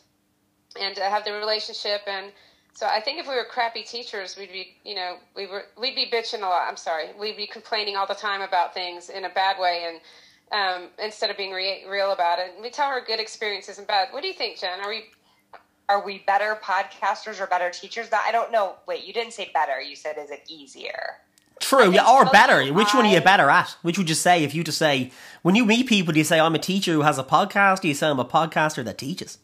and 0.79 0.95
to 0.95 1.03
have 1.03 1.25
the 1.25 1.33
relationship. 1.33 2.01
And 2.07 2.31
so 2.73 2.85
I 2.85 3.01
think 3.01 3.19
if 3.19 3.27
we 3.27 3.35
were 3.35 3.45
crappy 3.49 3.83
teachers, 3.83 4.37
we'd 4.37 4.51
be, 4.51 4.77
you 4.83 4.95
know, 4.95 5.17
we 5.35 5.47
were, 5.47 5.63
we'd 5.79 5.95
be 5.95 6.09
bitching 6.11 6.39
a 6.39 6.47
lot. 6.47 6.67
I'm 6.69 6.77
sorry, 6.77 7.07
we'd 7.19 7.37
be 7.37 7.47
complaining 7.47 7.95
all 7.95 8.07
the 8.07 8.13
time 8.13 8.41
about 8.41 8.73
things 8.73 9.09
in 9.09 9.25
a 9.25 9.29
bad 9.29 9.59
way, 9.59 9.85
and 9.87 9.99
um, 10.51 10.89
instead 11.03 11.29
of 11.29 11.37
being 11.37 11.51
re- 11.51 11.85
real 11.89 12.11
about 12.11 12.39
it. 12.39 12.53
We 12.61 12.69
tell 12.69 12.87
our 12.87 13.03
good 13.03 13.19
experiences 13.19 13.77
and 13.79 13.87
bad. 13.87 14.09
What 14.11 14.21
do 14.21 14.27
you 14.27 14.33
think, 14.33 14.59
Jen? 14.59 14.79
Are 14.81 14.89
we 14.89 15.05
Are 15.89 16.05
we 16.05 16.19
better 16.27 16.57
podcasters 16.63 17.41
or 17.41 17.47
better 17.47 17.69
teachers? 17.69 18.09
I 18.13 18.31
don't 18.31 18.51
know. 18.51 18.75
Wait, 18.87 19.05
you 19.05 19.13
didn't 19.13 19.33
say 19.33 19.49
better. 19.53 19.81
You 19.81 19.95
said 19.95 20.17
is 20.17 20.31
it 20.31 20.43
easier? 20.49 21.15
True, 21.59 21.91
I 21.91 21.95
yeah, 21.95 22.09
or 22.09 22.25
so. 22.25 22.31
better. 22.31 22.71
Which 22.73 22.93
one 22.93 23.05
are 23.05 23.11
you 23.13 23.21
better 23.21 23.49
at? 23.49 23.75
Which 23.81 23.97
would 23.97 24.09
you 24.09 24.15
say 24.15 24.43
if 24.43 24.53
you 24.55 24.63
to 24.63 24.71
say 24.71 25.11
when 25.41 25.55
you 25.55 25.65
meet 25.65 25.87
people? 25.87 26.13
Do 26.13 26.19
you 26.19 26.23
say 26.25 26.39
I'm 26.39 26.55
a 26.55 26.59
teacher 26.59 26.93
who 26.93 27.01
has 27.01 27.17
a 27.17 27.23
podcast? 27.23 27.81
Do 27.81 27.87
you 27.87 27.93
say 27.93 28.07
I'm 28.07 28.19
a 28.19 28.25
podcaster 28.25 28.83
that 28.85 28.97
teaches? 28.97 29.39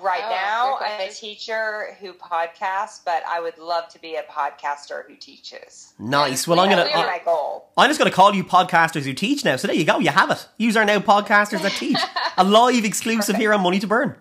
Right 0.00 0.22
Oh, 0.24 0.30
now, 0.30 0.78
I'm 0.80 1.08
a 1.08 1.12
teacher 1.12 1.96
who 2.00 2.12
podcasts, 2.12 3.00
but 3.04 3.22
I 3.28 3.40
would 3.40 3.58
love 3.58 3.88
to 3.88 4.00
be 4.00 4.14
a 4.14 4.22
podcaster 4.22 5.04
who 5.08 5.16
teaches. 5.16 5.92
Nice. 5.98 6.46
Well, 6.46 6.60
I'm 6.60 6.70
gonna. 6.70 6.84
we 6.84 6.92
I- 6.92 7.02
uh, 7.02 7.06
my 7.06 7.20
goal. 7.24 7.68
I'm 7.76 7.90
just 7.90 7.98
going 7.98 8.08
to 8.10 8.14
call 8.14 8.32
you 8.34 8.44
podcasters 8.44 9.02
who 9.02 9.12
teach 9.12 9.44
now. 9.44 9.56
So 9.56 9.66
there 9.66 9.74
you 9.76 9.84
go. 9.84 9.98
You 9.98 10.10
have 10.10 10.30
it. 10.30 10.46
Yous 10.56 10.76
are 10.76 10.84
now 10.84 10.98
podcasters 11.00 11.62
that 11.62 11.72
teach. 11.72 11.98
A 12.36 12.44
live 12.44 12.84
exclusive 12.84 13.34
here 13.36 13.52
on 13.52 13.60
Money 13.62 13.80
to 13.80 13.86
Burn. 13.88 14.14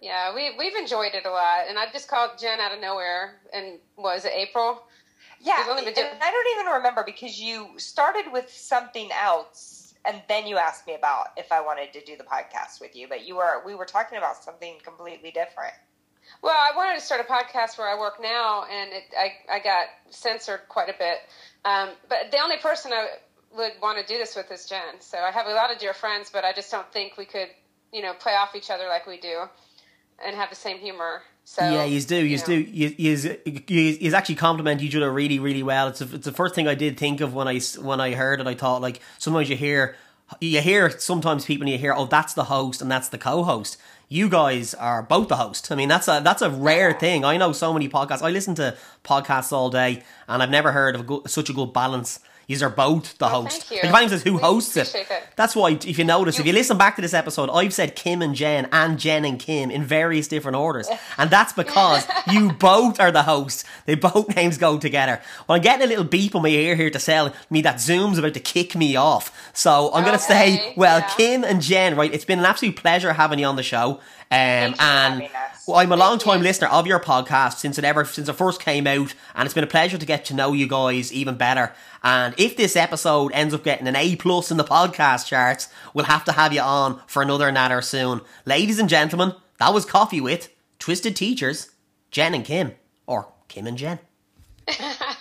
Yeah, 0.00 0.34
we 0.34 0.50
we've 0.58 0.74
enjoyed 0.74 1.14
it 1.14 1.24
a 1.26 1.30
lot, 1.30 1.66
and 1.68 1.78
I 1.78 1.84
just 1.92 2.08
called 2.08 2.32
Jen 2.40 2.58
out 2.58 2.74
of 2.74 2.80
nowhere, 2.80 3.36
and 3.54 3.78
was 3.96 4.24
it 4.24 4.32
April? 4.34 4.82
Yeah, 5.42 5.58
We've 5.58 5.68
only 5.70 5.84
been 5.84 5.94
and 5.96 6.22
I 6.22 6.30
don't 6.30 6.60
even 6.60 6.72
remember 6.74 7.02
because 7.04 7.40
you 7.40 7.70
started 7.76 8.32
with 8.32 8.48
something 8.48 9.10
else, 9.12 9.94
and 10.04 10.22
then 10.28 10.46
you 10.46 10.56
asked 10.56 10.86
me 10.86 10.94
about 10.94 11.28
if 11.36 11.50
I 11.50 11.60
wanted 11.60 11.92
to 11.94 12.04
do 12.04 12.16
the 12.16 12.22
podcast 12.22 12.80
with 12.80 12.94
you. 12.94 13.08
But 13.08 13.26
you 13.26 13.36
were 13.36 13.62
we 13.66 13.74
were 13.74 13.84
talking 13.84 14.18
about 14.18 14.36
something 14.36 14.76
completely 14.84 15.32
different. 15.32 15.74
Well, 16.42 16.54
I 16.54 16.76
wanted 16.76 16.98
to 16.98 17.04
start 17.04 17.20
a 17.20 17.24
podcast 17.24 17.76
where 17.76 17.88
I 17.88 17.98
work 17.98 18.22
now, 18.22 18.64
and 18.70 18.92
it, 18.92 19.02
I 19.18 19.56
I 19.56 19.58
got 19.58 19.86
censored 20.10 20.60
quite 20.68 20.88
a 20.88 20.94
bit. 20.96 21.18
Um, 21.64 21.90
but 22.08 22.30
the 22.30 22.38
only 22.38 22.58
person 22.58 22.92
I 22.92 23.08
would 23.56 23.72
want 23.82 23.98
to 23.98 24.12
do 24.12 24.18
this 24.18 24.36
with 24.36 24.50
is 24.52 24.66
Jen. 24.66 25.00
So 25.00 25.18
I 25.18 25.32
have 25.32 25.46
a 25.46 25.52
lot 25.52 25.72
of 25.72 25.78
dear 25.78 25.92
friends, 25.92 26.30
but 26.32 26.44
I 26.44 26.52
just 26.52 26.70
don't 26.70 26.90
think 26.92 27.16
we 27.16 27.24
could, 27.24 27.48
you 27.92 28.02
know, 28.02 28.14
play 28.14 28.34
off 28.34 28.54
each 28.54 28.70
other 28.70 28.86
like 28.88 29.06
we 29.08 29.18
do, 29.18 29.42
and 30.24 30.36
have 30.36 30.50
the 30.50 30.56
same 30.56 30.78
humor. 30.78 31.22
So 31.44 31.62
yeah, 31.62 31.84
you 31.84 32.00
do. 32.00 32.16
You 32.24 32.38
know. 32.38 32.44
do. 32.44 32.54
You 32.54 32.94
you 32.98 33.82
you 34.00 34.14
actually 34.14 34.36
compliment 34.36 34.82
each 34.82 34.96
other 34.96 35.12
really, 35.12 35.38
really 35.38 35.62
well. 35.62 35.88
It's 35.88 36.00
a, 36.00 36.14
it's 36.14 36.24
the 36.24 36.32
first 36.32 36.54
thing 36.54 36.66
I 36.68 36.74
did 36.74 36.96
think 36.96 37.20
of 37.20 37.34
when 37.34 37.48
I 37.48 37.60
when 37.80 38.00
I 38.00 38.14
heard 38.14 38.40
it. 38.40 38.46
I 38.46 38.54
thought 38.54 38.80
like 38.80 39.00
sometimes 39.18 39.50
you 39.50 39.56
hear 39.56 39.96
you 40.40 40.60
hear 40.60 40.88
sometimes 40.90 41.44
people 41.44 41.64
and 41.64 41.72
you 41.72 41.78
hear 41.78 41.94
oh 41.94 42.06
that's 42.06 42.34
the 42.34 42.44
host 42.44 42.80
and 42.80 42.90
that's 42.90 43.08
the 43.08 43.18
co-host. 43.18 43.76
You 44.08 44.28
guys 44.28 44.74
are 44.74 45.02
both 45.02 45.28
the 45.28 45.36
host. 45.36 45.70
I 45.70 45.74
mean 45.74 45.88
that's 45.88 46.08
a 46.08 46.20
that's 46.24 46.42
a 46.42 46.50
rare 46.50 46.92
thing. 46.92 47.24
I 47.24 47.36
know 47.36 47.52
so 47.52 47.72
many 47.72 47.88
podcasts. 47.88 48.22
I 48.22 48.30
listen 48.30 48.54
to 48.56 48.76
podcasts 49.04 49.52
all 49.52 49.68
day 49.70 50.02
and 50.28 50.42
I've 50.42 50.50
never 50.50 50.72
heard 50.72 50.94
of 50.94 51.02
a 51.02 51.04
good, 51.04 51.30
such 51.30 51.50
a 51.50 51.52
good 51.52 51.72
balance. 51.72 52.20
These 52.52 52.62
are 52.62 52.68
both 52.68 53.16
the 53.16 53.24
Oh, 53.24 53.44
host. 53.44 53.70
you. 53.70 53.76
Like 53.78 53.84
if 53.86 53.94
I 53.94 54.06
says 54.08 54.22
who 54.24 54.36
hosts 54.36 54.76
it, 54.76 54.92
that. 55.08 55.34
that's 55.36 55.56
why, 55.56 55.70
if 55.70 55.98
you 55.98 56.04
notice, 56.04 56.38
if 56.38 56.44
you 56.44 56.52
listen 56.52 56.76
back 56.76 56.96
to 56.96 57.02
this 57.02 57.14
episode, 57.14 57.48
I've 57.48 57.72
said 57.72 57.96
Kim 57.96 58.20
and 58.20 58.34
Jen 58.34 58.68
and 58.70 58.98
Jen 58.98 59.24
and 59.24 59.38
Kim 59.38 59.70
in 59.70 59.82
various 59.84 60.28
different 60.28 60.56
orders. 60.56 60.86
And 61.16 61.30
that's 61.30 61.54
because 61.54 62.06
you 62.30 62.52
both 62.52 63.00
are 63.00 63.10
the 63.10 63.22
hosts. 63.22 63.64
They 63.86 63.94
both 63.94 64.36
names 64.36 64.58
go 64.58 64.76
together. 64.78 65.22
Well, 65.48 65.56
I'm 65.56 65.62
getting 65.62 65.82
a 65.84 65.88
little 65.88 66.04
beep 66.04 66.34
on 66.34 66.42
my 66.42 66.48
ear 66.50 66.76
here 66.76 66.90
to 66.90 66.98
tell 66.98 67.32
me 67.48 67.62
that 67.62 67.80
Zoom's 67.80 68.18
about 68.18 68.34
to 68.34 68.40
kick 68.40 68.76
me 68.76 68.96
off. 68.96 69.50
So 69.54 69.90
I'm 69.94 70.04
going 70.04 70.18
to 70.18 70.22
say, 70.22 70.74
well, 70.76 70.98
yeah. 70.98 71.08
Kim 71.16 71.44
and 71.44 71.62
Jen, 71.62 71.96
right, 71.96 72.12
it's 72.12 72.26
been 72.26 72.38
an 72.40 72.44
absolute 72.44 72.76
pleasure 72.76 73.14
having 73.14 73.38
you 73.38 73.46
on 73.46 73.56
the 73.56 73.62
show. 73.62 73.98
Um, 74.32 74.74
and 74.78 75.28
well, 75.66 75.76
I'm 75.76 75.92
a 75.92 75.96
long 75.96 76.18
time 76.18 76.40
listener 76.40 76.68
of 76.68 76.86
your 76.86 76.98
podcast 76.98 77.58
since 77.58 77.76
it 77.76 77.84
ever 77.84 78.06
since 78.06 78.30
it 78.30 78.32
first 78.32 78.62
came 78.62 78.86
out, 78.86 79.14
and 79.34 79.44
it's 79.44 79.52
been 79.52 79.62
a 79.62 79.66
pleasure 79.66 79.98
to 79.98 80.06
get 80.06 80.24
to 80.24 80.34
know 80.34 80.54
you 80.54 80.66
guys 80.66 81.12
even 81.12 81.36
better. 81.36 81.74
And 82.02 82.34
if 82.38 82.56
this 82.56 82.74
episode 82.74 83.32
ends 83.34 83.52
up 83.52 83.62
getting 83.62 83.86
an 83.86 83.94
A 83.94 84.16
plus 84.16 84.50
in 84.50 84.56
the 84.56 84.64
podcast 84.64 85.26
charts, 85.26 85.68
we'll 85.92 86.06
have 86.06 86.24
to 86.24 86.32
have 86.32 86.54
you 86.54 86.62
on 86.62 87.02
for 87.06 87.20
another 87.20 87.52
natter 87.52 87.82
soon. 87.82 88.22
Ladies 88.46 88.78
and 88.78 88.88
gentlemen, 88.88 89.34
that 89.58 89.74
was 89.74 89.84
Coffee 89.84 90.22
with 90.22 90.48
Twisted 90.78 91.14
Teachers, 91.14 91.70
Jen 92.10 92.34
and 92.34 92.44
Kim, 92.44 92.72
or 93.06 93.28
Kim 93.48 93.66
and 93.66 93.76
Jen. 93.76 93.98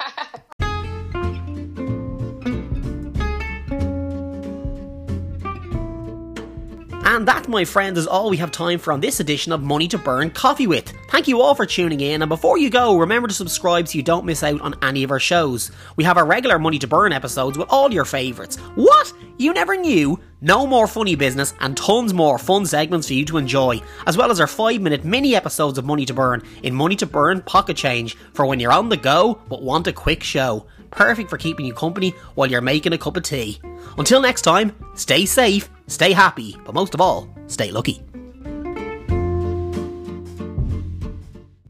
And 7.11 7.27
that, 7.27 7.49
my 7.49 7.65
friends, 7.65 7.99
is 7.99 8.07
all 8.07 8.29
we 8.29 8.37
have 8.37 8.53
time 8.53 8.79
for 8.79 8.93
on 8.93 9.01
this 9.01 9.19
edition 9.19 9.51
of 9.51 9.61
Money 9.61 9.89
to 9.89 9.97
Burn 9.97 10.29
Coffee 10.31 10.65
With. 10.65 10.93
Thank 11.09 11.27
you 11.27 11.41
all 11.41 11.53
for 11.53 11.65
tuning 11.65 11.99
in, 11.99 12.21
and 12.21 12.29
before 12.29 12.57
you 12.57 12.69
go, 12.69 12.97
remember 12.97 13.27
to 13.27 13.33
subscribe 13.33 13.89
so 13.89 13.97
you 13.97 14.01
don't 14.01 14.23
miss 14.23 14.43
out 14.43 14.61
on 14.61 14.75
any 14.81 15.03
of 15.03 15.11
our 15.11 15.19
shows. 15.19 15.71
We 15.97 16.05
have 16.05 16.15
our 16.15 16.25
regular 16.25 16.57
Money 16.57 16.79
to 16.79 16.87
Burn 16.87 17.11
episodes 17.11 17.57
with 17.57 17.67
all 17.69 17.91
your 17.91 18.05
favourites. 18.05 18.55
What? 18.75 19.11
You 19.37 19.51
never 19.51 19.75
knew? 19.75 20.21
No 20.39 20.65
more 20.65 20.87
funny 20.87 21.15
business 21.15 21.53
and 21.59 21.75
tons 21.75 22.13
more 22.13 22.37
fun 22.37 22.65
segments 22.65 23.07
for 23.07 23.13
you 23.13 23.25
to 23.25 23.37
enjoy, 23.37 23.81
as 24.07 24.15
well 24.15 24.31
as 24.31 24.39
our 24.39 24.47
5 24.47 24.79
minute 24.79 25.03
mini 25.03 25.35
episodes 25.35 25.77
of 25.77 25.83
Money 25.83 26.05
to 26.05 26.13
Burn 26.13 26.41
in 26.63 26.73
Money 26.73 26.95
to 26.95 27.05
Burn 27.05 27.41
Pocket 27.41 27.75
Change 27.75 28.15
for 28.33 28.45
when 28.45 28.61
you're 28.61 28.71
on 28.71 28.87
the 28.87 28.95
go 28.95 29.41
but 29.49 29.61
want 29.61 29.85
a 29.87 29.91
quick 29.91 30.23
show. 30.23 30.65
Perfect 30.91 31.29
for 31.29 31.37
keeping 31.37 31.65
you 31.65 31.73
company 31.73 32.13
while 32.35 32.49
you're 32.49 32.61
making 32.61 32.93
a 32.93 32.97
cup 32.97 33.17
of 33.17 33.23
tea. 33.23 33.59
Until 33.97 34.21
next 34.21 34.43
time, 34.43 34.73
stay 34.95 35.25
safe, 35.25 35.69
stay 35.87 36.11
happy, 36.11 36.57
but 36.65 36.75
most 36.75 36.93
of 36.93 37.01
all, 37.01 37.27
stay 37.47 37.71
lucky. 37.71 38.01